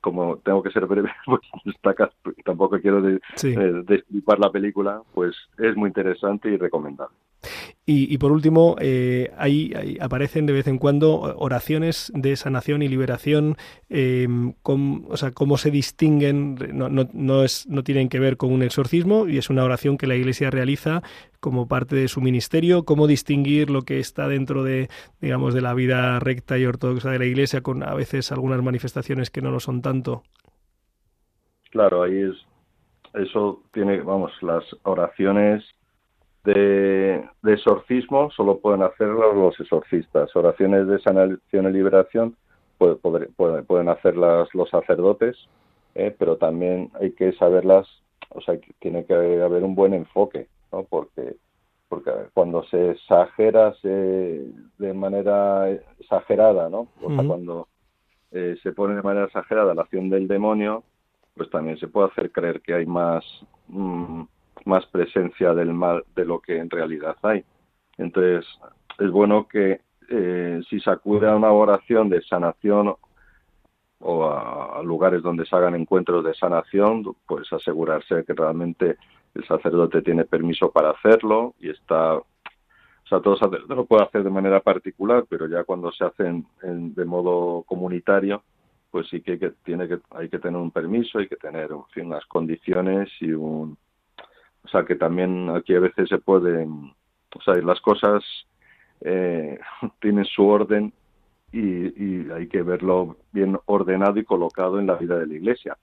como 0.00 0.36
tengo 0.38 0.62
que 0.62 0.70
ser 0.70 0.86
breve, 0.86 1.10
pues 1.26 1.40
destaca, 1.64 2.10
tampoco 2.44 2.80
quiero 2.80 3.02
de, 3.02 3.20
eh, 3.42 4.04
la 4.38 4.50
película, 4.50 5.02
pues 5.12 5.36
es 5.58 5.76
muy 5.76 5.88
interesante 5.88 6.50
y 6.50 6.56
recomendable. 6.56 7.16
Y, 7.90 8.18
por 8.18 8.32
último, 8.32 8.76
eh, 8.80 9.32
ahí, 9.38 9.72
aparecen 9.98 10.44
de 10.44 10.52
vez 10.52 10.66
en 10.66 10.76
cuando 10.76 11.20
oraciones 11.38 12.12
de 12.14 12.36
sanación 12.36 12.82
y 12.82 12.88
liberación, 12.88 13.56
eh, 13.88 14.28
o 14.62 15.16
sea, 15.16 15.30
cómo 15.30 15.56
se 15.56 15.70
distinguen, 15.70 16.56
no, 16.74 16.90
no, 16.90 17.08
no, 17.14 17.44
es, 17.44 17.66
no 17.66 17.82
tienen 17.84 18.10
que 18.10 18.20
ver 18.20 18.36
con 18.36 18.52
un 18.52 18.62
exorcismo 18.62 19.26
y 19.26 19.38
es 19.38 19.48
una 19.48 19.64
oración 19.64 19.96
que 19.96 20.06
la 20.06 20.16
Iglesia 20.16 20.50
realiza 20.50 21.02
como 21.40 21.66
parte 21.66 21.96
de 21.96 22.08
su 22.08 22.20
ministerio, 22.20 22.84
cómo 22.84 23.06
distinguir 23.06 23.70
lo 23.70 23.80
que 23.80 24.00
está 24.00 24.28
dentro 24.28 24.64
de, 24.64 24.88
digamos, 25.22 25.54
de 25.54 25.62
la 25.62 25.72
vida 25.72 26.20
recta 26.20 26.58
y 26.58 26.66
ortodoxa 26.66 27.10
de 27.10 27.20
la 27.20 27.24
Iglesia 27.24 27.62
con 27.62 27.82
a 27.82 27.94
veces 27.94 28.30
algunas 28.32 28.62
manifestaciones 28.62 29.30
que 29.30 29.40
no 29.40 29.50
lo 29.50 29.60
son 29.60 29.80
tanto. 29.80 30.24
Claro, 31.70 32.02
ahí 32.02 32.18
es, 32.18 32.34
eso 33.14 33.62
tiene, 33.72 34.02
vamos, 34.02 34.30
las 34.42 34.64
oraciones 34.82 35.64
de, 36.54 37.28
exorcismo 37.44 38.30
solo 38.30 38.58
pueden 38.58 38.82
hacerlo 38.82 39.32
los 39.32 39.58
exorcistas. 39.60 40.34
Oraciones 40.34 40.86
de 40.86 40.98
sanación 41.00 41.68
y 41.68 41.72
liberación 41.72 42.36
pueden 42.78 43.88
hacerlas 43.88 44.48
los 44.54 44.70
sacerdotes, 44.70 45.36
eh, 45.94 46.14
pero 46.16 46.36
también 46.36 46.90
hay 47.00 47.12
que 47.12 47.32
saberlas, 47.32 47.86
o 48.30 48.40
sea, 48.40 48.58
tiene 48.78 49.04
que 49.04 49.14
haber 49.14 49.64
un 49.64 49.74
buen 49.74 49.94
enfoque, 49.94 50.48
¿no? 50.72 50.84
Porque 50.84 51.36
porque 51.88 52.10
cuando 52.34 52.64
se 52.64 52.90
exagera 52.90 53.72
se, 53.80 53.88
de 53.88 54.92
manera 54.92 55.70
exagerada, 55.98 56.68
¿no? 56.68 56.88
O 57.02 57.08
sea, 57.08 57.26
cuando 57.26 57.66
eh, 58.30 58.56
se 58.62 58.72
pone 58.72 58.94
de 58.94 59.02
manera 59.02 59.24
exagerada 59.24 59.74
la 59.74 59.82
acción 59.82 60.10
del 60.10 60.28
demonio, 60.28 60.84
pues 61.34 61.48
también 61.48 61.78
se 61.78 61.88
puede 61.88 62.08
hacer 62.08 62.30
creer 62.30 62.60
que 62.60 62.74
hay 62.74 62.84
más 62.84 63.24
mm, 63.68 64.22
más 64.68 64.86
presencia 64.86 65.54
del 65.54 65.72
mal 65.72 66.04
de 66.14 66.24
lo 66.24 66.40
que 66.40 66.58
en 66.58 66.70
realidad 66.70 67.16
hay. 67.22 67.44
Entonces, 67.96 68.46
es 68.98 69.10
bueno 69.10 69.48
que 69.48 69.80
eh, 70.10 70.60
si 70.68 70.78
se 70.80 70.90
acude 70.90 71.28
a 71.28 71.36
una 71.36 71.50
oración 71.50 72.08
de 72.08 72.22
sanación 72.22 72.94
o 74.00 74.30
a, 74.30 74.82
lugares 74.84 75.22
donde 75.22 75.44
se 75.44 75.56
hagan 75.56 75.74
encuentros 75.74 76.24
de 76.24 76.34
sanación, 76.34 77.02
pues 77.26 77.52
asegurarse 77.52 78.24
que 78.24 78.34
realmente 78.34 78.96
el 79.34 79.46
sacerdote 79.46 80.02
tiene 80.02 80.24
permiso 80.24 80.70
para 80.70 80.90
hacerlo 80.90 81.54
y 81.58 81.70
está, 81.70 82.16
o 82.16 82.26
sea, 83.08 83.20
todo 83.20 83.36
sacerdote 83.36 83.74
lo 83.74 83.86
puede 83.86 84.04
hacer 84.04 84.22
de 84.22 84.30
manera 84.30 84.60
particular, 84.60 85.24
pero 85.28 85.46
ya 85.46 85.64
cuando 85.64 85.90
se 85.92 86.04
hacen 86.04 86.46
en, 86.62 86.94
de 86.94 87.04
modo 87.04 87.64
comunitario, 87.64 88.42
pues 88.90 89.08
sí 89.08 89.20
que, 89.20 89.38
que, 89.38 89.50
tiene 89.64 89.88
que 89.88 89.98
hay 90.10 90.28
que 90.28 90.38
tener 90.38 90.60
un 90.60 90.70
permiso, 90.70 91.18
hay 91.18 91.28
que 91.28 91.36
tener 91.36 91.70
en 91.96 92.06
unas 92.06 92.24
condiciones 92.26 93.10
y 93.20 93.32
un, 93.32 93.76
o 94.68 94.70
sea, 94.70 94.84
que 94.84 94.96
también 94.96 95.48
aquí 95.48 95.74
a 95.74 95.80
veces 95.80 96.10
se 96.10 96.18
pueden, 96.18 96.92
o 97.34 97.42
sea, 97.42 97.54
las 97.54 97.80
cosas 97.80 98.22
eh, 99.00 99.58
tienen 100.00 100.26
su 100.26 100.46
orden 100.46 100.92
y, 101.50 102.30
hay 102.30 102.46
que 102.48 102.62
verlo 102.62 103.16
bien 103.32 103.58
ordenado 103.64 104.18
y 104.18 104.24
colocado 104.24 104.78
en 104.78 104.86
la 104.86 104.96
vida 104.96 105.18
de 105.18 105.26
la 105.26 105.34
iglesia. 105.34 105.76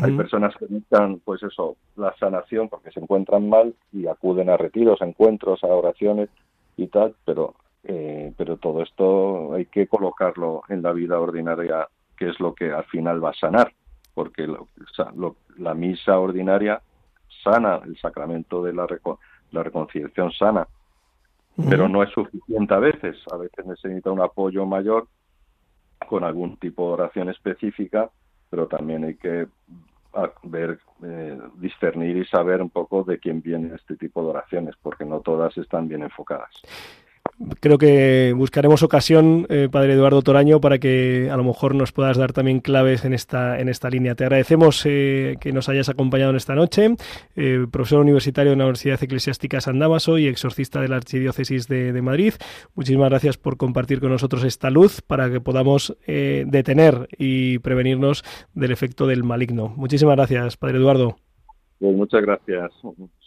Hay 0.00 0.16
personas 0.16 0.56
que 0.56 0.64
necesitan, 0.66 1.20
pues 1.22 1.42
eso, 1.42 1.76
la 1.96 2.16
sanación 2.16 2.70
porque 2.70 2.90
se 2.92 3.00
encuentran 3.00 3.46
mal 3.50 3.74
y 3.92 4.06
acuden 4.06 4.48
a 4.48 4.56
retiros, 4.56 5.02
a 5.02 5.04
encuentros, 5.04 5.62
a 5.64 5.66
oraciones 5.66 6.30
y 6.78 6.86
tal, 6.86 7.14
pero, 7.26 7.56
eh, 7.84 8.32
pero 8.38 8.56
todo 8.56 8.82
esto 8.82 9.52
hay 9.52 9.66
que 9.66 9.88
colocarlo 9.88 10.62
en 10.70 10.80
la 10.80 10.92
vida 10.92 11.20
ordinaria, 11.20 11.88
que 12.16 12.30
es 12.30 12.40
lo 12.40 12.54
que 12.54 12.72
al 12.72 12.84
final 12.84 13.22
va 13.22 13.30
a 13.30 13.34
sanar, 13.34 13.74
porque 14.14 14.48
la 15.58 15.74
misa 15.74 16.18
ordinaria 16.18 16.80
sana, 17.42 17.80
el 17.84 17.98
sacramento 17.98 18.62
de 18.62 18.72
la, 18.72 18.86
la 19.50 19.62
reconciliación 19.62 20.32
sana, 20.32 20.66
pero 21.68 21.88
no 21.88 22.02
es 22.02 22.10
suficiente 22.10 22.74
a 22.74 22.78
veces. 22.78 23.16
A 23.30 23.36
veces 23.36 23.66
necesita 23.66 24.10
un 24.10 24.20
apoyo 24.20 24.64
mayor 24.66 25.06
con 26.08 26.24
algún 26.24 26.56
tipo 26.56 26.88
de 26.88 26.92
oración 26.94 27.28
específica, 27.28 28.10
pero 28.50 28.66
también 28.66 29.04
hay 29.04 29.14
que 29.16 29.46
ah, 30.14 30.30
ver, 30.42 30.78
eh, 31.02 31.38
discernir 31.56 32.16
y 32.16 32.24
saber 32.26 32.62
un 32.62 32.70
poco 32.70 33.04
de 33.04 33.18
quién 33.18 33.42
viene 33.42 33.74
este 33.74 33.96
tipo 33.96 34.22
de 34.22 34.30
oraciones, 34.30 34.74
porque 34.82 35.04
no 35.04 35.20
todas 35.20 35.56
están 35.58 35.88
bien 35.88 36.02
enfocadas 36.02 36.50
creo 37.60 37.78
que 37.78 38.32
buscaremos 38.36 38.82
ocasión, 38.82 39.46
eh, 39.48 39.68
Padre 39.70 39.94
Eduardo 39.94 40.22
Toraño, 40.22 40.60
para 40.60 40.78
que 40.78 41.28
a 41.30 41.36
lo 41.36 41.44
mejor 41.44 41.74
nos 41.74 41.92
puedas 41.92 42.16
dar 42.16 42.32
también 42.32 42.60
claves 42.60 43.04
en 43.04 43.12
esta, 43.12 43.58
en 43.58 43.68
esta 43.68 43.90
línea. 43.90 44.14
Te 44.14 44.24
agradecemos 44.24 44.82
eh, 44.86 45.36
que 45.40 45.52
nos 45.52 45.68
hayas 45.68 45.88
acompañado 45.88 46.30
en 46.30 46.36
esta 46.36 46.54
noche, 46.54 46.94
eh, 47.36 47.66
profesor 47.70 48.00
universitario 48.00 48.50
de 48.52 48.56
la 48.56 48.64
Universidad 48.64 49.02
Eclesiástica 49.02 49.60
San 49.60 49.78
Damaso 49.78 50.18
y 50.18 50.26
exorcista 50.26 50.80
de 50.80 50.88
la 50.88 50.96
Archidiócesis 50.96 51.68
de, 51.68 52.02
Madrid. 52.02 52.34
Muchísimas 52.74 53.10
gracias 53.10 53.36
por 53.36 53.56
compartir 53.56 54.00
con 54.00 54.10
nosotros 54.10 54.42
esta 54.44 54.70
luz 54.70 55.02
para 55.02 55.30
que 55.30 55.40
podamos 55.40 55.96
detener 56.06 57.08
y 57.16 57.60
prevenirnos 57.60 58.24
del 58.54 58.72
efecto 58.72 59.06
del 59.06 59.22
maligno. 59.22 59.72
Muchísimas 59.76 60.16
gracias, 60.16 60.56
Padre 60.56 60.78
Eduardo. 60.78 61.16
Pues 61.78 61.94
muchas 61.94 62.22
gracias 62.22 62.72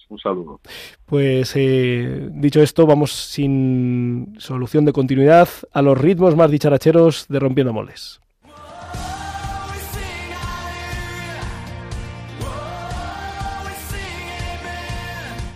un 0.10 0.20
saludo. 0.20 0.60
Pues 1.06 1.54
eh, 1.56 2.30
dicho 2.32 2.62
esto, 2.62 2.86
vamos 2.86 3.12
sin 3.12 4.36
solución 4.38 4.86
de 4.86 4.94
continuidad 4.94 5.48
a 5.72 5.82
los 5.82 5.98
ritmos 5.98 6.36
más 6.36 6.52
dicharacheros 6.52 7.26
de 7.28 7.40
Rompiendo 7.40 7.74
Moles. 7.74 8.22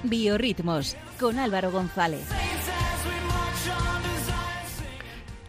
Biorritmos 0.04 0.97
con 1.20 1.38
Álvaro 1.38 1.72
González. 1.72 2.28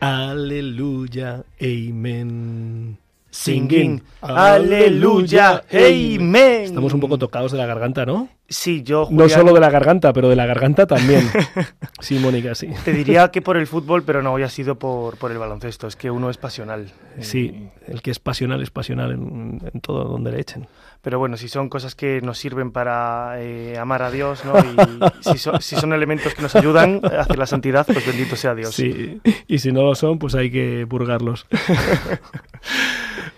Aleluya, 0.00 1.44
amén. 1.60 2.98
Singing, 3.30 4.02
aleluya, 4.20 5.62
amen. 5.72 6.64
Estamos 6.64 6.92
un 6.92 7.00
poco 7.00 7.16
tocados 7.16 7.52
de 7.52 7.58
la 7.58 7.66
garganta, 7.66 8.04
¿no? 8.04 8.28
Sí, 8.48 8.82
yo. 8.82 9.06
No 9.12 9.28
solo 9.28 9.52
de 9.52 9.60
la 9.60 9.70
garganta, 9.70 10.12
pero 10.12 10.28
de 10.28 10.34
la 10.34 10.44
garganta 10.44 10.84
también. 10.88 11.30
sí, 12.00 12.18
Mónica, 12.18 12.56
sí. 12.56 12.68
Te 12.84 12.92
diría 12.92 13.30
que 13.30 13.40
por 13.40 13.56
el 13.56 13.68
fútbol, 13.68 14.02
pero 14.02 14.22
no, 14.22 14.32
hoy 14.32 14.42
ha 14.42 14.48
sido 14.48 14.76
por, 14.76 15.16
por 15.18 15.30
el 15.30 15.38
baloncesto. 15.38 15.86
Es 15.86 15.94
que 15.94 16.10
uno 16.10 16.28
es 16.30 16.36
pasional. 16.36 16.90
Sí, 17.20 17.68
el 17.86 18.02
que 18.02 18.10
es 18.10 18.18
pasional 18.18 18.60
es 18.60 18.70
pasional 18.70 19.12
en, 19.12 19.60
en 19.72 19.80
todo 19.80 20.02
donde 20.02 20.32
le 20.32 20.40
echen. 20.40 20.66
Pero 21.02 21.18
bueno, 21.18 21.38
si 21.38 21.48
son 21.48 21.70
cosas 21.70 21.94
que 21.94 22.20
nos 22.20 22.38
sirven 22.38 22.72
para 22.72 23.40
eh, 23.40 23.78
amar 23.78 24.02
a 24.02 24.10
Dios, 24.10 24.44
¿no? 24.44 24.52
Y 24.58 24.76
si, 25.38 25.38
si, 25.60 25.76
son 25.76 25.92
elementos 25.94 26.34
que 26.34 26.42
nos 26.42 26.54
ayudan 26.54 27.00
a 27.04 27.22
hacer 27.22 27.38
la 27.38 27.46
santidad, 27.46 27.86
pues 27.86 28.04
bendito 28.04 28.36
sea 28.36 28.54
Dios. 28.54 28.74
Sí, 28.74 29.20
y 29.46 29.58
si 29.60 29.72
no 29.72 29.82
lo 29.82 29.94
son, 29.94 30.18
pues 30.18 30.34
hay 30.34 30.50
que 30.50 30.86
purgarlos. 30.88 31.46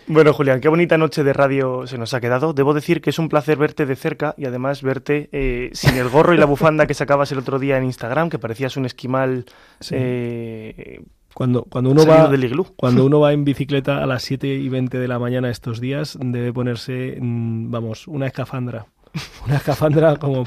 bueno, 0.06 0.32
Julián, 0.32 0.60
qué 0.60 0.68
bonita 0.68 0.98
noche 0.98 1.24
de 1.24 1.32
radio 1.32 1.86
se 1.86 1.98
nos 1.98 2.14
ha 2.14 2.20
quedado. 2.20 2.52
Debo 2.52 2.74
decir 2.74 3.00
que 3.00 3.10
es 3.10 3.18
un 3.18 3.28
placer 3.28 3.56
verte 3.56 3.86
de 3.86 3.96
cerca 3.96 4.34
y 4.36 4.46
además 4.46 4.82
verte 4.82 5.28
eh, 5.32 5.70
sin 5.72 5.96
el 5.96 6.08
gorro 6.08 6.34
y 6.34 6.38
la 6.38 6.46
bufanda 6.46 6.86
que 6.86 6.94
sacabas 6.94 7.32
el 7.32 7.38
otro 7.38 7.58
día 7.58 7.78
en 7.78 7.84
Instagram, 7.84 8.30
que 8.30 8.38
parecías 8.38 8.76
un 8.76 8.86
esquimal... 8.86 9.44
Eh, 9.90 11.02
cuando, 11.34 11.64
cuando, 11.64 11.90
uno 11.90 12.06
va, 12.06 12.30
cuando 12.76 13.06
uno 13.06 13.20
va 13.20 13.32
en 13.32 13.44
bicicleta 13.44 14.02
a 14.02 14.06
las 14.06 14.22
7 14.22 14.46
y 14.46 14.68
20 14.68 14.98
de 14.98 15.08
la 15.08 15.18
mañana 15.18 15.48
estos 15.48 15.80
días, 15.80 16.18
debe 16.20 16.52
ponerse, 16.52 17.16
mm, 17.18 17.70
vamos, 17.70 18.06
una 18.06 18.26
escafandra. 18.26 18.86
Una 19.46 19.56
escafandra 19.56 20.16
como 20.16 20.44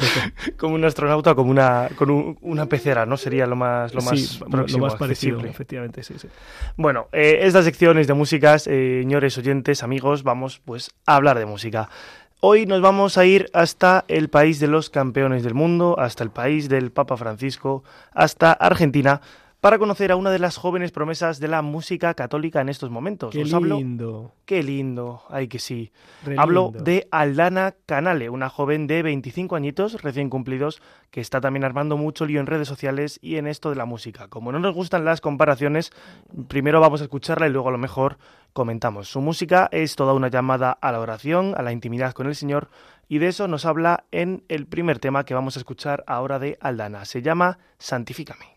como 0.57 0.75
un 0.75 0.85
astronauta, 0.85 1.35
como 1.35 1.51
una 1.51 1.89
con 1.95 2.37
una 2.41 2.65
pecera, 2.65 3.05
¿no? 3.05 3.17
Sería 3.17 3.45
lo 3.45 3.55
más 3.55 3.93
lo 3.93 4.01
más 4.01 4.39
lo 4.39 4.77
más 4.79 4.95
parecido, 4.95 5.39
efectivamente, 5.41 6.01
sí, 6.03 6.15
sí. 6.17 6.27
Bueno, 6.75 7.07
eh, 7.11 7.39
estas 7.41 7.65
secciones 7.65 8.07
de 8.07 8.13
músicas, 8.13 8.67
eh, 8.67 9.01
señores 9.01 9.37
oyentes, 9.37 9.83
amigos, 9.83 10.23
vamos 10.23 10.61
pues 10.65 10.91
a 11.05 11.15
hablar 11.15 11.37
de 11.37 11.45
música. 11.45 11.89
Hoy 12.39 12.65
nos 12.65 12.81
vamos 12.81 13.17
a 13.17 13.25
ir 13.25 13.49
hasta 13.53 14.05
el 14.07 14.29
país 14.29 14.59
de 14.59 14.67
los 14.67 14.89
campeones 14.89 15.43
del 15.43 15.53
mundo, 15.53 15.95
hasta 15.99 16.23
el 16.23 16.29
país 16.29 16.69
del 16.69 16.91
Papa 16.91 17.17
Francisco, 17.17 17.83
hasta 18.13 18.51
Argentina 18.51 19.21
para 19.65 19.79
conocer 19.79 20.11
a 20.11 20.15
una 20.15 20.29
de 20.29 20.37
las 20.37 20.57
jóvenes 20.57 20.91
promesas 20.91 21.39
de 21.39 21.47
la 21.47 21.63
música 21.63 22.13
católica 22.13 22.61
en 22.61 22.69
estos 22.69 22.91
momentos. 22.91 23.31
Qué 23.31 23.43
lindo. 23.43 24.31
Qué 24.45 24.61
lindo, 24.61 25.23
ay 25.27 25.47
que 25.47 25.57
sí. 25.57 25.91
hablo 26.37 26.71
de 26.71 27.07
Aldana 27.09 27.73
Canale, 27.87 28.29
una 28.29 28.47
joven 28.49 28.85
de 28.85 29.01
25 29.01 29.55
añitos 29.55 30.03
recién 30.03 30.29
cumplidos 30.29 30.83
que 31.09 31.19
está 31.19 31.41
también 31.41 31.63
armando 31.63 31.97
mucho 31.97 32.27
lío 32.27 32.41
en 32.41 32.45
redes 32.45 32.67
sociales 32.67 33.17
y 33.23 33.37
en 33.37 33.47
esto 33.47 33.71
de 33.71 33.75
la 33.75 33.85
música. 33.85 34.27
Como 34.27 34.51
no 34.51 34.59
nos 34.59 34.75
gustan 34.75 35.03
las 35.03 35.19
comparaciones, 35.19 35.91
primero 36.47 36.79
vamos 36.79 37.01
a 37.01 37.05
escucharla 37.05 37.47
y 37.47 37.49
luego 37.49 37.69
a 37.69 37.71
lo 37.71 37.79
mejor 37.79 38.19
comentamos. 38.53 39.09
Su 39.09 39.19
música 39.19 39.67
es 39.71 39.95
toda 39.95 40.13
una 40.13 40.27
llamada 40.27 40.73
a 40.73 40.91
la 40.91 40.99
oración, 40.99 41.55
a 41.57 41.63
la 41.63 41.71
intimidad 41.71 42.13
con 42.13 42.27
el 42.27 42.35
Señor 42.35 42.69
y 43.07 43.17
de 43.17 43.29
eso 43.29 43.47
nos 43.47 43.65
habla 43.65 44.03
en 44.11 44.43
el 44.47 44.67
primer 44.67 44.99
tema 44.99 45.25
que 45.25 45.33
vamos 45.33 45.57
a 45.57 45.59
escuchar 45.59 46.03
ahora 46.05 46.37
de 46.37 46.55
Aldana. 46.61 47.05
Se 47.05 47.23
llama 47.23 47.57
Santifícame. 47.79 48.54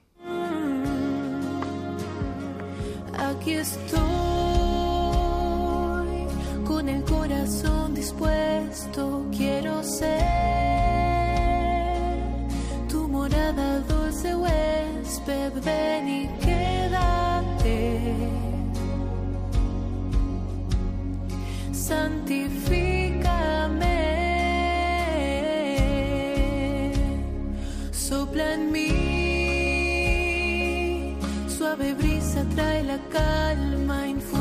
Aquí 3.18 3.52
estoy 3.54 3.98
con 6.64 6.88
el 6.88 7.02
corazón 7.04 7.94
dispuesto, 7.94 9.26
quiero 9.36 9.82
ser 9.82 10.22
tu 12.88 13.08
morada 13.08 13.80
dulce 13.80 14.34
huésped, 14.34 15.52
ven 15.64 16.08
y 16.08 16.28
quédate. 16.40 18.02
Santifícame, 21.72 23.17
calma 33.10 34.06
infinita. 34.06 34.37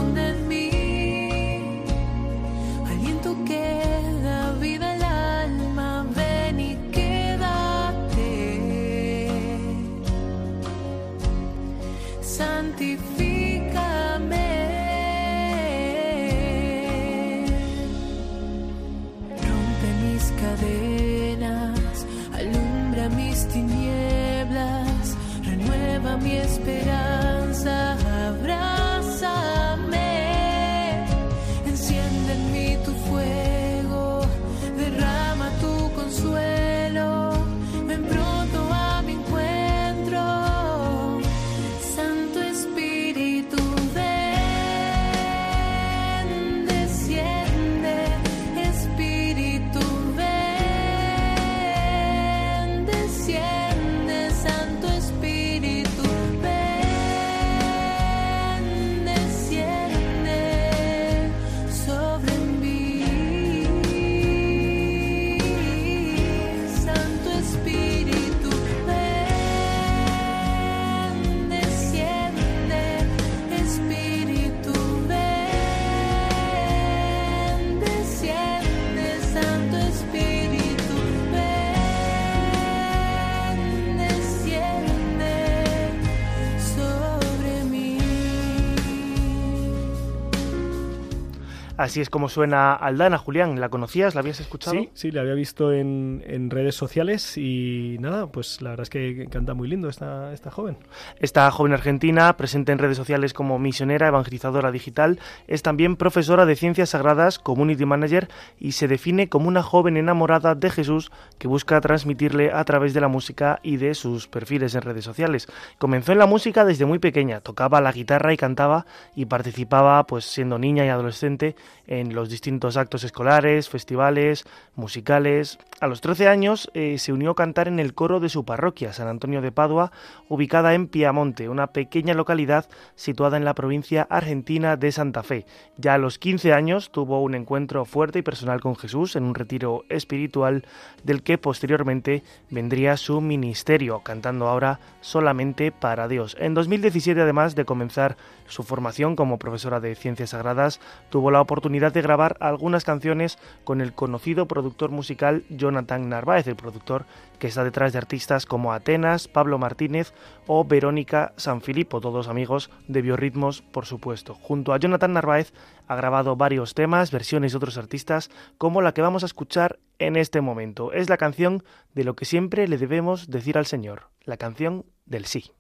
Así 91.78 92.02
es 92.02 92.10
como 92.10 92.28
suena 92.28 92.74
Aldana, 92.74 93.20
Julián. 93.20 93.60
¿La 93.60 93.70
conocías? 93.70 94.16
¿La 94.16 94.22
habías 94.22 94.40
escuchado? 94.40 94.76
Sí, 94.76 94.90
sí, 94.96 95.12
la 95.12 95.22
había 95.22 95.36
visto 95.36 95.72
en, 95.72 96.24
en 96.26 96.50
redes 96.50 96.74
sociales 96.74 97.38
y 97.38 97.98
nada, 98.00 98.26
pues 98.28 98.64
la 98.64 98.72
verdad 98.72 98.84
es 98.84 98.90
que 98.90 99.28
canta 99.30 99.54
muy 99.54 99.68
lindo 99.68 99.88
esta, 99.88 100.34
esta 100.34 100.50
joven. 100.50 100.78
Esta 101.20 101.50
joven 101.52 101.74
argentina, 101.74 102.36
presente 102.36 102.72
en 102.72 102.80
redes 102.80 102.98
sociales 102.98 103.34
como 103.34 103.60
misionera, 103.60 104.08
evangelizadora 104.08 104.72
digital, 104.72 105.20
es 105.48 105.62
también 105.62 105.98
profesora 105.98 106.48
de 106.48 106.56
ciencias 106.56 106.90
sagradas, 106.90 107.38
community 107.38 107.86
manager 107.86 108.28
y 108.60 108.72
se 108.72 108.88
define 108.88 109.30
como 109.30 109.48
una 109.48 109.62
joven 109.62 109.98
enamorada 109.98 110.56
de 110.56 110.72
Jesús 110.72 111.12
que 111.38 111.48
busca 111.48 111.80
transmitirle 111.80 112.52
a 112.52 112.64
través 112.66 112.96
de 112.96 113.02
la 113.02 113.08
música 113.08 113.60
y 113.62 113.78
de 113.78 113.94
sus 113.94 114.28
perfiles 114.28 114.74
en 114.74 114.82
redes 114.82 115.06
sociales. 115.06 115.48
Comenzó 115.78 116.12
en 116.12 116.18
la 116.18 116.26
música 116.26 116.66
desde 116.66 116.86
muy 116.86 116.98
pequeña, 116.98 117.42
tocaba 117.42 117.82
la 117.82 117.92
guitarra 117.92 118.34
y 118.34 118.38
cantaba 118.38 118.88
y 119.16 119.26
participaba, 119.26 120.08
pues 120.08 120.26
siendo 120.26 120.58
niña 120.58 120.84
y 120.84 120.90
adolescente, 120.90 121.56
en 121.88 122.14
los 122.14 122.30
distintos 122.30 122.78
actos 122.78 123.04
escolares, 123.04 123.70
festivales, 123.70 124.46
musicales. 124.76 125.58
A 125.80 125.88
los 125.88 126.02
13 126.02 126.28
años 126.28 126.70
eh, 126.74 126.98
se 126.98 127.14
unió 127.14 127.32
a 127.32 127.36
cantar 127.36 127.68
en 127.68 127.80
el 127.80 127.94
coro 127.94 128.20
de 128.20 128.30
su 128.30 128.46
parroquia, 128.46 128.94
San 128.94 129.08
Antonio 129.08 129.42
de 129.42 129.52
Padua, 129.52 129.92
ubicada 130.28 130.74
en 130.74 130.88
Piamonte, 130.88 131.50
una 131.50 131.68
pequeña 131.68 132.14
localidad 132.14 132.68
situada 132.96 133.38
en 133.38 133.46
la 133.46 133.56
provincia 133.56 134.08
argentina 134.10 134.76
de 134.76 134.92
Santa 134.92 135.24
Fe. 135.24 135.46
Ya 135.78 135.94
a 135.94 135.98
los 135.98 136.20
15 136.20 136.54
años 136.54 136.92
tuvo 136.92 137.22
un 137.22 137.36
encuentro 137.36 137.86
fuerte 137.86 138.20
y 138.20 138.22
personal 138.22 138.62
con 138.62 138.76
Jesús 138.76 139.16
en 139.16 139.24
un 139.24 139.36
retiro 139.36 139.86
espiritual 139.90 140.66
del 141.04 141.24
que 141.24 141.38
posteriormente 141.38 142.24
vendría 142.50 142.98
su 142.98 143.22
ministerio, 143.22 144.02
cantando 144.02 144.48
ahora 144.48 144.80
solamente 145.02 145.72
para 145.72 146.08
Dios. 146.08 146.36
En 146.40 146.54
2017, 146.54 147.22
además 147.22 147.56
de 147.56 147.66
comenzar 147.66 148.18
su 148.48 148.64
formación 148.64 149.16
como 149.16 149.38
profesora 149.40 149.80
de 149.80 149.96
ciencias 149.96 150.32
sagradas, 150.32 150.80
tuvo 151.10 151.32
la 151.32 151.42
oportunidad 151.42 151.94
de 151.94 152.02
grabar 152.02 152.38
algunas 152.40 152.84
canciones 152.84 153.38
con 153.64 153.82
el 153.82 153.94
conocido 153.94 154.48
productor 154.48 154.90
musical 154.90 155.44
Jonathan 155.50 156.10
Narváez, 156.10 156.48
el 156.48 156.56
productor 156.56 157.06
que 157.40 157.48
está 157.48 157.64
detrás 157.64 157.94
de 157.94 158.00
artistas 158.00 158.46
como 158.46 158.74
Atenas, 158.74 159.28
Pablo 159.28 159.58
Martínez 159.58 160.14
o 160.48 160.66
Verónica 160.66 161.34
Sanfilippo, 161.38 162.02
todos 162.02 162.28
amigos 162.28 162.70
de 162.88 163.02
Biorritmos, 163.02 163.62
por 163.62 163.86
supuesto. 163.86 164.34
Junto 164.34 164.74
a 164.74 164.78
Jonathan 164.78 165.14
Narváez 165.14 165.54
ha 165.88 165.96
grabado 165.96 166.36
varios 166.36 166.74
temas, 166.74 167.12
versiones 167.12 167.52
de 167.52 167.58
otros 167.58 167.78
artistas, 167.78 168.30
como 168.58 168.82
la 168.82 168.94
que 168.94 169.02
vamos 169.02 169.24
a 169.24 169.28
escuchar 169.28 169.80
en 170.00 170.16
este 170.16 170.42
momento. 170.42 170.92
Es 170.94 171.10
la 171.10 171.18
canción 171.18 171.64
de 171.94 172.04
lo 172.04 172.16
que 172.16 172.26
siempre 172.26 172.68
le 172.68 172.78
debemos 172.78 173.30
decir 173.30 173.58
al 173.58 173.66
Señor, 173.66 174.10
la 174.24 174.38
canción 174.38 174.86
del 175.06 175.26
sí. 175.26 175.52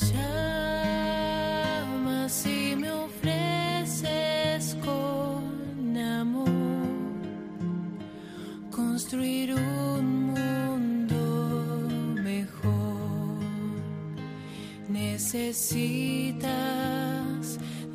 Llama 0.00 1.38
si 2.28 2.74
me 2.74 2.90
ofreces 2.90 4.76
con 4.84 5.96
amor 5.96 6.48
construir 8.72 9.54
un 9.54 10.34
mundo 10.34 11.88
mejor. 12.20 13.38
Necesitas 14.88 16.40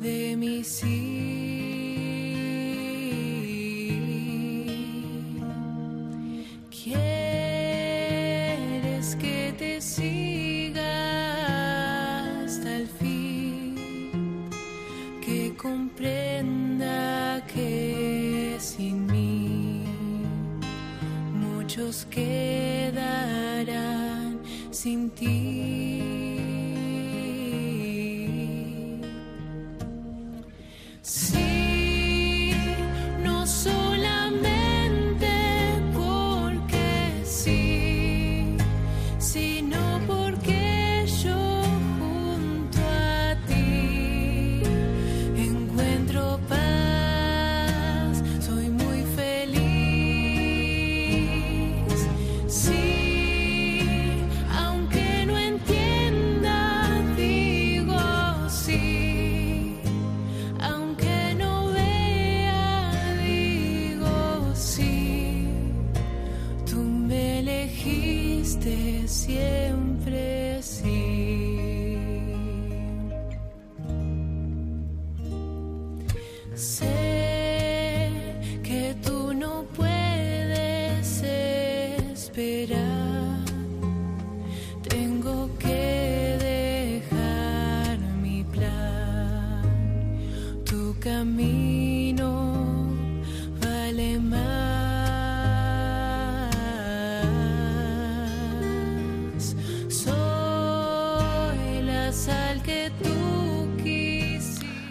de 0.00 0.36
mi 0.38 0.64
sí. 0.64 1.59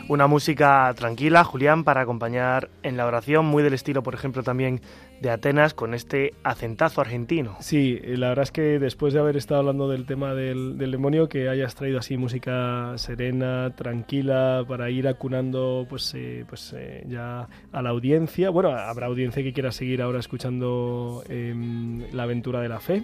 Una 0.10 0.26
música 0.26 0.92
tranquila, 0.96 1.44
Julián, 1.44 1.84
para 1.84 2.02
acompañar 2.02 2.72
en 2.82 2.98
la 2.98 3.06
oración, 3.06 3.46
muy 3.46 3.62
del 3.62 3.76
estilo, 3.76 4.02
por 4.02 4.16
ejemplo, 4.16 4.42
también 4.42 4.82
de 5.22 5.30
Atenas, 5.30 5.76
con 5.76 5.94
este 5.94 6.34
acentazo 6.44 7.02
argentino. 7.02 7.58
Sí, 7.60 8.00
eh, 8.04 8.18
la 8.18 8.30
verdad 8.30 8.42
es 8.42 8.52
que 8.52 8.80
después 8.80 9.14
de 9.14 9.20
haber 9.20 9.38
estado 9.38 9.60
hablando 9.60 9.88
del 9.88 10.08
tema 10.08 10.34
del, 10.34 10.80
del 10.80 10.90
demonio, 10.90 11.30
que 11.30 11.48
hayas 11.48 11.76
traído 11.76 12.00
así 12.00 12.18
música 12.18 12.94
serena, 12.96 13.76
tranquila, 13.76 14.66
para 14.68 14.90
ir 14.90 15.08
acunando 15.08 15.86
pues, 15.88 16.12
eh, 16.16 16.44
pues 16.50 16.74
eh, 16.76 17.04
ya 17.08 17.48
a 17.72 17.82
la 17.84 17.90
audiencia. 17.92 18.50
Bueno, 18.50 18.72
habrá 18.72 19.06
audiencia 19.06 19.44
que 19.44 19.54
quiera 19.54 19.72
seguir 19.72 20.02
ahora 20.02 20.18
escuchando 20.18 21.24
em, 21.30 22.12
la 22.14 22.24
aventura 22.24 22.62
de 22.62 22.70
la 22.70 22.80
fe. 22.80 23.04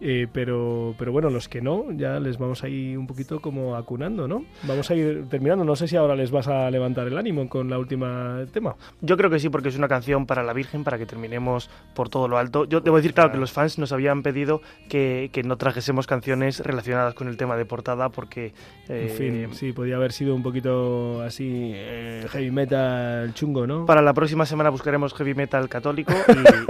Eh, 0.00 0.26
pero, 0.32 0.94
pero 0.98 1.12
bueno, 1.12 1.30
los 1.30 1.48
que 1.48 1.60
no, 1.60 1.86
ya 1.92 2.20
les 2.20 2.38
vamos 2.38 2.62
a 2.64 2.68
ir 2.68 2.98
un 2.98 3.06
poquito 3.06 3.40
como 3.40 3.76
acunando, 3.76 4.28
¿no? 4.28 4.44
Vamos 4.64 4.90
a 4.90 4.94
ir 4.94 5.26
terminando. 5.28 5.64
No 5.64 5.76
sé 5.76 5.88
si 5.88 5.96
ahora 5.96 6.14
les 6.14 6.30
vas 6.30 6.48
a 6.48 6.70
levantar 6.70 7.06
el 7.06 7.16
ánimo 7.16 7.48
con 7.48 7.70
la 7.70 7.78
última 7.78 8.44
tema. 8.52 8.74
Yo 9.00 9.16
creo 9.16 9.30
que 9.30 9.38
sí, 9.38 9.48
porque 9.48 9.68
es 9.68 9.78
una 9.78 9.88
canción 9.88 10.26
para 10.26 10.42
la 10.42 10.52
Virgen, 10.52 10.84
para 10.84 10.98
que 10.98 11.06
terminemos 11.06 11.70
por 11.94 12.08
todo 12.08 12.28
lo 12.28 12.38
alto. 12.38 12.64
Yo 12.64 12.80
debo 12.80 12.96
decir, 12.96 13.14
claro, 13.14 13.32
que 13.32 13.38
los 13.38 13.52
fans 13.52 13.78
nos 13.78 13.92
habían 13.92 14.22
pedido 14.22 14.60
que, 14.88 15.30
que 15.32 15.42
no 15.42 15.56
trajésemos 15.56 16.06
canciones 16.06 16.60
relacionadas 16.60 17.14
con 17.14 17.28
el 17.28 17.36
tema 17.36 17.56
de 17.56 17.64
portada, 17.64 18.08
porque... 18.08 18.52
En 18.88 18.96
eh, 18.96 19.08
fin, 19.08 19.48
sí, 19.54 19.72
podía 19.72 19.96
haber 19.96 20.12
sido 20.12 20.34
un 20.34 20.42
poquito 20.42 21.22
así 21.22 21.72
eh, 21.74 22.26
heavy 22.30 22.50
metal 22.50 23.32
chungo, 23.34 23.66
¿no? 23.66 23.86
Para 23.86 24.02
la 24.02 24.12
próxima 24.12 24.44
semana 24.46 24.70
buscaremos 24.70 25.14
heavy 25.14 25.34
metal 25.34 25.68
católico 25.68 26.12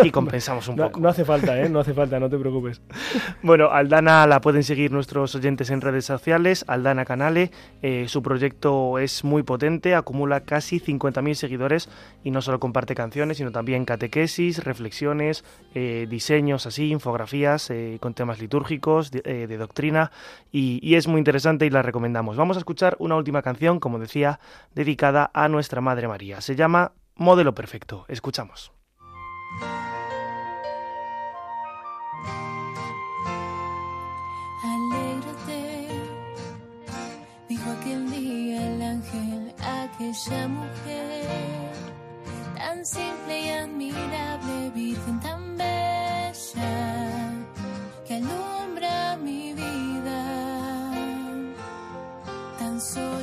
y, 0.03 0.09
y 0.09 0.11
compensamos 0.12 0.68
un 0.68 0.77
No, 0.77 0.87
poco. 0.87 1.01
no 1.01 1.09
hace 1.09 1.25
falta, 1.25 1.61
¿eh? 1.61 1.68
No 1.68 1.81
hace 1.81 1.95
falta, 1.95 2.20
no 2.20 2.29
te 2.29 2.39
preocupes. 2.39 2.81
Bueno, 3.42 3.70
Aldana 3.70 4.26
la 4.26 4.40
pueden 4.40 4.62
seguir 4.64 4.90
nuestros 4.92 5.34
oyentes 5.34 5.70
en 5.70 5.80
redes 5.80 6.04
sociales, 6.04 6.64
Aldana 6.68 7.04
Canale. 7.04 7.50
eh, 7.82 8.06
su 8.08 8.22
proyecto 8.22 8.98
es 8.98 9.24
muy 9.24 9.42
potente, 9.42 9.94
acumula 9.94 10.40
casi 10.40 10.80
50.000 10.80 11.34
seguidores 11.34 11.88
y 12.22 12.30
no 12.30 12.42
solo 12.42 12.60
comparte 12.60 12.94
canciones, 12.94 13.38
sino 13.38 13.52
también 13.52 13.84
catequesis, 13.84 14.64
reflexiones, 14.64 15.44
eh, 15.74 16.06
diseños 16.08 16.66
así, 16.66 16.90
infografías 16.90 17.70
eh, 17.70 17.98
con 18.00 18.14
temas 18.14 18.40
litúrgicos, 18.40 19.10
de, 19.10 19.56
doctrina 19.56 20.10
y 20.50 20.94
es 20.94 21.06
muy 21.06 21.18
interesante 21.18 21.66
y 21.66 21.70
la 21.70 21.82
recomendamos. 21.82 22.36
Vamos 22.36 22.56
a 22.56 22.60
escuchar 22.60 22.96
una 22.98 23.16
última 23.16 23.42
canción, 23.42 23.80
como 23.80 23.98
decía, 23.98 24.40
dedicada 24.74 25.30
a 25.32 25.48
nuestra 25.48 25.80
Madre 25.80 26.08
María. 26.08 26.40
Se 26.40 26.56
llama 26.56 26.92
Modelo 27.16 27.54
Perfecto. 27.54 28.04
Escuchamos. 28.08 28.72
Aquella 40.14 40.48
mujer 40.48 41.72
tan 42.54 42.86
simple 42.86 43.40
y 43.40 43.48
admirable, 43.48 44.70
virgen 44.70 45.20
tan 45.20 45.56
bella 45.56 47.32
que 48.06 48.14
alumbra 48.14 49.16
mi 49.16 49.52
vida. 49.54 50.22
Tan 52.58 52.80
solo 52.80 53.13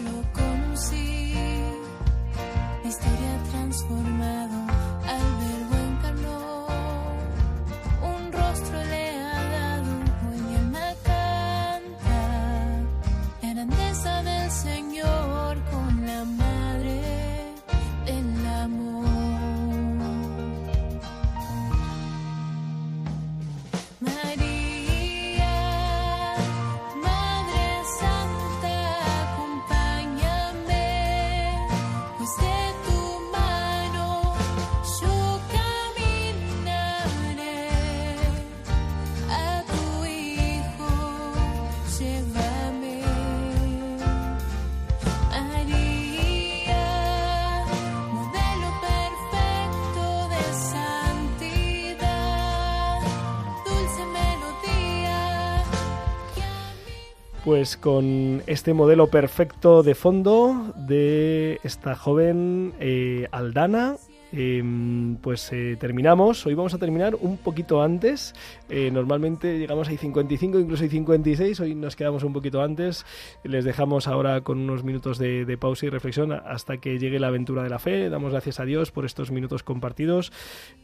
Pues 57.51 57.75
con 57.75 58.43
este 58.47 58.73
modelo 58.73 59.07
perfecto 59.07 59.83
de 59.83 59.93
fondo 59.93 60.71
de 60.77 61.59
esta 61.63 61.97
joven 61.97 62.71
eh, 62.79 63.27
Aldana, 63.31 63.97
em, 64.31 65.17
pues 65.17 65.51
eh, 65.51 65.77
terminamos. 65.79 66.45
Hoy 66.45 66.53
vamos 66.53 66.73
a 66.73 66.77
terminar 66.77 67.15
un 67.15 67.37
poquito 67.37 67.81
antes. 67.81 68.33
Eh, 68.69 68.89
normalmente 68.91 69.59
llegamos 69.59 69.87
a 69.87 69.91
55, 69.91 70.59
incluso 70.59 70.85
a 70.85 70.87
56. 70.87 71.59
Hoy 71.59 71.75
nos 71.75 71.95
quedamos 71.95 72.23
un 72.23 72.33
poquito 72.33 72.61
antes. 72.61 73.05
Les 73.43 73.65
dejamos 73.65 74.07
ahora 74.07 74.41
con 74.41 74.59
unos 74.59 74.83
minutos 74.83 75.17
de, 75.17 75.45
de 75.45 75.57
pausa 75.57 75.85
y 75.85 75.89
reflexión 75.89 76.31
hasta 76.31 76.77
que 76.77 76.99
llegue 76.99 77.19
la 77.19 77.27
aventura 77.27 77.63
de 77.63 77.69
la 77.69 77.79
fe. 77.79 78.09
Damos 78.09 78.31
gracias 78.31 78.59
a 78.59 78.65
Dios 78.65 78.91
por 78.91 79.05
estos 79.05 79.31
minutos 79.31 79.63
compartidos. 79.63 80.31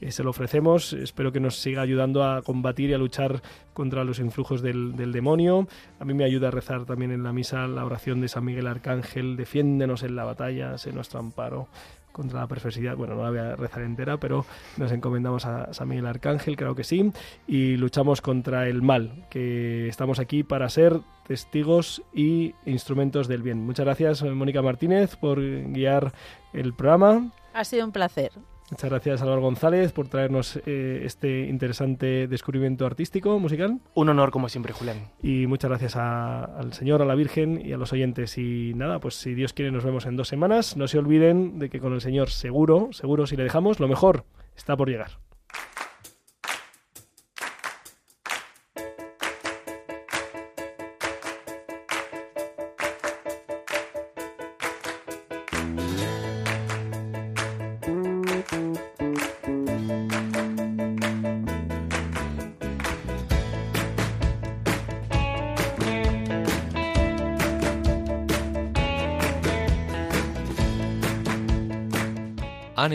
Eh, 0.01 0.11
se 0.11 0.23
lo 0.23 0.29
ofrecemos. 0.29 0.93
Espero 0.93 1.31
que 1.31 1.39
nos 1.39 1.57
siga 1.57 1.81
ayudando 1.81 2.23
a 2.23 2.41
combatir 2.41 2.89
y 2.89 2.93
a 2.93 2.97
luchar 2.97 3.41
contra 3.73 4.03
los 4.03 4.19
influjos 4.19 4.61
del, 4.61 4.95
del 4.95 5.11
demonio. 5.11 5.67
A 5.99 6.05
mí 6.05 6.13
me 6.13 6.23
ayuda 6.23 6.49
a 6.49 6.51
rezar 6.51 6.85
también 6.85 7.11
en 7.11 7.23
la 7.23 7.33
misa 7.33 7.67
la 7.67 7.85
oración 7.85 8.21
de 8.21 8.27
San 8.27 8.45
Miguel 8.45 8.67
Arcángel. 8.67 9.35
Defiéndenos 9.37 10.03
en 10.03 10.15
la 10.15 10.23
batalla, 10.23 10.77
sé 10.77 10.91
nuestro 10.91 11.19
amparo 11.19 11.67
contra 12.17 12.41
la 12.41 12.47
perversidad. 12.47 12.97
Bueno, 12.97 13.15
no 13.15 13.23
la 13.23 13.29
voy 13.29 13.39
a 13.39 13.55
rezar 13.55 13.83
entera, 13.83 14.17
pero 14.17 14.45
nos 14.75 14.91
encomendamos 14.91 15.45
a 15.45 15.73
San 15.73 15.87
Miguel 15.87 16.07
Arcángel, 16.07 16.57
claro 16.57 16.75
que 16.75 16.83
sí, 16.83 17.13
y 17.47 17.77
luchamos 17.77 18.19
contra 18.21 18.67
el 18.67 18.81
mal, 18.81 19.25
que 19.29 19.87
estamos 19.87 20.19
aquí 20.19 20.43
para 20.43 20.67
ser 20.67 20.99
testigos 21.25 22.01
y 22.13 22.53
instrumentos 22.65 23.29
del 23.29 23.43
bien. 23.43 23.65
Muchas 23.65 23.85
gracias, 23.85 24.23
Mónica 24.23 24.61
Martínez, 24.61 25.15
por 25.15 25.39
guiar 25.39 26.11
el 26.51 26.73
programa. 26.73 27.31
Ha 27.53 27.63
sido 27.63 27.85
un 27.85 27.91
placer. 27.93 28.31
Muchas 28.69 28.89
gracias, 28.89 29.21
Álvaro 29.21 29.41
González, 29.41 29.93
por 29.93 30.09
traernos 30.09 30.59
eh, 30.65 31.01
este 31.05 31.47
interesante 31.47 32.27
descubrimiento 32.27 32.85
artístico, 32.85 33.39
musical. 33.39 33.79
Un 33.93 34.09
honor, 34.09 34.29
como 34.29 34.49
siempre, 34.49 34.73
Julián. 34.73 35.07
Y 35.23 35.47
muchas 35.47 35.69
gracias 35.69 35.95
a- 35.95 36.43
al 36.43 36.73
Señor, 36.73 37.01
a 37.01 37.05
la 37.05 37.15
Virgen 37.15 37.65
y 37.65 37.71
a 37.71 37.77
los 37.77 37.93
oyentes. 37.93 38.37
Y 38.37 38.73
nada, 38.75 38.99
pues 38.99 39.15
si 39.15 39.33
Dios 39.35 39.53
quiere, 39.53 39.71
nos 39.71 39.85
vemos 39.85 40.05
en 40.05 40.17
dos 40.17 40.27
semanas. 40.27 40.75
No 40.75 40.87
se 40.89 40.99
olviden 40.99 41.59
de 41.59 41.69
que 41.69 41.79
con 41.79 41.93
el 41.93 42.01
Señor, 42.01 42.29
seguro, 42.29 42.89
seguro, 42.91 43.25
si 43.25 43.37
le 43.37 43.43
dejamos, 43.43 43.79
lo 43.79 43.87
mejor 43.87 44.25
está 44.57 44.75
por 44.75 44.89
llegar. 44.89 45.11